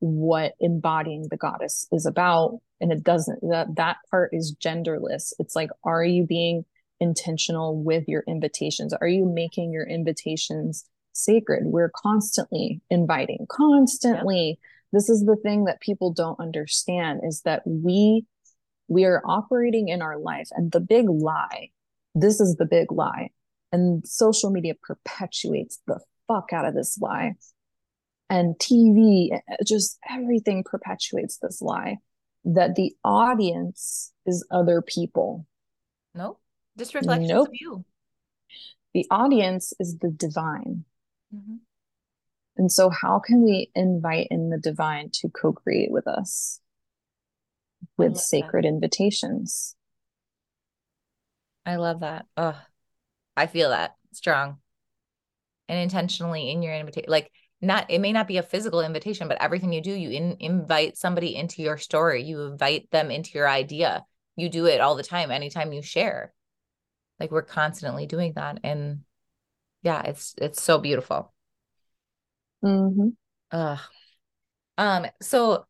what 0.00 0.54
embodying 0.60 1.26
the 1.30 1.36
goddess 1.36 1.86
is 1.92 2.06
about. 2.06 2.60
And 2.80 2.92
it 2.92 3.02
doesn't, 3.02 3.40
that, 3.50 3.74
that 3.76 3.96
part 4.10 4.30
is 4.32 4.54
genderless. 4.62 5.32
It's 5.38 5.56
like, 5.56 5.70
are 5.84 6.04
you 6.04 6.24
being 6.24 6.64
intentional 7.00 7.82
with 7.82 8.04
your 8.06 8.24
invitations? 8.28 8.92
Are 8.92 9.08
you 9.08 9.26
making 9.26 9.72
your 9.72 9.86
invitations 9.86 10.84
sacred? 11.12 11.64
We're 11.64 11.92
constantly 11.94 12.80
inviting, 12.90 13.46
constantly. 13.50 14.58
This 14.92 15.08
is 15.08 15.24
the 15.24 15.36
thing 15.36 15.64
that 15.64 15.80
people 15.80 16.12
don't 16.12 16.40
understand 16.40 17.20
is 17.24 17.42
that 17.42 17.62
we 17.66 18.24
we 18.88 19.04
are 19.04 19.22
operating 19.26 19.88
in 19.88 20.02
our 20.02 20.18
life 20.18 20.48
and 20.52 20.72
the 20.72 20.80
big 20.80 21.08
lie 21.08 21.70
this 22.14 22.40
is 22.40 22.56
the 22.56 22.64
big 22.64 22.90
lie 22.90 23.28
and 23.70 24.06
social 24.06 24.50
media 24.50 24.74
perpetuates 24.82 25.80
the 25.86 26.00
fuck 26.26 26.52
out 26.52 26.64
of 26.64 26.74
this 26.74 26.98
lie 26.98 27.34
and 28.30 28.54
tv 28.56 29.32
eh, 29.32 29.56
just 29.64 29.98
everything 30.08 30.64
perpetuates 30.64 31.38
this 31.38 31.60
lie 31.62 31.96
that 32.44 32.74
the 32.74 32.94
audience 33.04 34.12
is 34.26 34.46
other 34.50 34.82
people 34.82 35.46
no 36.14 36.38
just 36.76 36.94
reflections 36.94 37.30
nope. 37.30 37.48
of 37.48 37.54
you 37.60 37.84
the 38.94 39.06
audience 39.10 39.72
is 39.78 39.98
the 39.98 40.10
divine 40.10 40.84
mm-hmm. 41.34 41.56
And 42.58 42.70
so, 42.72 42.90
how 42.90 43.20
can 43.20 43.44
we 43.44 43.70
invite 43.76 44.26
in 44.32 44.50
the 44.50 44.58
divine 44.58 45.10
to 45.14 45.28
co 45.28 45.52
create 45.52 45.92
with 45.92 46.08
us 46.08 46.60
with 47.96 48.16
sacred 48.16 48.64
that. 48.64 48.68
invitations? 48.68 49.76
I 51.64 51.76
love 51.76 52.00
that. 52.00 52.26
Oh, 52.36 52.60
I 53.36 53.46
feel 53.46 53.70
that 53.70 53.94
strong 54.12 54.58
and 55.68 55.78
intentionally 55.78 56.50
in 56.50 56.62
your 56.62 56.74
invitation. 56.74 57.08
Like, 57.08 57.30
not 57.60 57.90
it 57.90 58.00
may 58.00 58.12
not 58.12 58.28
be 58.28 58.36
a 58.36 58.42
physical 58.42 58.80
invitation, 58.80 59.28
but 59.28 59.40
everything 59.40 59.72
you 59.72 59.80
do, 59.80 59.92
you 59.92 60.10
in, 60.10 60.36
invite 60.40 60.96
somebody 60.96 61.34
into 61.34 61.62
your 61.62 61.76
story, 61.76 62.22
you 62.22 62.42
invite 62.42 62.90
them 62.90 63.10
into 63.10 63.32
your 63.34 63.48
idea. 63.48 64.04
You 64.36 64.48
do 64.48 64.66
it 64.66 64.80
all 64.80 64.94
the 64.94 65.02
time, 65.02 65.30
anytime 65.30 65.72
you 65.72 65.82
share. 65.82 66.32
Like, 67.18 67.32
we're 67.32 67.42
constantly 67.42 68.06
doing 68.06 68.34
that. 68.36 68.60
And 68.62 69.00
yeah, 69.82 70.02
it's 70.02 70.34
it's 70.38 70.62
so 70.62 70.78
beautiful. 70.78 71.32
Mm-hmm. 72.64 73.08
Uh, 73.50 73.78
um, 74.76 75.06
so 75.20 75.66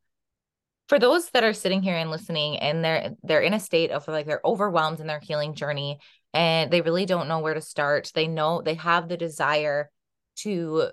for 0.88 0.98
those 0.98 1.30
that 1.30 1.44
are 1.44 1.52
sitting 1.52 1.82
here 1.82 1.96
and 1.96 2.10
listening 2.10 2.58
and 2.58 2.84
they're 2.84 3.10
they're 3.22 3.40
in 3.40 3.54
a 3.54 3.60
state 3.60 3.90
of 3.90 4.08
like 4.08 4.26
they're 4.26 4.40
overwhelmed 4.44 5.00
in 5.00 5.06
their 5.06 5.20
healing 5.20 5.54
journey 5.54 5.98
and 6.32 6.70
they 6.70 6.80
really 6.80 7.06
don't 7.06 7.28
know 7.28 7.40
where 7.40 7.54
to 7.54 7.60
start. 7.60 8.10
They 8.14 8.26
know 8.26 8.62
they 8.62 8.74
have 8.74 9.08
the 9.08 9.16
desire 9.16 9.90
to 10.36 10.90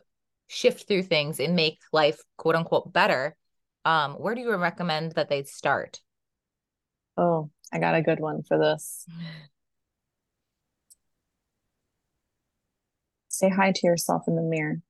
shift 0.48 0.88
through 0.88 1.04
things 1.04 1.40
and 1.40 1.56
make 1.56 1.80
life 1.92 2.22
quote 2.38 2.56
unquote 2.56 2.92
better. 2.92 3.36
Um, 3.84 4.14
where 4.14 4.36
do 4.36 4.42
you 4.42 4.56
recommend 4.56 5.14
that 5.14 5.30
they 5.30 5.44
start? 5.44 6.02
Oh, 7.18 7.50
I 7.72 7.80
got 7.80 7.96
a 7.96 8.02
good 8.02 8.20
one 8.20 8.44
for 8.44 8.58
this. 8.58 9.06
Say 13.28 13.50
hi 13.50 13.74
to 13.74 13.88
yourself 13.88 14.24
in 14.28 14.36
the 14.36 14.42
mirror 14.42 14.82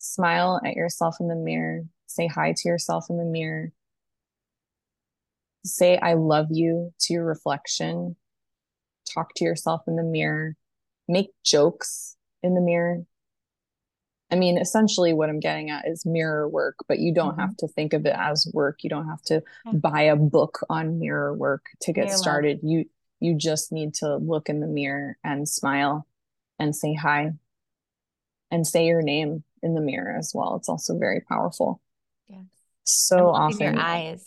smile 0.00 0.60
at 0.64 0.74
yourself 0.74 1.16
in 1.20 1.28
the 1.28 1.36
mirror, 1.36 1.84
say 2.06 2.26
hi 2.26 2.54
to 2.56 2.68
yourself 2.68 3.06
in 3.10 3.18
the 3.18 3.24
mirror, 3.24 3.70
say, 5.64 5.98
I 5.98 6.14
love 6.14 6.46
you 6.50 6.92
to 7.00 7.12
your 7.12 7.24
reflection, 7.24 8.16
talk 9.12 9.34
to 9.36 9.44
yourself 9.44 9.82
in 9.86 9.96
the 9.96 10.02
mirror, 10.02 10.56
make 11.06 11.30
jokes 11.44 12.16
in 12.42 12.54
the 12.54 12.60
mirror. 12.60 13.04
I 14.30 14.36
mean, 14.36 14.58
essentially, 14.58 15.12
what 15.12 15.28
I'm 15.28 15.40
getting 15.40 15.70
at 15.70 15.86
is 15.86 16.06
mirror 16.06 16.48
work, 16.48 16.76
but 16.88 16.98
you 16.98 17.12
don't 17.12 17.32
mm-hmm. 17.32 17.40
have 17.40 17.56
to 17.58 17.68
think 17.68 17.92
of 17.92 18.06
it 18.06 18.14
as 18.16 18.48
work. 18.52 18.84
You 18.84 18.90
don't 18.90 19.08
have 19.08 19.22
to 19.22 19.42
buy 19.72 20.02
a 20.02 20.16
book 20.16 20.60
on 20.70 20.98
mirror 20.98 21.34
work 21.34 21.66
to 21.82 21.92
get 21.92 22.10
started. 22.10 22.60
You 22.62 22.84
you 23.20 23.34
just 23.36 23.70
need 23.70 23.94
to 23.94 24.16
look 24.16 24.48
in 24.48 24.60
the 24.60 24.66
mirror 24.66 25.18
and 25.22 25.48
smile 25.48 26.06
and 26.58 26.74
say 26.74 26.94
hi 26.94 27.32
and 28.50 28.66
say 28.66 28.86
your 28.86 29.02
name 29.02 29.44
in 29.62 29.74
the 29.74 29.80
mirror 29.80 30.16
as 30.16 30.32
well. 30.34 30.56
It's 30.56 30.68
also 30.68 30.98
very 30.98 31.20
powerful. 31.20 31.80
Yes. 32.28 32.44
So 32.84 33.28
often. 33.28 33.74
Your 33.74 33.82
eyes. 33.82 34.26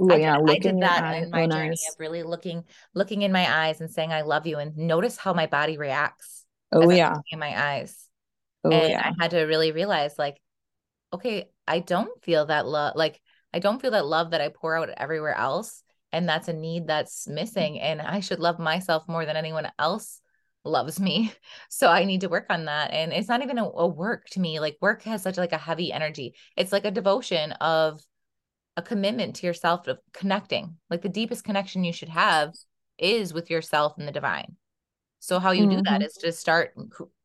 I, 0.00 0.14
yeah, 0.16 0.36
did, 0.36 0.50
I 0.50 0.58
did 0.58 0.82
that 0.82 1.22
in 1.24 1.30
my 1.30 1.48
journey 1.48 1.70
eyes. 1.70 1.84
of 1.90 1.98
really 1.98 2.22
looking 2.22 2.62
looking 2.94 3.22
in 3.22 3.32
my 3.32 3.66
eyes 3.66 3.80
and 3.80 3.90
saying 3.90 4.12
I 4.12 4.22
love 4.22 4.46
you 4.46 4.58
and 4.58 4.76
notice 4.76 5.16
how 5.16 5.32
my 5.32 5.46
body 5.46 5.76
reacts. 5.76 6.44
Oh 6.70 6.88
yeah. 6.90 7.16
In 7.32 7.40
my 7.40 7.60
eyes. 7.60 8.07
Oh, 8.64 8.70
and 8.70 8.90
yeah. 8.90 9.12
I 9.12 9.22
had 9.22 9.30
to 9.32 9.42
really 9.42 9.72
realize 9.72 10.18
like, 10.18 10.40
okay, 11.12 11.48
I 11.66 11.80
don't 11.80 12.22
feel 12.22 12.46
that 12.46 12.66
love 12.66 12.94
like 12.96 13.20
I 13.52 13.58
don't 13.60 13.80
feel 13.80 13.92
that 13.92 14.06
love 14.06 14.32
that 14.32 14.40
I 14.40 14.48
pour 14.48 14.76
out 14.76 14.90
everywhere 14.96 15.34
else. 15.34 15.82
And 16.12 16.28
that's 16.28 16.48
a 16.48 16.52
need 16.52 16.86
that's 16.86 17.28
missing. 17.28 17.80
And 17.80 18.00
I 18.00 18.20
should 18.20 18.40
love 18.40 18.58
myself 18.58 19.04
more 19.08 19.26
than 19.26 19.36
anyone 19.36 19.68
else 19.78 20.20
loves 20.64 21.00
me 21.00 21.32
so 21.70 21.88
i 21.88 22.04
need 22.04 22.20
to 22.20 22.28
work 22.28 22.46
on 22.50 22.66
that 22.66 22.90
and 22.92 23.12
it's 23.12 23.28
not 23.28 23.42
even 23.42 23.58
a, 23.58 23.64
a, 23.64 23.86
work 23.86 24.26
to 24.28 24.40
me 24.40 24.60
like 24.60 24.76
work 24.80 25.02
has 25.02 25.22
such 25.22 25.36
like 25.36 25.52
a 25.52 25.58
heavy 25.58 25.92
energy 25.92 26.34
it's 26.56 26.72
like 26.72 26.84
a 26.84 26.90
devotion 26.90 27.52
of 27.52 28.00
a 28.76 28.82
commitment 28.82 29.36
to 29.36 29.46
yourself 29.46 29.86
of 29.86 29.98
connecting 30.12 30.76
like 30.90 31.00
the 31.00 31.08
deepest 31.08 31.44
connection 31.44 31.84
you 31.84 31.92
should 31.92 32.08
have 32.08 32.54
is 32.98 33.32
with 33.32 33.50
yourself 33.50 33.94
and 33.98 34.06
the 34.06 34.12
divine 34.12 34.56
so 35.20 35.38
how 35.38 35.50
you 35.50 35.62
mm-hmm. 35.62 35.76
do 35.78 35.82
that 35.82 36.00
mm-hmm. 36.00 36.26
to 36.26 36.32
start 36.32 36.74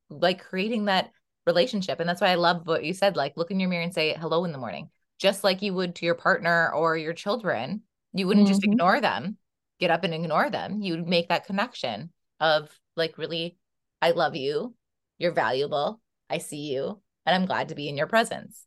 like 0.09 0.43
creating 0.43 0.85
that 0.85 1.11
relationship 1.45 1.99
and 1.99 2.07
that's 2.07 2.21
why 2.21 2.29
i 2.29 2.35
love 2.35 2.65
what 2.65 2.83
you 2.83 2.93
said 2.93 3.15
like 3.15 3.33
look 3.35 3.51
in 3.51 3.59
your 3.59 3.69
mirror 3.69 3.83
and 3.83 3.93
say 3.93 4.15
hello 4.19 4.45
in 4.45 4.51
the 4.51 4.57
morning. 4.57 4.89
Just 5.19 5.43
like 5.43 5.61
you 5.61 5.73
would 5.73 5.95
to 5.95 6.05
your 6.05 6.15
partner 6.15 6.71
or 6.73 6.97
your 6.97 7.13
children 7.13 7.81
you 8.13 8.27
wouldn't 8.27 8.45
mm-hmm. 8.45 8.53
just 8.53 8.63
ignore 8.63 8.99
them 9.01 9.37
get 9.79 9.91
up 9.91 10.03
and 10.03 10.13
ignore 10.13 10.49
them. 10.49 10.81
You'd 10.81 11.07
make 11.07 11.29
that 11.29 11.45
connection 11.45 12.11
of 12.39 12.69
like 12.95 13.17
really 13.17 13.57
i 14.01 14.11
love 14.11 14.35
you. 14.35 14.75
You're 15.17 15.31
valuable. 15.33 16.01
I 16.29 16.37
see 16.39 16.71
you 16.73 17.01
and 17.25 17.35
i'm 17.35 17.45
glad 17.45 17.69
to 17.69 17.75
be 17.75 17.89
in 17.89 17.97
your 17.97 18.07
presence. 18.07 18.65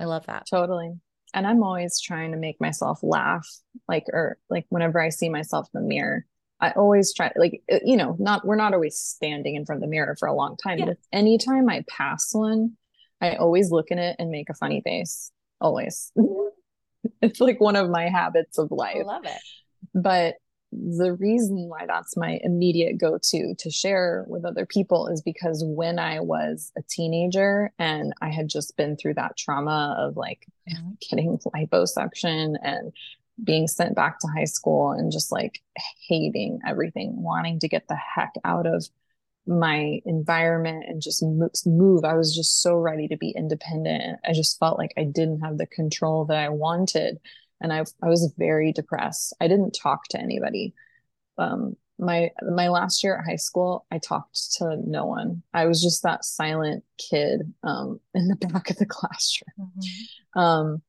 I 0.00 0.04
love 0.04 0.26
that. 0.26 0.46
Totally. 0.48 0.92
And 1.34 1.46
i'm 1.46 1.62
always 1.62 2.00
trying 2.00 2.32
to 2.32 2.38
make 2.38 2.60
myself 2.60 3.00
laugh 3.02 3.46
like 3.86 4.04
or 4.12 4.38
like 4.48 4.66
whenever 4.68 5.00
i 5.00 5.10
see 5.10 5.28
myself 5.28 5.68
in 5.74 5.82
the 5.82 5.86
mirror 5.86 6.24
i 6.60 6.70
always 6.72 7.12
try 7.12 7.32
like 7.36 7.62
uh, 7.72 7.78
you 7.84 7.96
know 7.96 8.16
not 8.18 8.44
we're 8.44 8.56
not 8.56 8.74
always 8.74 8.96
standing 8.96 9.54
in 9.54 9.64
front 9.64 9.78
of 9.78 9.82
the 9.82 9.90
mirror 9.90 10.16
for 10.18 10.26
a 10.28 10.34
long 10.34 10.56
time 10.56 10.78
yeah. 10.78 10.86
but 10.86 10.96
anytime 11.12 11.68
i 11.68 11.84
pass 11.88 12.30
one 12.32 12.72
i 13.20 13.34
always 13.34 13.70
look 13.70 13.90
in 13.90 13.98
it 13.98 14.16
and 14.18 14.30
make 14.30 14.48
a 14.50 14.54
funny 14.54 14.80
face 14.82 15.30
always 15.60 16.12
it's 17.22 17.40
like 17.40 17.60
one 17.60 17.76
of 17.76 17.90
my 17.90 18.08
habits 18.08 18.58
of 18.58 18.70
life 18.70 18.96
I 18.98 19.02
love 19.02 19.24
it 19.24 19.40
but 19.94 20.34
the 20.70 21.14
reason 21.14 21.68
why 21.68 21.86
that's 21.86 22.16
my 22.16 22.38
immediate 22.42 22.98
go 22.98 23.18
to 23.22 23.54
to 23.54 23.70
share 23.70 24.26
with 24.28 24.44
other 24.44 24.66
people 24.66 25.08
is 25.08 25.22
because 25.22 25.64
when 25.64 25.98
I 25.98 26.20
was 26.20 26.72
a 26.76 26.82
teenager 26.82 27.72
and 27.78 28.12
I 28.20 28.28
had 28.30 28.48
just 28.48 28.76
been 28.76 28.96
through 28.96 29.14
that 29.14 29.36
trauma 29.36 29.96
of 29.98 30.16
like 30.16 30.46
mm-hmm. 30.70 30.90
getting 31.10 31.38
liposuction 31.38 32.56
and 32.62 32.92
being 33.42 33.68
sent 33.68 33.94
back 33.94 34.18
to 34.18 34.28
high 34.28 34.44
school 34.44 34.92
and 34.92 35.12
just 35.12 35.30
like 35.30 35.62
hating 36.08 36.60
everything, 36.66 37.22
wanting 37.22 37.60
to 37.60 37.68
get 37.68 37.86
the 37.88 37.96
heck 37.96 38.34
out 38.44 38.66
of 38.66 38.86
my 39.46 40.00
environment 40.04 40.84
and 40.86 41.00
just 41.00 41.24
move. 41.66 42.04
I 42.04 42.14
was 42.14 42.34
just 42.34 42.60
so 42.60 42.76
ready 42.76 43.08
to 43.08 43.16
be 43.16 43.30
independent. 43.30 44.20
I 44.24 44.32
just 44.32 44.58
felt 44.58 44.78
like 44.78 44.92
I 44.96 45.04
didn't 45.04 45.40
have 45.40 45.56
the 45.56 45.66
control 45.66 46.26
that 46.26 46.36
I 46.36 46.50
wanted. 46.50 47.18
And 47.60 47.72
I, 47.72 47.84
I 48.02 48.08
was 48.08 48.32
very 48.36 48.72
depressed. 48.72 49.32
I 49.40 49.48
didn't 49.48 49.72
talk 49.72 50.06
to 50.08 50.20
anybody. 50.20 50.74
Um, 51.38 51.76
my 51.98 52.30
my 52.48 52.68
last 52.68 53.02
year 53.02 53.18
at 53.18 53.24
high 53.24 53.36
school, 53.36 53.84
I 53.90 53.98
talked 53.98 54.52
to 54.58 54.76
no 54.86 55.06
one. 55.06 55.42
I 55.52 55.66
was 55.66 55.82
just 55.82 56.04
that 56.04 56.24
silent 56.24 56.84
kid 56.96 57.52
um, 57.64 58.00
in 58.14 58.28
the 58.28 58.36
back 58.48 58.70
of 58.70 58.76
the 58.76 58.86
classroom. 58.86 59.72
Mm-hmm. 59.76 60.38
Um, 60.38 60.82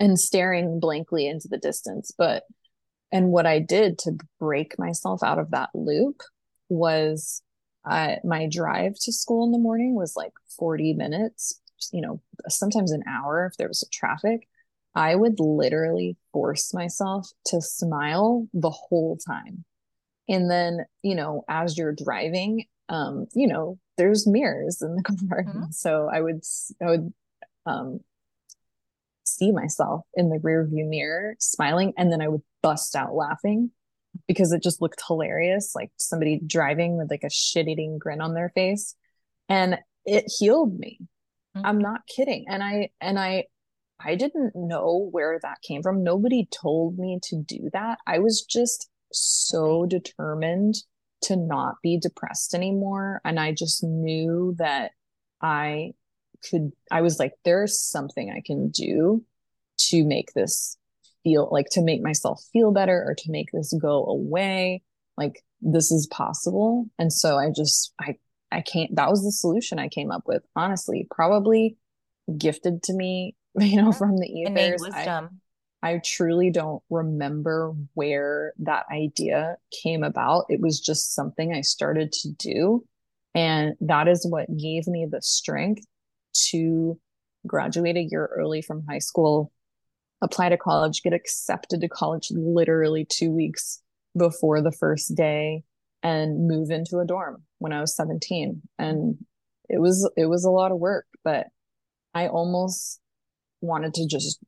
and 0.00 0.18
staring 0.18 0.80
blankly 0.80 1.28
into 1.28 1.46
the 1.46 1.58
distance. 1.58 2.10
But, 2.16 2.44
and 3.12 3.28
what 3.28 3.46
I 3.46 3.60
did 3.60 3.98
to 4.00 4.16
break 4.40 4.78
myself 4.78 5.22
out 5.22 5.38
of 5.38 5.50
that 5.50 5.68
loop 5.74 6.22
was 6.70 7.42
uh, 7.88 8.16
my 8.24 8.48
drive 8.50 8.94
to 9.02 9.12
school 9.12 9.44
in 9.44 9.52
the 9.52 9.58
morning 9.58 9.94
was 9.94 10.14
like 10.16 10.32
40 10.58 10.94
minutes, 10.94 11.60
you 11.92 12.00
know, 12.00 12.20
sometimes 12.48 12.92
an 12.92 13.04
hour 13.06 13.46
if 13.46 13.56
there 13.58 13.68
was 13.68 13.86
traffic. 13.92 14.48
I 14.94 15.14
would 15.14 15.38
literally 15.38 16.16
force 16.32 16.74
myself 16.74 17.30
to 17.46 17.60
smile 17.60 18.48
the 18.52 18.70
whole 18.70 19.18
time. 19.18 19.64
And 20.28 20.50
then, 20.50 20.84
you 21.02 21.14
know, 21.14 21.44
as 21.48 21.78
you're 21.78 21.94
driving, 21.94 22.64
um, 22.88 23.26
you 23.34 23.46
know, 23.46 23.78
there's 23.98 24.26
mirrors 24.26 24.82
in 24.82 24.96
the 24.96 25.02
car. 25.28 25.44
Mm-hmm. 25.44 25.70
So 25.70 26.08
I 26.12 26.20
would, 26.20 26.42
I 26.82 26.86
would, 26.86 27.12
um, 27.66 28.00
see 29.40 29.52
myself 29.52 30.04
in 30.14 30.28
the 30.28 30.38
rear 30.42 30.66
view 30.66 30.84
mirror 30.84 31.34
smiling 31.38 31.94
and 31.96 32.12
then 32.12 32.20
I 32.20 32.28
would 32.28 32.42
bust 32.62 32.94
out 32.94 33.14
laughing 33.14 33.70
because 34.28 34.52
it 34.52 34.62
just 34.62 34.82
looked 34.82 35.02
hilarious 35.06 35.72
like 35.74 35.90
somebody 35.96 36.40
driving 36.46 36.96
with 36.96 37.10
like 37.10 37.24
a 37.24 37.30
shit-eating 37.30 37.98
grin 37.98 38.20
on 38.20 38.34
their 38.34 38.50
face. 38.50 38.94
And 39.48 39.78
it 40.04 40.24
healed 40.38 40.78
me. 40.78 40.98
Mm-hmm. 41.56 41.66
i'm 41.66 41.78
not 41.78 42.06
kidding. 42.06 42.44
And 42.48 42.62
i 42.62 42.90
and 43.00 43.18
i 43.18 43.44
i 43.98 44.14
didn't 44.14 44.52
know 44.54 45.08
where 45.10 45.38
that 45.42 45.62
came 45.62 45.82
from. 45.82 46.04
Nobody 46.04 46.46
told 46.52 46.98
me 46.98 47.18
to 47.24 47.42
do 47.42 47.70
that. 47.72 47.98
I 48.06 48.18
was 48.18 48.42
just 48.42 48.88
so 49.12 49.86
determined 49.86 50.76
to 51.22 51.36
not 51.36 51.76
be 51.82 51.98
depressed 51.98 52.54
anymore. 52.54 53.20
And 53.24 53.40
i 53.40 53.52
just 53.52 53.82
knew 53.82 54.54
that 54.58 54.92
i 55.40 55.92
could 56.48 56.72
i 56.90 57.00
was 57.00 57.18
like 57.18 57.32
there's 57.44 57.80
something 57.80 58.30
i 58.30 58.42
can 58.44 58.68
do 58.70 59.22
to 59.88 60.04
make 60.04 60.32
this 60.34 60.76
feel 61.22 61.48
like 61.50 61.66
to 61.72 61.82
make 61.82 62.02
myself 62.02 62.42
feel 62.52 62.72
better 62.72 63.04
or 63.06 63.14
to 63.14 63.30
make 63.30 63.50
this 63.52 63.72
go 63.80 64.04
away. 64.06 64.82
Like 65.16 65.44
this 65.60 65.90
is 65.90 66.06
possible. 66.06 66.86
And 66.98 67.12
so 67.12 67.36
i 67.36 67.50
just 67.50 67.92
i 68.00 68.16
i 68.50 68.60
can't 68.60 68.94
that 68.96 69.10
was 69.10 69.22
the 69.22 69.32
solution 69.32 69.78
i 69.78 69.88
came 69.88 70.10
up 70.10 70.22
with 70.26 70.42
honestly. 70.56 71.06
Probably 71.10 71.76
gifted 72.36 72.82
to 72.84 72.92
me 72.92 73.34
you 73.58 73.76
know 73.76 73.90
mm-hmm. 73.90 73.98
from 73.98 74.16
the 74.18 74.28
ethers 74.28 74.80
wisdom. 74.80 75.40
I, 75.82 75.92
I 75.92 76.00
truly 76.04 76.50
don't 76.50 76.82
remember 76.90 77.74
where 77.94 78.52
that 78.58 78.84
idea 78.92 79.56
came 79.82 80.02
about. 80.02 80.44
It 80.48 80.60
was 80.60 80.78
just 80.78 81.14
something 81.14 81.54
i 81.54 81.62
started 81.62 82.12
to 82.12 82.30
do. 82.32 82.84
And 83.34 83.74
that 83.80 84.08
is 84.08 84.26
what 84.28 84.54
gave 84.56 84.86
me 84.86 85.06
the 85.10 85.22
strength 85.22 85.84
to 86.50 86.98
graduate 87.46 87.96
a 87.96 88.02
year 88.02 88.28
early 88.36 88.62
from 88.62 88.84
high 88.88 88.98
school, 88.98 89.52
apply 90.22 90.50
to 90.50 90.56
college, 90.56 91.02
get 91.02 91.12
accepted 91.12 91.80
to 91.80 91.88
college 91.88 92.28
literally 92.30 93.06
two 93.08 93.30
weeks 93.30 93.82
before 94.16 94.60
the 94.60 94.72
first 94.72 95.14
day, 95.14 95.62
and 96.02 96.48
move 96.48 96.70
into 96.70 96.98
a 96.98 97.06
dorm 97.06 97.42
when 97.58 97.72
I 97.72 97.80
was 97.80 97.94
17. 97.96 98.62
And 98.78 99.18
it 99.68 99.80
was 99.80 100.08
it 100.16 100.26
was 100.26 100.44
a 100.44 100.50
lot 100.50 100.72
of 100.72 100.78
work, 100.78 101.06
but 101.24 101.46
I 102.14 102.28
almost 102.28 103.00
wanted 103.60 103.94
to 103.94 104.06
just 104.06 104.38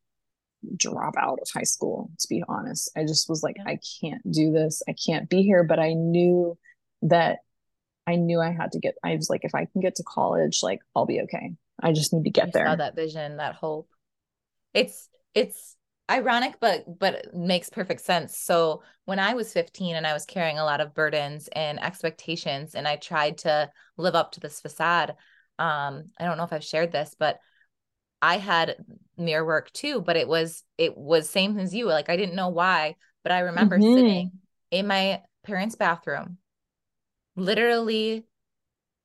drop 0.76 1.14
out 1.18 1.38
of 1.42 1.48
high 1.52 1.64
school 1.64 2.08
to 2.20 2.28
be 2.30 2.40
honest 2.48 2.88
i 2.96 3.02
just 3.02 3.28
was 3.28 3.42
like 3.42 3.56
i 3.66 3.76
can't 4.00 4.22
do 4.30 4.52
this 4.52 4.80
i 4.88 4.94
can't 4.94 5.28
be 5.28 5.42
here 5.42 5.64
but 5.64 5.80
i 5.80 5.92
knew 5.92 6.56
that 7.02 7.38
i 8.06 8.14
knew 8.14 8.40
i 8.40 8.52
had 8.52 8.70
to 8.70 8.78
get 8.78 8.94
i 9.02 9.16
was 9.16 9.28
like 9.28 9.40
if 9.42 9.56
i 9.56 9.64
can 9.64 9.80
get 9.80 9.96
to 9.96 10.04
college 10.04 10.60
like 10.62 10.78
i'll 10.94 11.04
be 11.04 11.20
okay 11.20 11.50
I 11.82 11.92
just 11.92 12.12
need 12.12 12.24
to 12.24 12.30
get 12.30 12.46
you 12.46 12.52
there. 12.52 12.76
that 12.76 12.94
vision, 12.94 13.38
that 13.38 13.56
hope. 13.56 13.88
It's 14.72 15.08
it's 15.35 15.76
ironic 16.11 16.57
but 16.61 16.85
but 16.99 17.35
makes 17.35 17.70
perfect 17.70 18.01
sense. 18.03 18.37
So 18.37 18.83
when 19.05 19.18
I 19.18 19.35
was 19.35 19.53
15 19.53 19.97
and 19.97 20.07
I 20.07 20.12
was 20.12 20.26
carrying 20.26 20.59
a 20.59 20.64
lot 20.64 20.80
of 20.80 20.95
burdens 20.95 21.49
and 21.53 21.83
expectations 21.83 22.74
and 22.74 22.87
I 22.87 22.97
tried 22.97 23.39
to 23.39 23.70
live 23.97 24.14
up 24.14 24.33
to 24.33 24.41
this 24.41 24.61
facade, 24.61 25.14
um 25.59 26.05
I 26.18 26.24
don't 26.24 26.37
know 26.37 26.45
if 26.45 26.53
I've 26.53 26.64
shared 26.64 26.93
this, 26.93 27.14
but 27.18 27.39
I 28.20 28.39
had 28.39 28.76
mirror 29.16 29.45
work 29.45 29.72
too, 29.72 30.01
but 30.01 30.16
it 30.16 30.28
was 30.28 30.64
it 30.78 30.97
was 30.97 31.28
same 31.28 31.59
as 31.59 31.74
you. 31.74 31.87
Like 31.87 32.09
I 32.09 32.16
didn't 32.16 32.37
know 32.37 32.51
why, 32.51 32.97
but 33.22 33.33
I 33.33 33.41
remember 33.41 33.78
mm-hmm. 33.78 33.97
sitting 33.97 34.30
in 34.70 34.87
my 34.87 35.22
parents' 35.45 35.76
bathroom, 35.76 36.39
literally 37.37 38.24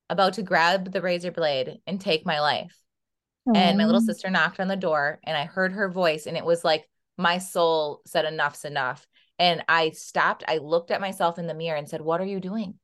about 0.10 0.34
to 0.34 0.44
grab 0.44 0.92
the 0.92 1.02
razor 1.02 1.32
blade 1.32 1.80
and 1.86 2.00
take 2.00 2.26
my 2.26 2.40
life. 2.40 2.78
And 3.56 3.78
my 3.78 3.86
little 3.86 4.02
sister 4.02 4.30
knocked 4.30 4.60
on 4.60 4.68
the 4.68 4.76
door 4.76 5.20
and 5.24 5.38
I 5.38 5.46
heard 5.46 5.74
her 5.74 5.90
voice 5.90 6.26
and 6.26 6.38
it 6.38 6.46
was 6.46 6.64
like 6.64 6.88
my 7.18 7.38
soul 7.38 8.02
said 8.06 8.26
enough's 8.26 8.66
enough. 8.66 9.06
And 9.40 9.64
I 9.68 9.92
stopped, 9.92 10.44
I 10.48 10.58
looked 10.58 10.92
at 10.92 11.02
myself 11.02 11.38
in 11.40 11.48
the 11.48 11.54
mirror 11.54 11.78
and 11.78 11.88
said, 11.88 12.02
"What 12.02 12.22
are 12.22 12.26
you 12.26 12.40
doing? 12.40 12.76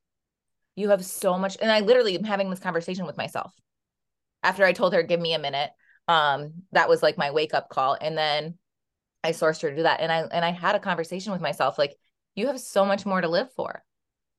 You 0.75 0.89
have 0.89 1.03
so 1.03 1.37
much." 1.37 1.57
And 1.61 1.71
I 1.71 1.79
literally 1.79 2.15
am 2.15 2.23
having 2.23 2.49
this 2.49 2.59
conversation 2.59 3.05
with 3.05 3.17
myself. 3.17 3.53
After 4.43 4.63
I 4.65 4.73
told 4.73 4.93
her, 4.93 5.03
"Give 5.03 5.19
me 5.19 5.33
a 5.33 5.39
minute." 5.39 5.71
Um 6.07 6.63
that 6.71 6.89
was 6.89 7.01
like 7.01 7.17
my 7.17 7.31
wake 7.31 7.53
up 7.53 7.69
call 7.69 7.97
and 7.99 8.17
then 8.17 8.57
I 9.23 9.31
sourced 9.31 9.61
her 9.61 9.69
to 9.69 9.75
do 9.75 9.83
that 9.83 10.01
and 10.01 10.11
I 10.11 10.19
and 10.21 10.45
I 10.45 10.51
had 10.51 10.75
a 10.75 10.79
conversation 10.79 11.31
with 11.31 11.41
myself 11.41 11.77
like, 11.77 11.95
"You 12.35 12.47
have 12.47 12.59
so 12.59 12.85
much 12.85 13.05
more 13.05 13.21
to 13.21 13.27
live 13.27 13.51
for. 13.53 13.83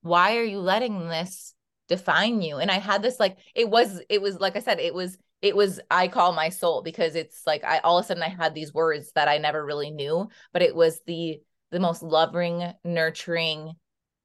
Why 0.03 0.37
are 0.37 0.45
you 0.45 0.61
letting 0.61 1.09
this 1.09 1.55
define 1.87 2.41
you 2.41 2.57
and 2.57 2.71
i 2.71 2.79
had 2.79 3.03
this 3.03 3.21
like 3.21 3.37
it 3.55 3.69
was 3.69 4.01
it 4.09 4.23
was 4.23 4.41
like 4.41 4.57
i 4.57 4.61
said 4.61 4.81
it 4.81 4.95
was 4.95 5.19
it 5.45 5.55
was 5.55 5.79
i 5.91 6.09
call 6.09 6.33
my 6.33 6.49
soul 6.49 6.83
because 6.83 7.15
it's 7.15 7.43
like 7.47 7.63
i 7.65 7.79
all 7.79 7.99
of 7.99 8.05
a 8.05 8.09
sudden 8.09 8.23
i 8.23 8.29
had 8.29 8.55
these 8.55 8.73
words 8.73 9.13
that 9.15 9.29
i 9.29 9.39
never 9.39 9.65
really 9.65 9.91
knew 9.91 10.29
but 10.53 10.63
it 10.63 10.75
was 10.75 11.01
the 11.07 11.39
the 11.71 11.81
most 11.81 12.03
loving 12.03 12.73
nurturing 12.85 13.73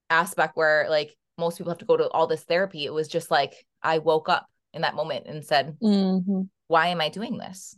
aspect 0.09 0.55
where 0.55 0.87
like 0.89 1.15
most 1.39 1.57
people 1.57 1.71
have 1.71 1.79
to 1.79 1.85
go 1.85 1.97
to 1.97 2.09
all 2.09 2.27
this 2.27 2.43
therapy. 2.43 2.85
It 2.85 2.93
was 2.93 3.07
just 3.07 3.31
like 3.31 3.65
i 3.81 3.97
woke 3.97 4.29
up 4.29 4.47
in 4.73 4.83
that 4.83 4.93
moment 4.93 5.25
and 5.25 5.43
said 5.43 5.77
mm-hmm. 5.81 6.41
why 6.67 6.87
am 6.87 7.01
i 7.01 7.09
doing 7.09 7.37
this? 7.37 7.75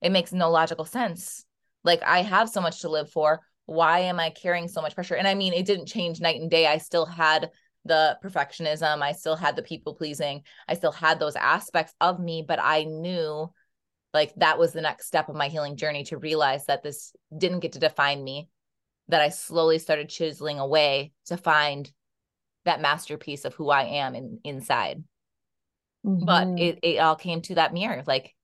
It 0.00 0.12
makes 0.12 0.32
no 0.32 0.50
logical 0.50 0.84
sense. 0.84 1.44
Like 1.84 2.02
i 2.02 2.22
have 2.22 2.48
so 2.48 2.60
much 2.60 2.80
to 2.80 2.88
live 2.88 3.10
for. 3.10 3.40
Why 3.66 4.00
am 4.00 4.18
i 4.18 4.30
carrying 4.30 4.68
so 4.68 4.80
much 4.80 4.94
pressure? 4.94 5.16
And 5.16 5.28
i 5.28 5.34
mean 5.34 5.52
it 5.52 5.66
didn't 5.66 5.86
change 5.86 6.20
night 6.20 6.40
and 6.40 6.50
day. 6.50 6.66
I 6.66 6.78
still 6.78 7.06
had 7.06 7.50
the 7.84 8.18
perfectionism. 8.22 9.02
I 9.02 9.12
still 9.12 9.36
had 9.36 9.56
the 9.56 9.62
people 9.62 9.94
pleasing. 9.94 10.42
I 10.68 10.74
still 10.74 10.92
had 10.92 11.18
those 11.18 11.36
aspects 11.36 11.94
of 12.00 12.20
me, 12.20 12.44
but 12.46 12.60
I 12.62 12.84
knew 12.84 13.52
like 14.14 14.34
that 14.36 14.58
was 14.58 14.72
the 14.72 14.82
next 14.82 15.06
step 15.06 15.28
of 15.28 15.36
my 15.36 15.48
healing 15.48 15.76
journey 15.76 16.04
to 16.04 16.18
realize 16.18 16.66
that 16.66 16.82
this 16.82 17.12
didn't 17.36 17.60
get 17.60 17.72
to 17.72 17.78
define 17.78 18.22
me, 18.22 18.48
that 19.08 19.22
I 19.22 19.30
slowly 19.30 19.78
started 19.78 20.08
chiseling 20.08 20.58
away 20.58 21.12
to 21.26 21.36
find 21.36 21.90
that 22.64 22.80
masterpiece 22.80 23.44
of 23.44 23.54
who 23.54 23.70
I 23.70 23.84
am 23.84 24.14
in, 24.14 24.38
inside. 24.44 25.02
Mm-hmm. 26.06 26.24
But 26.24 26.60
it, 26.60 26.78
it 26.82 26.98
all 26.98 27.16
came 27.16 27.40
to 27.42 27.54
that 27.56 27.72
mirror. 27.72 28.02
Like 28.06 28.34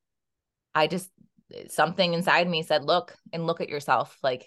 I 0.74 0.86
just, 0.86 1.10
something 1.68 2.14
inside 2.14 2.48
me 2.48 2.62
said, 2.62 2.84
look 2.84 3.14
and 3.32 3.46
look 3.46 3.60
at 3.60 3.68
yourself. 3.68 4.16
Like 4.22 4.46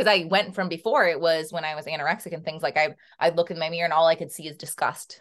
because 0.00 0.18
I 0.18 0.24
went 0.24 0.54
from 0.54 0.70
before 0.70 1.06
it 1.06 1.20
was 1.20 1.52
when 1.52 1.62
I 1.62 1.74
was 1.74 1.84
anorexic 1.84 2.32
and 2.32 2.42
things 2.42 2.62
like 2.62 2.78
I 2.78 2.94
I'd 3.18 3.36
look 3.36 3.50
in 3.50 3.58
my 3.58 3.68
mirror 3.68 3.84
and 3.84 3.92
all 3.92 4.06
I 4.06 4.14
could 4.14 4.32
see 4.32 4.48
is 4.48 4.56
disgust 4.56 5.20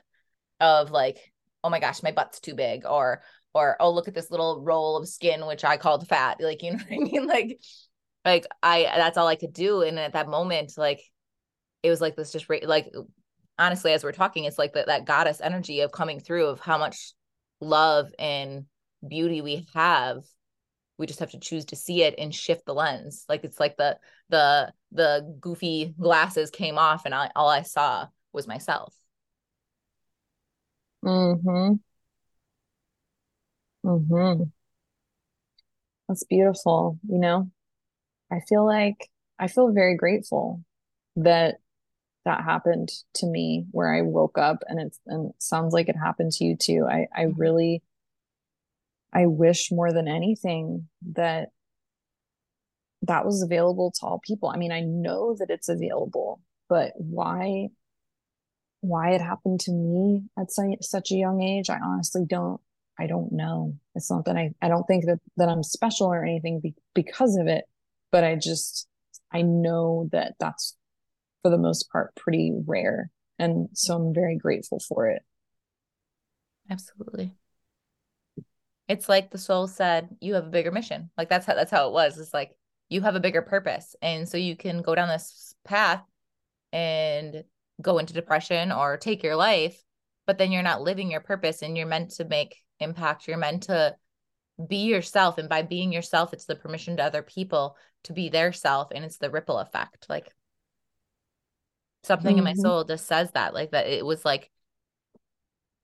of 0.61 0.89
like 0.89 1.33
oh 1.65 1.69
my 1.69 1.81
gosh 1.81 2.01
my 2.01 2.13
butt's 2.13 2.39
too 2.39 2.55
big 2.55 2.85
or 2.85 3.21
or 3.53 3.75
oh 3.81 3.91
look 3.91 4.07
at 4.07 4.13
this 4.13 4.31
little 4.31 4.61
roll 4.63 4.95
of 4.95 5.09
skin 5.09 5.45
which 5.45 5.65
I 5.65 5.75
called 5.75 6.07
fat 6.07 6.37
like 6.41 6.63
you 6.63 6.71
know 6.71 6.77
what 6.77 6.93
I 6.93 6.97
mean? 6.97 7.27
Like 7.27 7.59
like 8.23 8.45
I 8.63 8.83
that's 8.83 9.17
all 9.17 9.27
I 9.27 9.35
could 9.35 9.51
do 9.51 9.81
and 9.81 9.99
at 9.99 10.13
that 10.13 10.29
moment 10.29 10.71
like 10.77 11.01
it 11.83 11.89
was 11.89 11.99
like 11.99 12.15
this 12.15 12.31
just 12.31 12.49
like 12.63 12.89
honestly 13.57 13.91
as 13.91 14.01
we're 14.05 14.13
talking 14.13 14.45
it's 14.45 14.57
like 14.57 14.71
that 14.75 14.87
that 14.87 15.03
goddess 15.03 15.41
energy 15.41 15.81
of 15.81 15.91
coming 15.91 16.21
through 16.21 16.45
of 16.45 16.61
how 16.61 16.77
much 16.77 17.11
love 17.59 18.13
and 18.17 18.63
beauty 19.05 19.41
we 19.41 19.67
have 19.73 20.23
we 20.99 21.07
just 21.07 21.19
have 21.21 21.31
to 21.31 21.39
choose 21.39 21.65
to 21.65 21.75
see 21.77 22.03
it 22.03 22.13
and 22.19 22.35
shift 22.35 22.65
the 22.65 22.73
lens. 22.75 23.25
Like 23.29 23.43
it's 23.45 23.59
like 23.59 23.77
the 23.77 23.97
the 24.27 24.71
the 24.91 25.35
goofy 25.39 25.95
glasses 25.97 26.51
came 26.51 26.77
off 26.77 27.05
and 27.05 27.15
I, 27.15 27.31
all 27.35 27.49
i 27.49 27.61
saw 27.63 28.07
was 28.33 28.47
myself. 28.47 28.93
Mm-hmm. 31.03 31.75
Mm-hmm. 33.85 34.43
That's 36.07 36.23
beautiful 36.25 36.99
you 37.07 37.17
know? 37.17 37.49
I 38.31 38.41
feel 38.41 38.65
like 38.65 39.09
I 39.39 39.47
feel 39.47 39.71
very 39.71 39.95
grateful 39.95 40.63
that 41.15 41.59
that 42.25 42.43
happened 42.43 42.91
to 43.15 43.25
me 43.25 43.65
where 43.71 43.93
I 43.93 44.01
woke 44.01 44.37
up 44.37 44.63
and 44.67 44.79
it's 44.81 44.99
and 45.07 45.29
it 45.29 45.35
sounds 45.39 45.73
like 45.73 45.87
it 45.87 45.95
happened 45.95 46.33
to 46.33 46.43
you 46.43 46.57
too. 46.57 46.85
I 46.89 47.07
I 47.15 47.25
mm-hmm. 47.25 47.39
really 47.39 47.83
I 49.13 49.25
wish 49.25 49.71
more 49.71 49.91
than 49.91 50.07
anything 50.07 50.87
that 51.13 51.49
that 53.03 53.25
was 53.25 53.41
available 53.41 53.91
to 53.91 54.05
all 54.05 54.19
people. 54.19 54.49
I 54.49 54.57
mean, 54.57 54.71
I 54.71 54.81
know 54.81 55.35
that 55.39 55.49
it's 55.49 55.69
available, 55.69 56.41
but 56.67 56.93
why 56.95 57.69
why 58.81 59.11
it 59.11 59.21
happened 59.21 59.59
to 59.61 59.71
me 59.71 60.23
at 60.37 60.47
such 60.51 61.11
a 61.11 61.15
young 61.15 61.41
age, 61.41 61.69
I 61.69 61.79
honestly 61.79 62.25
don't 62.27 62.61
I 62.97 63.07
don't 63.07 63.31
know. 63.31 63.75
It's 63.95 64.11
not 64.11 64.25
that 64.25 64.37
I 64.37 64.51
I 64.61 64.67
don't 64.67 64.85
think 64.85 65.05
that 65.05 65.19
that 65.37 65.49
I'm 65.49 65.63
special 65.63 66.07
or 66.07 66.23
anything 66.23 66.59
be, 66.59 66.75
because 66.93 67.35
of 67.37 67.47
it, 67.47 67.65
but 68.11 68.23
I 68.23 68.35
just 68.35 68.87
I 69.31 69.41
know 69.41 70.09
that 70.11 70.35
that's 70.39 70.75
for 71.41 71.51
the 71.51 71.57
most 71.57 71.89
part 71.91 72.15
pretty 72.15 72.53
rare 72.67 73.11
and 73.39 73.69
so 73.73 73.95
I'm 73.95 74.13
very 74.13 74.37
grateful 74.37 74.79
for 74.79 75.07
it. 75.07 75.23
Absolutely. 76.69 77.33
It's 78.89 79.07
like 79.07 79.31
the 79.31 79.37
soul 79.37 79.67
said, 79.67 80.09
you 80.19 80.33
have 80.33 80.47
a 80.47 80.49
bigger 80.49 80.71
mission. 80.71 81.11
Like 81.17 81.29
that's 81.29 81.45
how 81.45 81.53
that's 81.53 81.71
how 81.71 81.87
it 81.87 81.93
was. 81.93 82.17
It's 82.17 82.33
like 82.33 82.51
you 82.89 83.01
have 83.01 83.15
a 83.15 83.21
bigger 83.21 83.43
purpose. 83.43 83.95
And 84.01 84.27
so 84.27 84.35
you 84.37 84.57
can 84.57 84.81
go 84.81 84.95
down 84.95 85.07
this 85.07 85.53
path 85.63 86.03
and 86.73 87.43
go 87.81 87.99
into 87.99 88.13
depression 88.13 88.71
or 88.71 88.97
take 88.97 89.23
your 89.23 89.35
life, 89.35 89.81
but 90.25 90.37
then 90.37 90.51
you're 90.51 90.63
not 90.63 90.81
living 90.81 91.11
your 91.11 91.21
purpose 91.21 91.61
and 91.61 91.77
you're 91.77 91.87
meant 91.87 92.11
to 92.15 92.25
make 92.25 92.57
impact. 92.79 93.27
You're 93.27 93.37
meant 93.37 93.63
to 93.63 93.95
be 94.67 94.85
yourself. 94.87 95.37
And 95.37 95.47
by 95.47 95.61
being 95.61 95.93
yourself, 95.93 96.33
it's 96.33 96.45
the 96.45 96.55
permission 96.55 96.97
to 96.97 97.03
other 97.03 97.21
people 97.21 97.77
to 98.05 98.13
be 98.13 98.29
their 98.29 98.51
self 98.51 98.89
and 98.93 99.05
it's 99.05 99.17
the 99.17 99.29
ripple 99.29 99.59
effect. 99.59 100.07
Like 100.09 100.33
something 102.03 102.31
mm-hmm. 102.31 102.37
in 102.39 102.43
my 102.43 102.51
mm-hmm. 102.53 102.61
soul 102.61 102.83
just 102.83 103.05
says 103.05 103.31
that, 103.31 103.53
like 103.53 103.71
that 103.71 103.87
it 103.87 104.05
was 104.05 104.25
like 104.25 104.49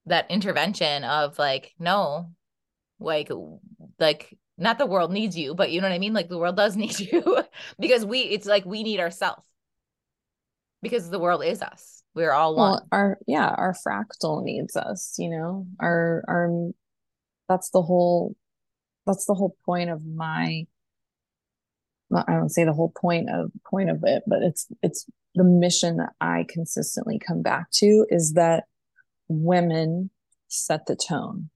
that 0.08 0.30
intervention 0.32 1.04
of 1.04 1.38
like, 1.40 1.74
no, 1.80 2.32
like, 3.00 3.32
like 4.00 4.38
not 4.58 4.78
the 4.78 4.86
world 4.86 5.12
needs 5.12 5.38
you, 5.38 5.54
but 5.54 5.72
you 5.72 5.82
know 5.82 5.90
what 5.90 5.96
I 5.96 6.00
mean? 6.00 6.14
Like 6.14 6.30
the 6.30 6.38
world 6.38 6.56
does 6.56 6.76
need 6.78 7.00
you 7.00 7.44
because 7.80 8.06
we, 8.06 8.22
it's 8.22 8.46
like 8.46 8.66
we 8.66 8.84
need 8.84 9.00
ourselves 9.00 9.46
because 10.82 11.10
the 11.10 11.20
world 11.20 11.44
is 11.44 11.62
us. 11.62 12.04
We're 12.14 12.32
all 12.32 12.56
one. 12.56 12.72
Well, 12.72 12.88
our 12.92 13.18
yeah, 13.28 13.50
our 13.50 13.76
fractal 13.86 14.44
needs 14.44 14.76
us, 14.78 15.16
you 15.18 15.30
know. 15.30 15.68
Our 15.82 16.24
our 16.28 16.72
that's 17.50 17.72
the 17.72 17.82
whole 17.82 18.36
that's 19.06 19.26
the 19.26 19.34
whole 19.34 19.56
point 19.66 19.90
of 19.90 20.06
my 20.06 20.66
I 22.14 22.34
don't 22.34 22.50
say 22.50 22.64
the 22.64 22.74
whole 22.74 22.94
point 22.96 23.30
of 23.30 23.52
point 23.70 23.90
of 23.90 24.00
it, 24.04 24.24
but 24.28 24.42
it's 24.44 24.68
it's 24.82 25.06
the 25.34 25.44
mission 25.44 25.98
that 25.98 26.14
I 26.22 26.46
consistently 26.48 27.20
come 27.20 27.42
back 27.42 27.70
to 27.72 28.06
is 28.10 28.34
that 28.34 28.66
women 29.28 30.10
set 30.48 30.86
the 30.86 30.96
tone. 30.96 31.50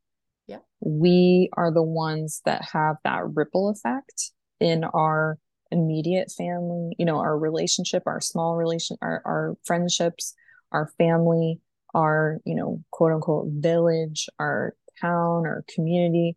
Yeah. 0.50 0.58
We 0.82 1.50
are 1.54 1.72
the 1.72 1.84
ones 1.84 2.42
that 2.46 2.64
have 2.74 2.96
that 3.04 3.22
ripple 3.36 3.70
effect 3.70 4.32
in 4.60 4.84
our 4.84 5.38
immediate 5.72 6.32
family, 6.36 6.96
you 6.98 7.06
know, 7.06 7.20
our 7.20 7.38
relationship, 7.38 8.04
our 8.08 8.20
small 8.20 8.56
relation, 8.56 8.98
our, 9.02 9.22
our 9.26 9.56
friendships, 9.64 10.34
our 10.72 10.92
family, 10.98 11.62
our, 11.94 12.40
you 12.46 12.56
know, 12.56 12.84
quote 12.92 13.12
unquote 13.12 13.50
village, 13.52 14.28
our 14.40 14.76
town, 15.00 15.46
our 15.46 15.64
community. 15.74 16.36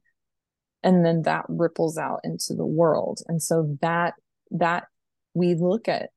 And 0.82 1.06
then 1.06 1.22
that 1.22 1.46
ripples 1.48 1.96
out 1.96 2.20
into 2.22 2.54
the 2.54 2.66
world. 2.66 3.20
And 3.28 3.42
so 3.42 3.78
that, 3.80 4.14
that 4.50 4.84
we 5.32 5.54
look 5.54 5.88
at 5.88 6.10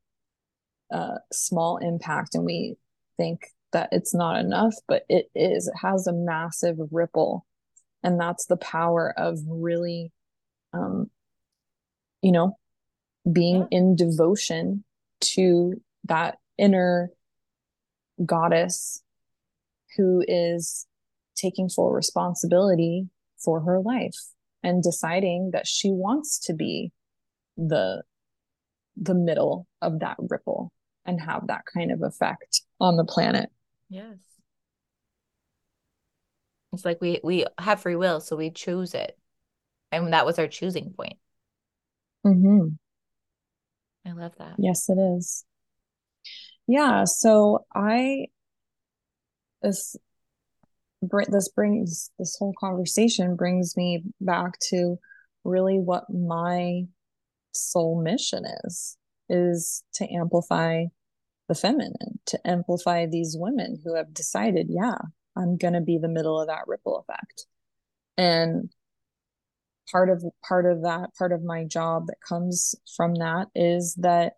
a 0.91 1.13
small 1.31 1.77
impact 1.77 2.35
and 2.35 2.43
we 2.43 2.75
think 3.15 3.47
that 3.71 3.89
it's 3.91 4.13
not 4.13 4.39
enough, 4.39 4.75
but 4.87 5.03
it 5.07 5.29
is. 5.35 5.67
It 5.67 5.75
has 5.81 6.07
a 6.07 6.13
massive 6.13 6.77
ripple. 6.91 7.45
And 8.05 8.19
that's 8.19 8.45
the 8.45 8.55
power 8.55 9.15
of 9.17 9.39
really, 9.47 10.11
um, 10.73 11.09
you 12.21 12.31
know, 12.31 12.55
being 13.29 13.67
yeah. 13.71 13.79
in 13.79 13.95
devotion 13.95 14.83
to 15.21 15.81
that 16.03 16.37
inner 16.59 17.09
goddess 18.23 19.01
who 19.97 20.23
is 20.27 20.85
taking 21.35 21.67
full 21.67 21.91
responsibility 21.91 23.09
for 23.39 23.61
her 23.61 23.79
life 23.79 24.19
and 24.61 24.83
deciding 24.83 25.49
that 25.53 25.65
she 25.65 25.89
wants 25.89 26.37
to 26.39 26.53
be 26.53 26.91
the 27.57 28.03
the 28.95 29.15
middle 29.15 29.65
of 29.81 29.99
that 30.01 30.15
ripple 30.29 30.71
and 31.05 31.19
have 31.19 31.47
that 31.47 31.63
kind 31.73 31.91
of 31.91 32.03
effect 32.03 32.61
on 32.79 32.97
the 32.97 33.03
planet. 33.03 33.49
Yes. 33.89 34.17
It's 36.75 36.85
like 36.85 37.01
we 37.01 37.19
we 37.23 37.45
have 37.57 37.81
free 37.81 37.95
will, 37.95 38.19
so 38.19 38.35
we 38.35 38.51
choose 38.51 38.93
it. 38.93 39.17
And 39.91 40.13
that 40.13 40.25
was 40.25 40.37
our 40.39 40.47
choosing 40.47 40.93
point. 40.95 41.17
Mm-hmm. 42.25 42.67
I 44.07 44.11
love 44.13 44.33
that. 44.37 44.55
Yes, 44.57 44.89
it 44.89 44.97
is. 44.97 45.45
Yeah. 46.67 47.05
So 47.05 47.65
I 47.73 48.27
this 49.61 49.95
this 51.29 51.49
brings 51.49 52.11
this 52.17 52.35
whole 52.39 52.53
conversation 52.59 53.35
brings 53.35 53.75
me 53.77 54.03
back 54.21 54.59
to 54.69 54.97
really 55.43 55.77
what 55.77 56.05
my 56.09 56.83
soul 57.51 58.01
mission 58.01 58.43
is 58.65 58.97
is 59.29 59.83
to 59.93 60.11
amplify 60.13 60.85
the 61.47 61.55
feminine 61.55 62.19
to 62.25 62.39
amplify 62.45 63.05
these 63.05 63.35
women 63.37 63.79
who 63.83 63.95
have 63.95 64.13
decided 64.13 64.67
yeah 64.69 64.97
i'm 65.35 65.57
going 65.57 65.73
to 65.73 65.81
be 65.81 65.97
the 65.97 66.07
middle 66.07 66.39
of 66.39 66.47
that 66.47 66.67
ripple 66.67 66.97
effect. 66.97 67.45
And 68.17 68.69
part 69.91 70.09
of 70.09 70.23
part 70.47 70.65
of 70.65 70.81
that 70.83 71.13
part 71.17 71.31
of 71.31 71.43
my 71.43 71.63
job 71.63 72.07
that 72.07 72.17
comes 72.27 72.73
from 72.95 73.13
that 73.15 73.47
is 73.53 73.93
that 73.95 74.33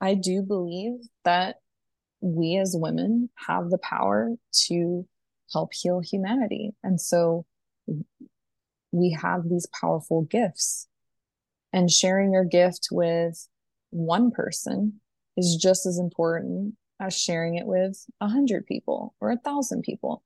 i 0.00 0.14
do 0.14 0.40
believe 0.40 0.94
that 1.24 1.56
we 2.20 2.56
as 2.56 2.74
women 2.76 3.30
have 3.46 3.70
the 3.70 3.78
power 3.78 4.34
to 4.52 5.06
help 5.52 5.72
heal 5.72 6.00
humanity. 6.00 6.72
And 6.82 7.00
so 7.00 7.44
we 8.92 9.16
have 9.20 9.48
these 9.48 9.66
powerful 9.80 10.22
gifts. 10.22 10.88
And 11.72 11.90
sharing 11.90 12.32
your 12.32 12.44
gift 12.44 12.88
with 12.90 13.46
one 13.90 14.30
person 14.30 15.00
is 15.36 15.58
just 15.60 15.84
as 15.84 15.98
important 15.98 16.74
as 17.00 17.16
sharing 17.16 17.56
it 17.56 17.66
with 17.66 18.04
a 18.20 18.28
hundred 18.28 18.66
people 18.66 19.14
or 19.20 19.30
a 19.30 19.38
thousand 19.38 19.82
people 19.82 20.22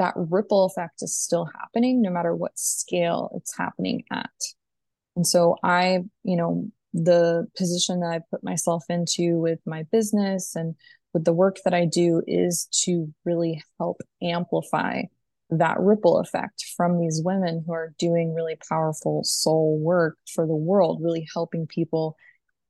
that 0.00 0.14
ripple 0.16 0.64
effect 0.64 1.02
is 1.02 1.16
still 1.16 1.44
happening 1.44 2.00
no 2.00 2.10
matter 2.10 2.34
what 2.34 2.58
scale 2.58 3.30
it's 3.36 3.56
happening 3.56 4.02
at. 4.10 4.30
And 5.14 5.26
so 5.26 5.56
I, 5.62 6.04
you 6.24 6.36
know, 6.36 6.68
the 6.94 7.46
position 7.56 8.00
that 8.00 8.10
I 8.10 8.20
put 8.30 8.42
myself 8.42 8.84
into 8.88 9.38
with 9.38 9.60
my 9.66 9.84
business 9.92 10.56
and 10.56 10.74
with 11.12 11.24
the 11.26 11.34
work 11.34 11.58
that 11.64 11.74
I 11.74 11.84
do 11.84 12.22
is 12.26 12.66
to 12.84 13.12
really 13.26 13.62
help 13.78 14.00
amplify 14.22 15.02
that 15.50 15.78
ripple 15.78 16.18
effect 16.18 16.64
from 16.76 16.98
these 16.98 17.20
women 17.22 17.62
who 17.66 17.72
are 17.74 17.92
doing 17.98 18.32
really 18.32 18.56
powerful 18.68 19.22
soul 19.22 19.78
work 19.78 20.16
for 20.32 20.46
the 20.46 20.56
world, 20.56 21.02
really 21.02 21.28
helping 21.34 21.66
people 21.66 22.16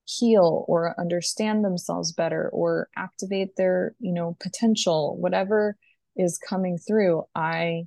heal 0.04 0.64
or 0.66 0.98
understand 0.98 1.64
themselves 1.64 2.10
better 2.10 2.48
or 2.48 2.88
activate 2.96 3.54
their, 3.54 3.94
you 4.00 4.12
know, 4.12 4.36
potential, 4.40 5.16
whatever 5.18 5.76
is 6.20 6.38
coming 6.38 6.78
through, 6.78 7.24
I 7.34 7.86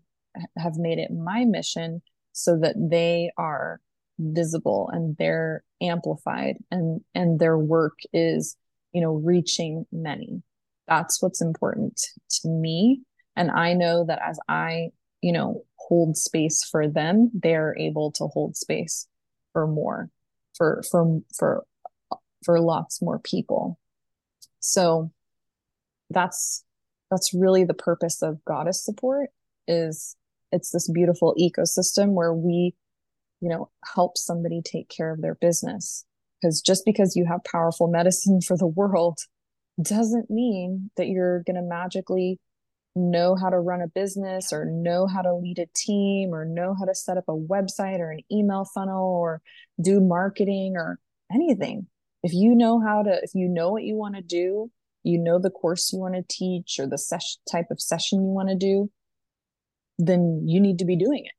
have 0.58 0.78
made 0.78 1.00
it 1.00 1.12
my 1.12 1.46
mission 1.46 2.02
so 2.32 2.58
that 2.60 2.76
they 2.78 3.32
are 3.38 3.80
visible 4.20 4.90
and 4.92 5.16
they're 5.18 5.64
amplified 5.82 6.58
and 6.72 7.02
and 7.14 7.40
their 7.40 7.58
work 7.58 8.00
is 8.14 8.56
you 8.92 9.02
know 9.02 9.14
reaching 9.14 9.86
many. 9.92 10.42
That's 10.88 11.22
what's 11.22 11.42
important 11.42 12.02
to 12.42 12.48
me. 12.48 13.02
And 13.36 13.50
i 13.50 13.74
know 13.74 14.06
that 14.06 14.20
as 14.24 14.40
i 14.48 14.90
you 15.22 15.32
know 15.32 15.64
hold 15.78 16.16
space 16.16 16.64
for 16.64 16.88
them 16.88 17.32
they're 17.34 17.76
able 17.78 18.12
to 18.12 18.28
hold 18.28 18.56
space 18.56 19.08
for 19.54 19.66
more 19.66 20.10
for 20.56 20.84
for 20.92 21.20
for 21.36 21.66
for 22.44 22.60
lots 22.60 23.02
more 23.02 23.20
people. 23.20 23.80
So 24.60 25.12
that's 26.10 26.64
that's 27.14 27.34
really 27.34 27.64
the 27.64 27.74
purpose 27.74 28.22
of 28.22 28.43
goddess 28.45 28.84
support 28.84 29.30
is 29.68 30.16
it's 30.51 30.72
this 30.72 30.89
beautiful 30.89 31.36
ecosystem 31.39 32.09
where 32.09 32.34
we 32.34 32.74
you 33.41 33.49
know 33.49 33.70
help 33.93 34.18
somebody 34.18 34.61
take 34.64 34.89
care 34.89 35.11
of 35.11 35.22
their 35.22 35.36
business. 35.36 36.05
Because 36.41 36.61
just 36.61 36.84
because 36.86 37.16
you 37.16 37.26
have 37.26 37.43
powerful 37.43 37.88
medicine 37.88 38.41
for 38.47 38.57
the 38.57 38.68
world 38.68 39.20
doesn't 39.82 40.30
mean 40.30 40.91
that 40.97 41.07
you're 41.07 41.43
going 41.43 41.55
to 41.55 41.61
magically 41.61 42.39
know 42.95 43.36
how 43.36 43.49
to 43.49 43.59
run 43.59 43.82
a 43.82 43.88
business 43.88 44.53
or 44.53 44.66
know 44.66 45.07
how 45.07 45.22
to 45.22 45.34
lead 45.34 45.57
a 45.57 45.66
team 45.76 46.34
or 46.34 46.45
know 46.45 46.76
how 46.78 46.86
to 46.86 46.93
set 46.93 47.18
up 47.18 47.24
a 47.28 47.36
website 47.36 47.99
or 47.99 48.11
an 48.11 48.20
email 48.32 48.66
funnel 48.66 49.03
or 49.03 49.41
do 49.82 49.99
marketing 49.99 50.76
or 50.76 50.99
anything. 51.34 51.88
If 52.22 52.34
you 52.34 52.55
know 52.55 52.80
how 52.80 53.03
to 53.03 53.20
if 53.24 53.32
you 53.34 53.47
know 53.47 53.72
what 53.72 53.84
you 53.84 53.95
want 53.95 54.16
to 54.16 54.22
do 54.22 54.70
you 55.04 55.18
know 55.20 55.39
the 55.39 55.49
course 55.49 55.91
you 55.93 55.99
want 55.99 56.16
to 56.16 56.24
teach 56.30 56.78
or 56.80 56.88
the 56.88 56.97
session 56.97 57.39
type 57.51 57.68
of 57.72 57.82
session 57.82 58.20
you 58.22 58.30
want 58.30 58.49
to 58.49 58.56
do 58.56 58.89
then 59.99 60.43
you 60.45 60.60
need 60.60 60.80
to 60.80 60.86
be 60.86 60.95
doing 60.95 61.26
it. 61.26 61.32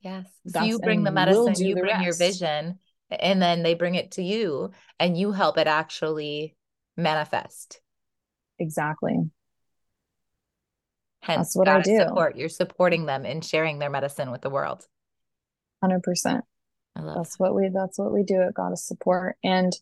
Yes. 0.00 0.26
So 0.48 0.62
you 0.62 0.78
bring 0.78 1.04
the 1.04 1.12
medicine 1.12 1.44
we'll 1.44 1.60
you 1.60 1.74
bring 1.74 1.86
rest. 1.86 2.04
your 2.04 2.14
vision 2.16 2.78
and 3.10 3.40
then 3.40 3.62
they 3.62 3.74
bring 3.74 3.94
it 3.94 4.12
to 4.12 4.22
you 4.22 4.70
and 4.98 5.16
you 5.16 5.32
help 5.32 5.58
it 5.58 5.66
actually 5.66 6.56
manifest. 6.96 7.80
Exactly. 8.58 9.16
Hence 11.20 11.54
That's 11.54 11.56
what 11.56 11.68
i 11.68 11.80
do. 11.82 11.98
support 11.98 12.36
you're 12.36 12.48
supporting 12.48 13.06
them 13.06 13.24
in 13.24 13.42
sharing 13.42 13.78
their 13.78 13.90
medicine 13.90 14.30
with 14.32 14.40
the 14.42 14.50
world. 14.50 14.86
100% 15.84 16.02
that's 16.94 17.04
that. 17.04 17.28
what 17.38 17.54
we 17.54 17.70
that's 17.72 17.98
what 17.98 18.12
we 18.12 18.22
do 18.22 18.42
at 18.42 18.54
goddess 18.54 18.84
support. 18.84 19.36
And 19.44 19.72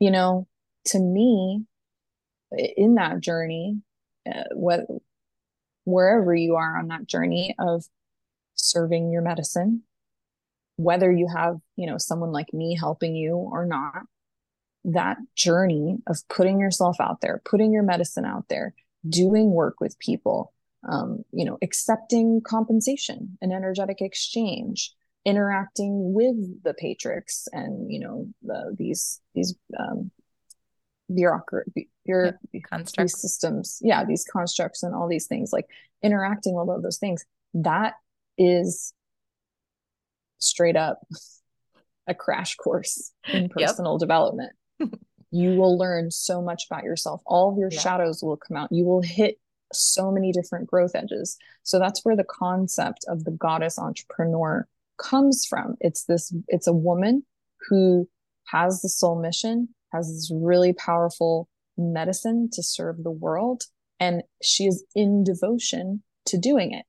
you 0.00 0.10
know 0.10 0.48
to 0.86 0.98
me 0.98 1.66
in 2.52 2.94
that 2.94 3.20
journey 3.20 3.80
uh, 4.28 4.44
what 4.52 4.80
wherever 5.84 6.34
you 6.34 6.56
are 6.56 6.78
on 6.78 6.88
that 6.88 7.06
journey 7.06 7.54
of 7.58 7.84
serving 8.54 9.10
your 9.10 9.22
medicine 9.22 9.82
whether 10.76 11.10
you 11.10 11.28
have 11.28 11.58
you 11.76 11.86
know 11.86 11.98
someone 11.98 12.32
like 12.32 12.52
me 12.52 12.76
helping 12.78 13.14
you 13.14 13.34
or 13.34 13.66
not 13.66 14.02
that 14.84 15.16
journey 15.34 15.96
of 16.06 16.18
putting 16.28 16.60
yourself 16.60 16.96
out 17.00 17.20
there 17.20 17.42
putting 17.44 17.72
your 17.72 17.82
medicine 17.82 18.24
out 18.24 18.44
there 18.48 18.74
doing 19.08 19.50
work 19.50 19.80
with 19.80 19.98
people 19.98 20.52
um, 20.88 21.24
you 21.32 21.44
know 21.44 21.58
accepting 21.62 22.40
compensation 22.44 23.36
and 23.40 23.52
energetic 23.52 24.00
exchange 24.00 24.92
interacting 25.24 26.12
with 26.14 26.36
the 26.62 26.72
patrix 26.74 27.48
and 27.52 27.90
you 27.90 27.98
know 27.98 28.28
the, 28.42 28.74
these 28.78 29.20
these 29.34 29.54
um, 29.78 30.10
bureaucracy 31.12 31.88
your 32.04 32.38
yeah, 32.52 32.60
constructs. 32.68 33.14
these 33.14 33.20
systems 33.20 33.78
yeah 33.82 34.04
these 34.04 34.24
constructs 34.30 34.82
and 34.82 34.94
all 34.94 35.08
these 35.08 35.26
things 35.26 35.52
like 35.52 35.66
interacting 36.02 36.54
with 36.54 36.68
all 36.68 36.80
those 36.80 36.98
things 36.98 37.24
that 37.54 37.94
is 38.38 38.92
straight 40.38 40.76
up 40.76 41.00
a 42.06 42.14
crash 42.14 42.56
course 42.56 43.12
in 43.28 43.48
personal 43.48 43.94
yep. 43.94 44.00
development 44.00 44.52
you 45.30 45.50
will 45.56 45.78
learn 45.78 46.10
so 46.10 46.42
much 46.42 46.66
about 46.70 46.84
yourself 46.84 47.22
all 47.24 47.52
of 47.52 47.58
your 47.58 47.70
yeah. 47.70 47.80
shadows 47.80 48.22
will 48.22 48.36
come 48.36 48.56
out 48.56 48.68
you 48.70 48.84
will 48.84 49.02
hit 49.02 49.38
so 49.72 50.12
many 50.12 50.32
different 50.32 50.66
growth 50.66 50.94
edges 50.94 51.36
so 51.62 51.78
that's 51.78 52.04
where 52.04 52.16
the 52.16 52.24
concept 52.24 53.04
of 53.08 53.24
the 53.24 53.32
goddess 53.32 53.78
entrepreneur 53.78 54.66
comes 54.96 55.46
from. 55.46 55.76
It's 55.80 56.04
this, 56.04 56.34
it's 56.48 56.66
a 56.66 56.72
woman 56.72 57.24
who 57.68 58.08
has 58.46 58.82
the 58.82 58.88
soul 58.88 59.20
mission, 59.20 59.68
has 59.92 60.08
this 60.08 60.30
really 60.34 60.72
powerful 60.72 61.48
medicine 61.76 62.48
to 62.52 62.62
serve 62.62 63.02
the 63.02 63.10
world, 63.10 63.64
and 64.00 64.22
she 64.42 64.66
is 64.66 64.84
in 64.94 65.24
devotion 65.24 66.02
to 66.26 66.38
doing 66.38 66.72
it. 66.72 66.84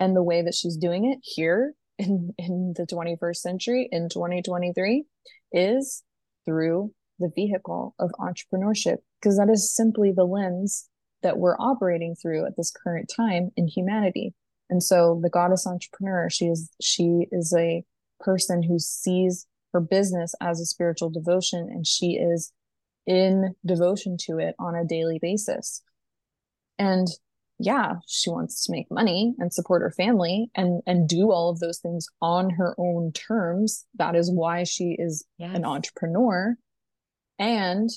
And 0.00 0.16
the 0.16 0.22
way 0.22 0.42
that 0.42 0.54
she's 0.54 0.76
doing 0.76 1.10
it 1.10 1.18
here 1.22 1.74
in, 1.98 2.34
in 2.38 2.74
the 2.76 2.86
21st 2.86 3.36
century, 3.36 3.88
in 3.90 4.08
2023, 4.08 5.04
is 5.52 6.02
through 6.44 6.92
the 7.18 7.30
vehicle 7.34 7.94
of 7.98 8.10
entrepreneurship, 8.18 8.98
because 9.20 9.36
that 9.36 9.48
is 9.50 9.74
simply 9.74 10.12
the 10.12 10.24
lens 10.24 10.88
that 11.22 11.38
we're 11.38 11.56
operating 11.58 12.16
through 12.16 12.44
at 12.46 12.56
this 12.56 12.72
current 12.72 13.10
time 13.14 13.50
in 13.56 13.68
humanity. 13.68 14.34
And 14.68 14.82
so 14.82 15.20
the 15.22 15.30
goddess 15.30 15.66
entrepreneur, 15.66 16.28
she 16.30 16.46
is 16.46 16.70
she 16.80 17.26
is 17.30 17.54
a 17.56 17.84
person 18.20 18.62
who 18.62 18.78
sees 18.78 19.46
her 19.72 19.80
business 19.80 20.34
as 20.40 20.60
a 20.60 20.66
spiritual 20.66 21.10
devotion 21.10 21.68
and 21.70 21.86
she 21.86 22.12
is 22.12 22.52
in 23.06 23.54
devotion 23.64 24.16
to 24.16 24.38
it 24.38 24.54
on 24.58 24.74
a 24.74 24.84
daily 24.84 25.18
basis. 25.20 25.82
And 26.78 27.08
yeah, 27.58 27.94
she 28.08 28.30
wants 28.30 28.64
to 28.64 28.72
make 28.72 28.90
money 28.90 29.34
and 29.38 29.52
support 29.52 29.82
her 29.82 29.90
family 29.90 30.50
and 30.54 30.82
and 30.86 31.08
do 31.08 31.30
all 31.30 31.50
of 31.50 31.60
those 31.60 31.78
things 31.78 32.06
on 32.20 32.50
her 32.50 32.74
own 32.78 33.12
terms. 33.12 33.86
That 33.94 34.16
is 34.16 34.30
why 34.30 34.64
she 34.64 34.96
is 34.98 35.24
yes. 35.38 35.54
an 35.54 35.64
entrepreneur. 35.64 36.56
And 37.38 37.88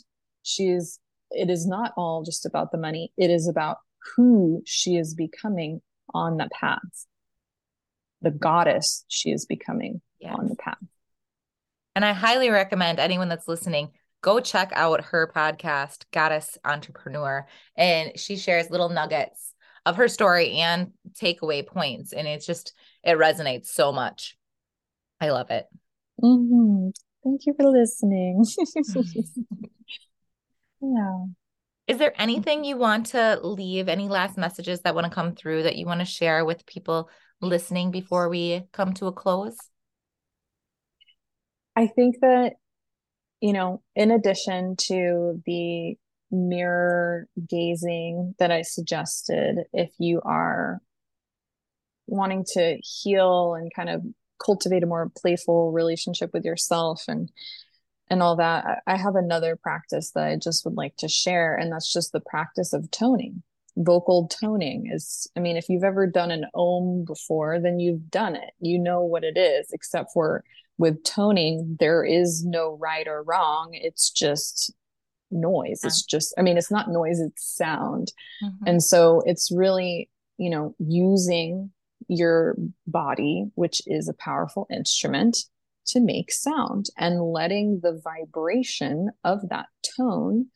she 0.44 0.68
is 0.68 1.00
it 1.32 1.50
is 1.50 1.66
not 1.68 1.94
all 1.98 2.24
just 2.24 2.46
about 2.46 2.72
the 2.72 2.78
money. 2.78 3.12
It 3.18 3.30
is 3.30 3.48
about 3.48 3.78
who 4.16 4.62
she 4.66 4.98
is 4.98 5.16
becoming 5.16 5.82
on 6.14 6.38
the 6.38 6.50
path, 6.52 6.80
the 8.22 8.30
mm-hmm. 8.30 8.38
goddess 8.38 9.04
she 9.08 9.32
is 9.32 9.46
becoming 9.46 10.02
yes. 10.20 10.36
on 10.38 10.48
the 10.48 10.56
path. 10.56 10.78
And 11.96 12.04
I 12.04 12.14
highly 12.14 12.50
recommend 12.50 13.00
anyone 13.00 13.30
that's 13.30 13.48
listening 13.48 13.92
go 14.26 14.40
check 14.40 14.72
out 14.74 15.04
her 15.06 15.32
podcast, 15.34 16.06
Goddess 16.12 16.58
Entrepreneur. 16.66 17.46
And 17.78 18.20
she 18.20 18.38
shares 18.38 18.72
little 18.72 18.90
nuggets 18.90 19.54
of 19.86 19.98
her 19.98 20.08
story 20.08 20.54
and 20.54 20.94
takeaway 21.14 21.64
points. 21.66 22.12
And 22.12 22.28
it's 22.28 22.48
just, 22.48 22.74
it 23.04 23.20
resonates 23.20 23.68
so 23.68 23.92
much. 23.92 24.36
I 25.22 25.30
love 25.30 25.52
it. 25.52 25.68
Mm-hmm. 26.24 26.90
Thank 27.24 27.46
you 27.46 27.54
for 27.54 27.70
listening. 27.70 28.44
yeah. 30.82 31.26
Is 31.88 32.00
there 32.00 32.20
anything 32.20 32.64
you 32.64 32.78
want 32.78 33.08
to 33.08 33.40
leave? 33.44 33.88
Any 33.88 34.08
last 34.10 34.38
messages 34.38 34.82
that 34.82 34.96
want 34.96 35.06
to 35.06 35.14
come 35.14 35.36
through 35.36 35.64
that 35.64 35.76
you 35.76 35.86
want 35.86 36.00
to 36.00 36.06
share 36.06 36.44
with 36.44 36.66
people 36.66 37.12
listening 37.42 37.92
before 37.92 38.28
we 38.28 38.64
come 38.72 38.94
to 38.94 39.06
a 39.06 39.12
close? 39.12 39.58
I 41.76 41.88
think 41.88 42.18
that, 42.22 42.54
you 43.42 43.54
know, 43.54 43.82
in 43.96 44.12
addition 44.12 44.76
to 44.88 45.42
the 45.46 45.98
mirror 46.32 47.28
gazing 47.48 48.36
that 48.40 48.52
I 48.52 48.62
suggested, 48.62 49.66
if 49.74 49.92
you 50.00 50.22
are 50.22 50.82
wanting 52.08 52.46
to 52.54 52.78
heal 52.82 53.56
and 53.56 53.74
kind 53.74 53.90
of 53.90 54.04
cultivate 54.44 54.84
a 54.84 54.88
more 54.88 55.12
playful 55.18 55.72
relationship 55.72 56.32
with 56.34 56.46
yourself 56.46 57.06
and 57.08 57.32
and 58.08 58.22
all 58.22 58.36
that, 58.36 58.84
I 58.86 58.98
have 58.98 59.16
another 59.16 59.56
practice 59.56 60.12
that 60.12 60.26
I 60.28 60.36
just 60.36 60.64
would 60.64 60.76
like 60.76 60.96
to 60.98 61.08
share, 61.08 61.56
and 61.56 61.72
that's 61.72 61.92
just 61.92 62.12
the 62.12 62.20
practice 62.20 62.72
of 62.72 62.92
toning. 62.92 63.42
Vocal 63.78 64.28
toning 64.28 64.92
is, 64.94 65.28
I 65.36 65.40
mean, 65.40 65.58
if 65.58 65.70
you've 65.70 65.84
ever 65.84 66.06
done 66.06 66.30
an 66.30 66.46
om 66.54 67.04
before, 67.04 67.60
then 67.60 67.80
you've 67.80 68.12
done 68.12 68.36
it. 68.36 68.52
You 68.60 68.78
know 68.78 69.02
what 69.02 69.24
it 69.24 69.38
is, 69.38 69.72
except 69.72 70.14
for 70.14 70.44
with 70.78 71.04
toning, 71.04 71.78
there 71.80 72.04
is 72.04 72.44
no 72.44 72.78
right 72.80 73.08
or 73.08 73.24
wrong. 73.24 73.70
It's 73.74 74.10
just 74.10 74.74
noise. 75.32 75.82
It's 75.84 76.04
just, 76.04 76.34
I 76.38 76.42
mean, 76.42 76.58
it's 76.58 76.72
not 76.72 76.90
noise, 76.90 77.20
it's 77.20 77.56
sound. 77.56 78.12
Mm-hmm. 78.44 78.68
And 78.68 78.84
so 78.84 79.22
it's 79.26 79.52
really, 79.52 80.10
you 80.38 80.50
know, 80.50 80.76
using 80.80 81.72
your 82.08 82.56
body, 82.88 83.46
which 83.56 83.82
is 83.86 84.08
a 84.08 84.14
powerful 84.14 84.68
instrument, 84.70 85.38
to 85.88 86.00
make 86.00 86.32
sound 86.32 86.88
and 86.98 87.22
letting 87.22 87.80
the 87.84 88.02
vibration 88.04 89.12
of 89.24 89.50
that 89.50 89.68
tone 89.98 90.48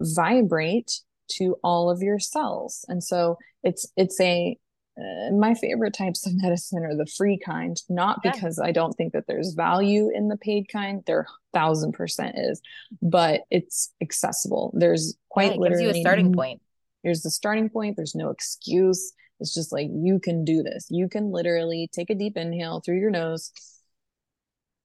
vibrate 0.00 1.00
to 1.28 1.56
all 1.62 1.90
of 1.90 2.02
your 2.02 2.18
cells 2.18 2.84
and 2.88 3.02
so 3.02 3.38
it's 3.62 3.90
it's 3.96 4.20
a 4.20 4.58
uh, 4.98 5.30
my 5.32 5.54
favorite 5.54 5.94
types 5.94 6.26
of 6.26 6.32
medicine 6.42 6.84
are 6.84 6.96
the 6.96 7.06
free 7.06 7.38
kind 7.38 7.82
not 7.88 8.20
yeah. 8.24 8.32
because 8.32 8.58
i 8.58 8.72
don't 8.72 8.92
think 8.94 9.12
that 9.12 9.26
there's 9.26 9.54
value 9.54 10.10
in 10.14 10.28
the 10.28 10.36
paid 10.36 10.68
kind 10.68 11.02
there 11.06 11.26
thousand 11.52 11.92
percent 11.92 12.34
is 12.36 12.60
but 13.02 13.42
it's 13.50 13.92
accessible 14.00 14.72
there's 14.76 15.16
quite 15.28 15.52
yeah, 15.52 15.58
literally 15.58 15.84
gives 15.84 15.96
you 15.96 16.00
a 16.00 16.02
starting 16.02 16.32
point 16.32 16.60
here's 17.02 17.22
the 17.22 17.30
starting 17.30 17.68
point 17.68 17.96
there's 17.96 18.14
no 18.14 18.30
excuse 18.30 19.12
it's 19.40 19.52
just 19.52 19.72
like 19.72 19.88
you 19.92 20.18
can 20.18 20.44
do 20.44 20.62
this 20.62 20.86
you 20.90 21.08
can 21.08 21.30
literally 21.30 21.88
take 21.92 22.10
a 22.10 22.14
deep 22.14 22.36
inhale 22.36 22.80
through 22.80 22.98
your 22.98 23.10
nose 23.10 23.52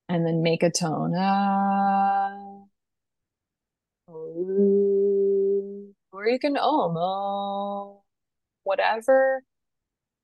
and 0.10 0.26
then 0.26 0.42
make 0.42 0.64
a 0.64 0.72
tone. 0.72 1.14
Ah. 1.16 2.64
Or 6.12 6.28
you 6.28 6.40
can 6.40 6.58
om, 6.58 6.96
oh, 6.98 8.02
whatever 8.64 9.44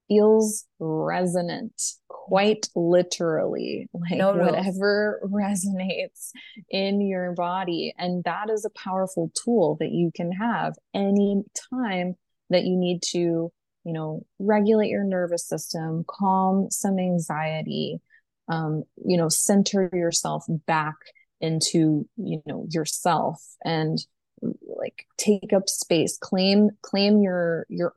feels 0.07 0.65
resonant, 0.79 1.81
quite 2.07 2.67
literally, 2.75 3.87
like 3.93 4.17
no 4.17 4.33
whatever 4.33 5.21
resonates 5.25 6.31
in 6.69 7.01
your 7.01 7.33
body. 7.33 7.93
And 7.97 8.23
that 8.23 8.49
is 8.49 8.65
a 8.65 8.69
powerful 8.69 9.31
tool 9.43 9.77
that 9.79 9.91
you 9.91 10.11
can 10.13 10.31
have 10.31 10.75
any 10.93 11.43
time 11.71 12.15
that 12.49 12.63
you 12.65 12.77
need 12.77 13.01
to, 13.11 13.17
you 13.17 13.93
know, 13.93 14.25
regulate 14.39 14.89
your 14.89 15.03
nervous 15.03 15.47
system, 15.47 16.05
calm 16.07 16.69
some 16.69 16.99
anxiety, 16.99 18.01
um, 18.47 18.83
you 19.03 19.17
know 19.17 19.29
center 19.29 19.89
yourself 19.93 20.45
back 20.67 20.95
into 21.41 22.07
you 22.17 22.41
know 22.45 22.65
yourself 22.69 23.41
and 23.63 23.99
like 24.77 25.05
take 25.17 25.53
up 25.53 25.67
space 25.67 26.17
claim 26.17 26.69
claim 26.81 27.21
your 27.21 27.65
your 27.69 27.93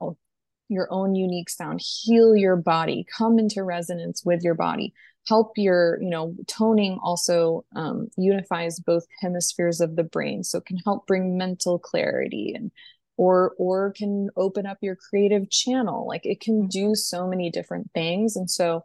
your 0.69 0.89
own 0.91 1.15
unique 1.15 1.51
sound, 1.51 1.81
heal 1.83 2.37
your 2.37 2.57
body, 2.57 3.07
come 3.17 3.39
into 3.39 3.63
resonance 3.63 4.23
with 4.25 4.43
your 4.43 4.55
body, 4.55 4.93
help 5.27 5.53
your, 5.57 6.01
you 6.03 6.11
know, 6.11 6.35
toning 6.47 6.99
also 7.03 7.65
um, 7.75 8.09
unifies 8.17 8.79
both 8.81 9.05
hemispheres 9.21 9.81
of 9.81 9.97
the 9.97 10.05
brain. 10.05 10.45
So 10.45 10.59
it 10.59 10.67
can 10.67 10.79
help 10.79 11.07
bring 11.07 11.37
mental 11.37 11.79
clarity 11.79 12.53
and 12.55 12.71
or 13.17 13.55
or 13.59 13.93
can 13.93 14.29
open 14.37 14.65
up 14.65 14.79
your 14.81 14.97
creative 14.97 15.51
channel. 15.51 16.07
Like 16.07 16.25
it 16.25 16.41
can 16.41 16.69
do 16.69 16.95
so 16.95 17.27
many 17.27 17.51
different 17.51 17.91
things. 17.93 18.37
And 18.37 18.51
so 18.51 18.85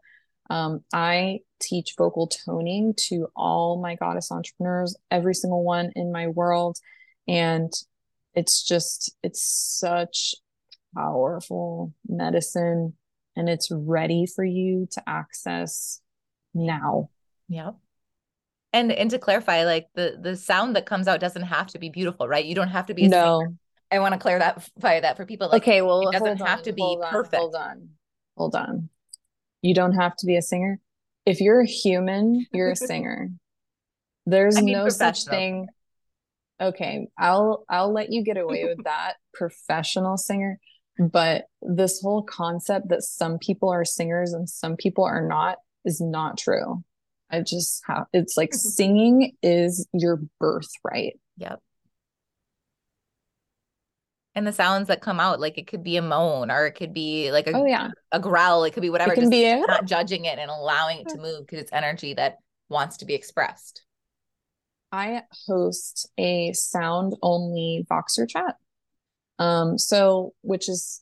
um, 0.50 0.84
I 0.94 1.40
teach 1.62 1.96
vocal 1.98 2.28
toning 2.28 2.94
to 3.08 3.28
all 3.36 3.82
my 3.82 3.96
goddess 3.96 4.32
entrepreneurs, 4.32 4.98
every 5.10 5.34
single 5.34 5.64
one 5.64 5.92
in 5.96 6.12
my 6.12 6.28
world. 6.28 6.78
And 7.28 7.72
it's 8.34 8.64
just, 8.64 9.16
it's 9.24 9.42
such 9.80 10.36
powerful 10.96 11.94
medicine 12.08 12.94
and 13.36 13.50
it's 13.50 13.70
ready 13.72 14.26
for 14.26 14.44
you 14.44 14.88
to 14.92 15.04
access 15.08 16.02
now. 16.54 17.10
Yeah. 17.48 17.72
And 18.72 18.92
and 18.92 19.10
to 19.12 19.20
clarify, 19.20 19.66
like 19.66 19.88
the 19.94 20.18
the 20.20 20.36
sound 20.36 20.76
that 20.76 20.86
comes 20.86 21.08
out 21.08 21.20
doesn't 21.20 21.44
have 21.44 21.68
to 21.68 21.80
be 21.80 21.90
beautiful, 21.90 22.28
right? 22.28 22.44
You 22.44 22.56
don't 22.56 22.70
have 22.70 22.88
to 22.88 22.94
be 22.94 23.08
no. 23.08 23.42
Singer. 23.42 23.54
I 23.92 24.00
want 24.00 24.14
to 24.14 24.20
clarify 24.20 25.00
that 25.02 25.18
for 25.18 25.26
people. 25.26 25.50
Like, 25.50 25.62
okay, 25.62 25.84
well, 25.84 26.10
it 26.10 26.12
doesn't 26.12 26.40
have 26.40 26.60
on, 26.60 26.64
to 26.64 26.74
be 26.74 26.98
perfect. 27.12 27.36
hold 27.36 27.56
on, 27.56 27.90
hold 28.36 28.56
on. 28.56 28.90
You 29.62 29.76
don't 29.76 29.94
have 29.94 30.16
to 30.18 30.26
be 30.26 30.36
a 30.36 30.42
singer. 30.42 30.80
If 31.28 31.40
you're 31.40 31.62
a 31.62 31.68
human, 31.68 32.48
you're 32.52 32.72
a 32.72 32.76
singer. 32.76 33.30
There's 34.26 34.58
I 34.58 34.62
mean, 34.62 34.74
no 34.74 34.90
such 34.90 35.26
thing. 35.26 35.68
Okay, 36.60 37.08
I'll 37.16 37.66
I'll 37.70 37.94
let 37.94 38.12
you 38.12 38.24
get 38.24 38.38
away 38.38 38.66
with 38.66 38.86
that, 38.86 39.16
professional 39.36 40.18
singer. 40.18 40.60
But 41.00 41.46
this 41.62 42.02
whole 42.02 42.24
concept 42.24 42.90
that 42.90 43.04
some 43.04 43.40
people 43.40 43.70
are 43.70 43.86
singers 43.86 44.34
and 44.34 44.48
some 44.48 44.76
people 44.76 45.04
are 45.04 45.28
not 45.28 45.58
is 45.86 46.00
not 46.00 46.38
true. 46.38 46.84
I 47.30 47.42
just 47.42 47.84
have 47.88 48.06
it's 48.14 48.38
like 48.38 48.54
singing 48.54 49.36
is 49.42 49.88
your 49.94 50.22
birthright. 50.40 51.20
Yep 51.38 51.60
and 54.36 54.48
the 54.48 54.54
sounds 54.54 54.88
that 54.88 55.02
come 55.02 55.20
out 55.20 55.40
like 55.40 55.58
it 55.58 55.68
could 55.68 55.84
be 55.84 55.98
a 55.98 56.02
moan 56.02 56.50
or 56.50 56.66
it 56.66 56.74
could 56.74 56.94
be 56.94 57.32
like 57.32 57.48
a, 57.48 57.56
oh, 57.56 57.66
yeah. 57.66 57.90
a 58.12 58.20
growl 58.20 58.64
it 58.64 58.72
could 58.72 58.82
be 58.82 58.90
whatever 58.90 59.14
it 59.14 59.20
can 59.20 59.30
be 59.30 59.46
a- 59.46 59.60
not 59.60 59.86
judging 59.86 60.26
it 60.26 60.40
and 60.40 60.50
allowing 60.50 61.00
it 61.00 61.10
to 61.10 61.18
move 61.18 61.42
because 61.46 61.60
it's 61.60 61.74
energy 61.74 62.14
that 62.14 62.38
wants 62.70 62.98
to 62.98 63.06
be 63.06 63.14
expressed 63.14 63.84
i 64.92 65.22
host 65.48 66.10
a 66.18 66.52
sound 66.54 67.16
only 67.22 67.86
voxer 67.90 68.28
chat 68.28 68.56
um 69.40 69.78
so 69.78 70.34
which 70.42 70.70
is 70.70 71.02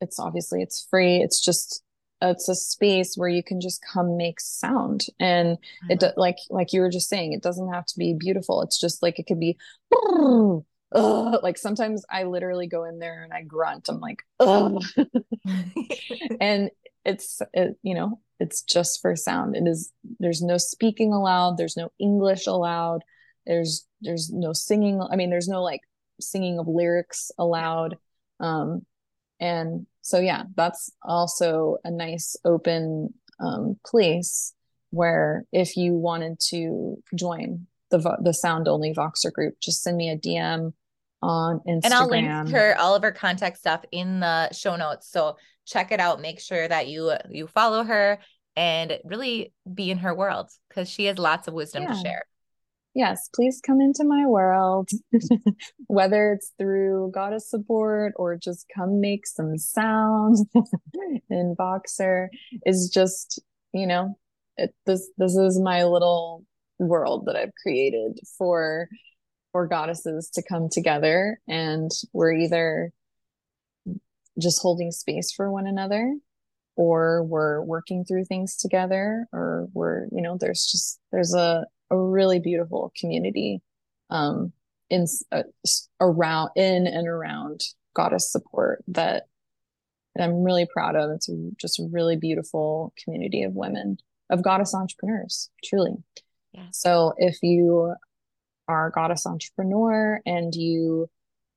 it's 0.00 0.18
obviously 0.18 0.62
it's 0.62 0.86
free 0.90 1.18
it's 1.18 1.40
just 1.40 1.82
it's 2.22 2.48
a 2.48 2.54
space 2.54 3.16
where 3.16 3.28
you 3.28 3.42
can 3.42 3.60
just 3.60 3.82
come 3.92 4.16
make 4.16 4.40
sound 4.40 5.06
and 5.18 5.58
it 5.88 6.02
like 6.16 6.36
like 6.50 6.72
you 6.72 6.80
were 6.80 6.90
just 6.90 7.08
saying 7.08 7.32
it 7.32 7.42
doesn't 7.42 7.72
have 7.72 7.86
to 7.86 7.98
be 7.98 8.14
beautiful 8.14 8.62
it's 8.62 8.78
just 8.78 9.02
like 9.02 9.18
it 9.18 9.26
could 9.26 9.40
be 9.40 9.56
Ugh. 10.92 11.38
like 11.42 11.56
sometimes 11.56 12.04
I 12.10 12.24
literally 12.24 12.66
go 12.66 12.84
in 12.84 12.98
there 12.98 13.22
and 13.22 13.32
I 13.32 13.42
grunt. 13.42 13.88
I'm 13.88 14.00
like, 14.00 14.24
and 16.40 16.70
it's 17.04 17.40
it, 17.54 17.76
you 17.82 17.94
know 17.94 18.20
it's 18.40 18.62
just 18.62 19.00
for 19.00 19.14
sound. 19.14 19.56
It 19.56 19.68
is 19.68 19.92
there's 20.18 20.42
no 20.42 20.56
speaking 20.56 21.12
allowed. 21.12 21.58
There's 21.58 21.76
no 21.76 21.92
English 21.98 22.46
allowed. 22.46 23.02
There's 23.46 23.86
there's 24.00 24.30
no 24.32 24.52
singing. 24.52 25.00
I 25.00 25.16
mean, 25.16 25.30
there's 25.30 25.48
no 25.48 25.62
like 25.62 25.82
singing 26.20 26.58
of 26.58 26.68
lyrics 26.68 27.30
aloud 27.38 27.96
Um, 28.38 28.86
and 29.38 29.86
so 30.02 30.18
yeah, 30.18 30.44
that's 30.54 30.90
also 31.02 31.76
a 31.84 31.90
nice 31.90 32.36
open 32.44 33.14
um, 33.38 33.78
place 33.86 34.54
where 34.90 35.44
if 35.52 35.76
you 35.76 35.94
wanted 35.94 36.38
to 36.50 37.02
join 37.14 37.66
the 37.90 38.18
the 38.22 38.34
sound 38.34 38.68
only 38.68 38.92
Voxer 38.94 39.32
group, 39.32 39.54
just 39.60 39.82
send 39.82 39.96
me 39.96 40.10
a 40.10 40.18
DM 40.18 40.72
on 41.22 41.60
Instagram. 41.66 41.80
And 41.84 41.94
I'll 41.94 42.08
link 42.08 42.50
her 42.50 42.76
all 42.78 42.94
of 42.94 43.02
her 43.02 43.12
contact 43.12 43.58
stuff 43.58 43.84
in 43.92 44.20
the 44.20 44.52
show 44.52 44.76
notes. 44.76 45.10
So 45.10 45.36
check 45.66 45.92
it 45.92 46.00
out. 46.00 46.20
Make 46.20 46.40
sure 46.40 46.66
that 46.66 46.88
you 46.88 47.12
you 47.30 47.46
follow 47.46 47.82
her 47.84 48.18
and 48.56 48.98
really 49.04 49.52
be 49.72 49.90
in 49.90 49.98
her 49.98 50.14
world 50.14 50.50
because 50.68 50.88
she 50.88 51.06
has 51.06 51.18
lots 51.18 51.48
of 51.48 51.54
wisdom 51.54 51.84
yeah. 51.84 51.88
to 51.92 52.00
share. 52.00 52.24
Yes, 52.94 53.28
please 53.34 53.60
come 53.64 53.80
into 53.80 54.04
my 54.04 54.26
world, 54.26 54.90
whether 55.86 56.32
it's 56.32 56.52
through 56.58 57.12
goddess 57.14 57.48
support 57.48 58.12
or 58.16 58.36
just 58.36 58.66
come 58.74 59.00
make 59.00 59.26
some 59.26 59.56
sounds 59.58 60.44
in 61.30 61.54
Voxer, 61.56 62.28
is 62.66 62.90
just, 62.92 63.40
you 63.72 63.86
know, 63.86 64.18
it, 64.56 64.74
this 64.86 65.08
this 65.18 65.36
is 65.36 65.60
my 65.60 65.84
little 65.84 66.44
world 66.78 67.26
that 67.26 67.36
I've 67.36 67.54
created 67.62 68.18
for 68.36 68.88
for 69.52 69.66
goddesses 69.68 70.28
to 70.34 70.42
come 70.48 70.68
together. 70.70 71.40
And 71.48 71.90
we're 72.12 72.32
either 72.32 72.92
just 74.38 74.62
holding 74.62 74.90
space 74.90 75.32
for 75.32 75.50
one 75.52 75.66
another 75.66 76.16
or 76.76 77.22
we're 77.24 77.62
working 77.62 78.04
through 78.04 78.24
things 78.24 78.56
together 78.56 79.26
or 79.32 79.68
we're 79.74 80.06
you 80.12 80.22
know 80.22 80.36
there's 80.40 80.66
just 80.70 80.98
there's 81.12 81.34
a, 81.34 81.66
a 81.90 81.98
really 81.98 82.38
beautiful 82.38 82.92
community 82.98 83.60
um 84.10 84.52
in 84.88 85.06
uh, 85.32 85.42
around 86.00 86.50
in 86.56 86.86
and 86.86 87.06
around 87.06 87.60
goddess 87.94 88.30
support 88.30 88.82
that, 88.88 89.24
that 90.14 90.24
i'm 90.24 90.42
really 90.42 90.66
proud 90.66 90.96
of 90.96 91.10
it's 91.10 91.28
just 91.56 91.78
a 91.78 91.88
really 91.90 92.16
beautiful 92.16 92.92
community 93.02 93.42
of 93.42 93.54
women 93.54 93.98
of 94.30 94.42
goddess 94.42 94.74
entrepreneurs 94.74 95.50
truly 95.64 95.92
yeah. 96.52 96.66
so 96.72 97.14
if 97.18 97.38
you 97.42 97.94
are 98.70 98.86
a 98.86 98.92
goddess 98.92 99.26
entrepreneur 99.26 100.20
and 100.24 100.54
you 100.54 101.08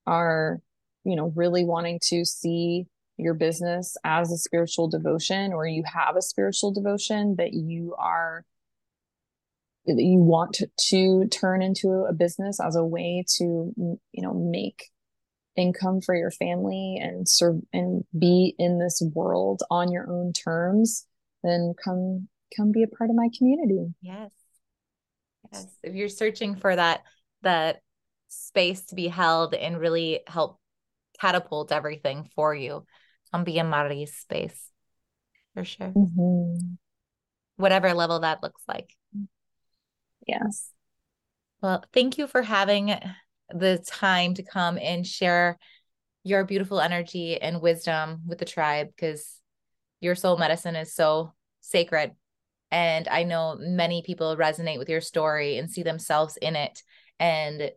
are, 0.05 0.59
you 1.03 1.15
know, 1.15 1.31
really 1.35 1.63
wanting 1.63 1.99
to 2.03 2.25
see 2.25 2.87
your 3.17 3.35
business 3.35 3.95
as 4.03 4.31
a 4.31 4.37
spiritual 4.37 4.89
devotion 4.89 5.53
or 5.53 5.67
you 5.67 5.83
have 5.85 6.15
a 6.15 6.21
spiritual 6.21 6.71
devotion 6.71 7.35
that 7.37 7.53
you 7.53 7.95
are 7.97 8.43
you 9.85 10.19
want 10.19 10.57
to, 10.77 11.27
turn 11.27 11.61
into 11.61 12.05
a 12.09 12.13
business 12.13 12.59
as 12.59 12.75
a 12.75 12.83
way 12.83 13.23
to 13.37 13.73
you 13.75 13.99
know 14.13 14.33
make 14.33 14.89
income 15.55 16.01
for 16.01 16.15
your 16.15 16.31
family 16.31 16.97
and 17.01 17.27
serve 17.29 17.57
and 17.71 18.03
be 18.17 18.55
in 18.57 18.79
this 18.79 19.01
world 19.13 19.61
on 19.69 19.91
your 19.91 20.09
own 20.09 20.33
terms 20.33 21.05
then 21.43 21.73
come 21.83 22.27
come 22.55 22.71
be 22.71 22.83
a 22.83 22.87
part 22.87 23.09
of 23.09 23.15
my 23.15 23.29
community. 23.37 23.93
Yes. 24.01 24.31
Yes. 25.51 25.67
If 25.83 25.93
you're 25.93 26.09
searching 26.09 26.55
for 26.55 26.75
that 26.75 27.01
that 27.41 27.81
space 28.29 28.85
to 28.85 28.95
be 28.95 29.07
held 29.07 29.53
and 29.53 29.79
really 29.79 30.21
help 30.27 30.59
catapult 31.19 31.71
everything 31.71 32.29
for 32.35 32.55
you 32.55 32.85
come 33.31 33.43
be 33.43 33.57
in 33.57 33.69
mari's 33.69 34.15
space 34.15 34.69
for 35.53 35.63
sure. 35.63 35.89
Mm-hmm. 35.95 36.73
whatever 37.57 37.93
level 37.93 38.21
that 38.21 38.41
looks 38.41 38.63
like 38.67 38.89
yes. 40.27 40.69
Well 41.61 41.83
thank 41.93 42.17
you 42.17 42.27
for 42.27 42.41
having 42.41 42.95
the 43.53 43.83
time 43.85 44.33
to 44.35 44.43
come 44.43 44.77
and 44.77 45.05
share 45.05 45.57
your 46.23 46.45
beautiful 46.45 46.79
energy 46.79 47.39
and 47.41 47.61
wisdom 47.61 48.21
with 48.27 48.39
the 48.39 48.45
tribe 48.45 48.87
because 48.95 49.39
your 49.99 50.15
soul 50.15 50.37
medicine 50.37 50.75
is 50.75 50.93
so 50.93 51.33
sacred. 51.61 52.11
And 52.71 53.07
I 53.07 53.23
know 53.23 53.57
many 53.59 54.01
people 54.01 54.35
resonate 54.35 54.79
with 54.79 54.89
your 54.89 55.01
story 55.01 55.57
and 55.57 55.69
see 55.69 55.83
themselves 55.83 56.37
in 56.37 56.55
it 56.55 56.81
and 57.19 57.71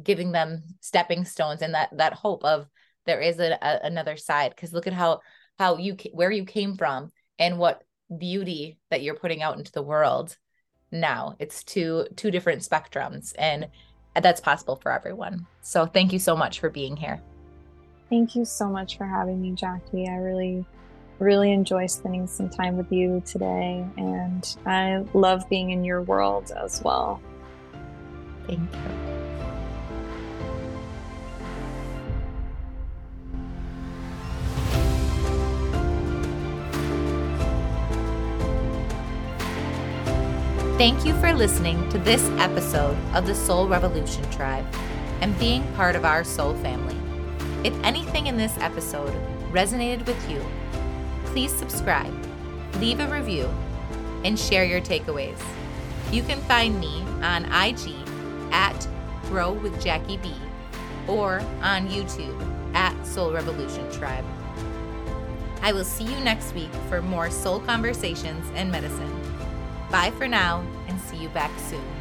giving 0.00 0.32
them 0.32 0.62
stepping 0.80 1.24
stones 1.24 1.60
and 1.60 1.74
that 1.74 1.90
that 1.98 2.14
hope 2.14 2.44
of 2.44 2.66
there 3.04 3.20
is 3.20 3.38
a, 3.38 3.58
a 3.60 3.80
another 3.84 4.16
side. 4.16 4.54
Because 4.54 4.72
look 4.72 4.86
at 4.86 4.92
how 4.92 5.20
how 5.58 5.76
you 5.76 5.96
where 6.12 6.30
you 6.30 6.44
came 6.44 6.76
from 6.76 7.10
and 7.38 7.58
what 7.58 7.82
beauty 8.16 8.78
that 8.90 9.02
you're 9.02 9.14
putting 9.14 9.42
out 9.42 9.58
into 9.58 9.72
the 9.72 9.82
world 9.82 10.36
now 10.92 11.34
it's 11.38 11.64
two 11.64 12.06
two 12.16 12.30
different 12.30 12.62
spectrums 12.62 13.32
and 13.38 13.68
that's 14.20 14.40
possible 14.40 14.76
for 14.76 14.92
everyone 14.92 15.46
so 15.62 15.86
thank 15.86 16.12
you 16.12 16.18
so 16.18 16.36
much 16.36 16.60
for 16.60 16.68
being 16.68 16.96
here 16.96 17.20
thank 18.10 18.36
you 18.36 18.44
so 18.44 18.68
much 18.68 18.98
for 18.98 19.06
having 19.06 19.40
me 19.40 19.52
jackie 19.52 20.06
i 20.06 20.16
really 20.16 20.64
really 21.22 21.52
enjoy 21.52 21.86
spending 21.86 22.26
some 22.26 22.48
time 22.48 22.76
with 22.76 22.90
you 22.92 23.22
today, 23.24 23.86
and 23.96 24.56
I 24.66 25.04
love 25.14 25.48
being 25.48 25.70
in 25.70 25.84
your 25.84 26.02
world 26.02 26.52
as 26.52 26.82
well. 26.82 27.20
Thank 28.46 28.60
you. 28.60 29.21
Thank 40.78 41.04
you 41.04 41.12
for 41.20 41.34
listening 41.34 41.86
to 41.90 41.98
this 41.98 42.26
episode 42.38 42.96
of 43.14 43.26
the 43.26 43.34
Soul 43.34 43.68
Revolution 43.68 44.28
Tribe 44.30 44.64
and 45.20 45.38
being 45.38 45.62
part 45.74 45.94
of 45.94 46.06
our 46.06 46.24
soul 46.24 46.54
family. 46.56 46.96
If 47.62 47.74
anything 47.84 48.26
in 48.26 48.38
this 48.38 48.56
episode 48.56 49.12
resonated 49.52 50.06
with 50.06 50.30
you, 50.30 50.42
please 51.26 51.54
subscribe, 51.54 52.12
leave 52.80 53.00
a 53.00 53.06
review, 53.06 53.48
and 54.24 54.36
share 54.36 54.64
your 54.64 54.80
takeaways. 54.80 55.38
You 56.10 56.22
can 56.22 56.40
find 56.40 56.80
me 56.80 57.02
on 57.22 57.44
IG 57.52 57.94
at 58.50 58.88
Grow 59.28 59.52
with 59.52 59.80
Jackie 59.80 60.16
B 60.16 60.34
or 61.06 61.40
on 61.60 61.86
YouTube 61.86 62.74
at 62.74 63.06
Soul 63.06 63.30
Revolution 63.30 63.88
Tribe. 63.92 64.24
I 65.60 65.72
will 65.72 65.84
see 65.84 66.04
you 66.04 66.18
next 66.20 66.54
week 66.54 66.72
for 66.88 67.02
more 67.02 67.30
soul 67.30 67.60
conversations 67.60 68.50
and 68.54 68.72
medicine. 68.72 69.21
Bye 69.92 70.10
for 70.12 70.26
now 70.26 70.64
and 70.88 70.98
see 70.98 71.18
you 71.18 71.28
back 71.28 71.50
soon. 71.58 71.91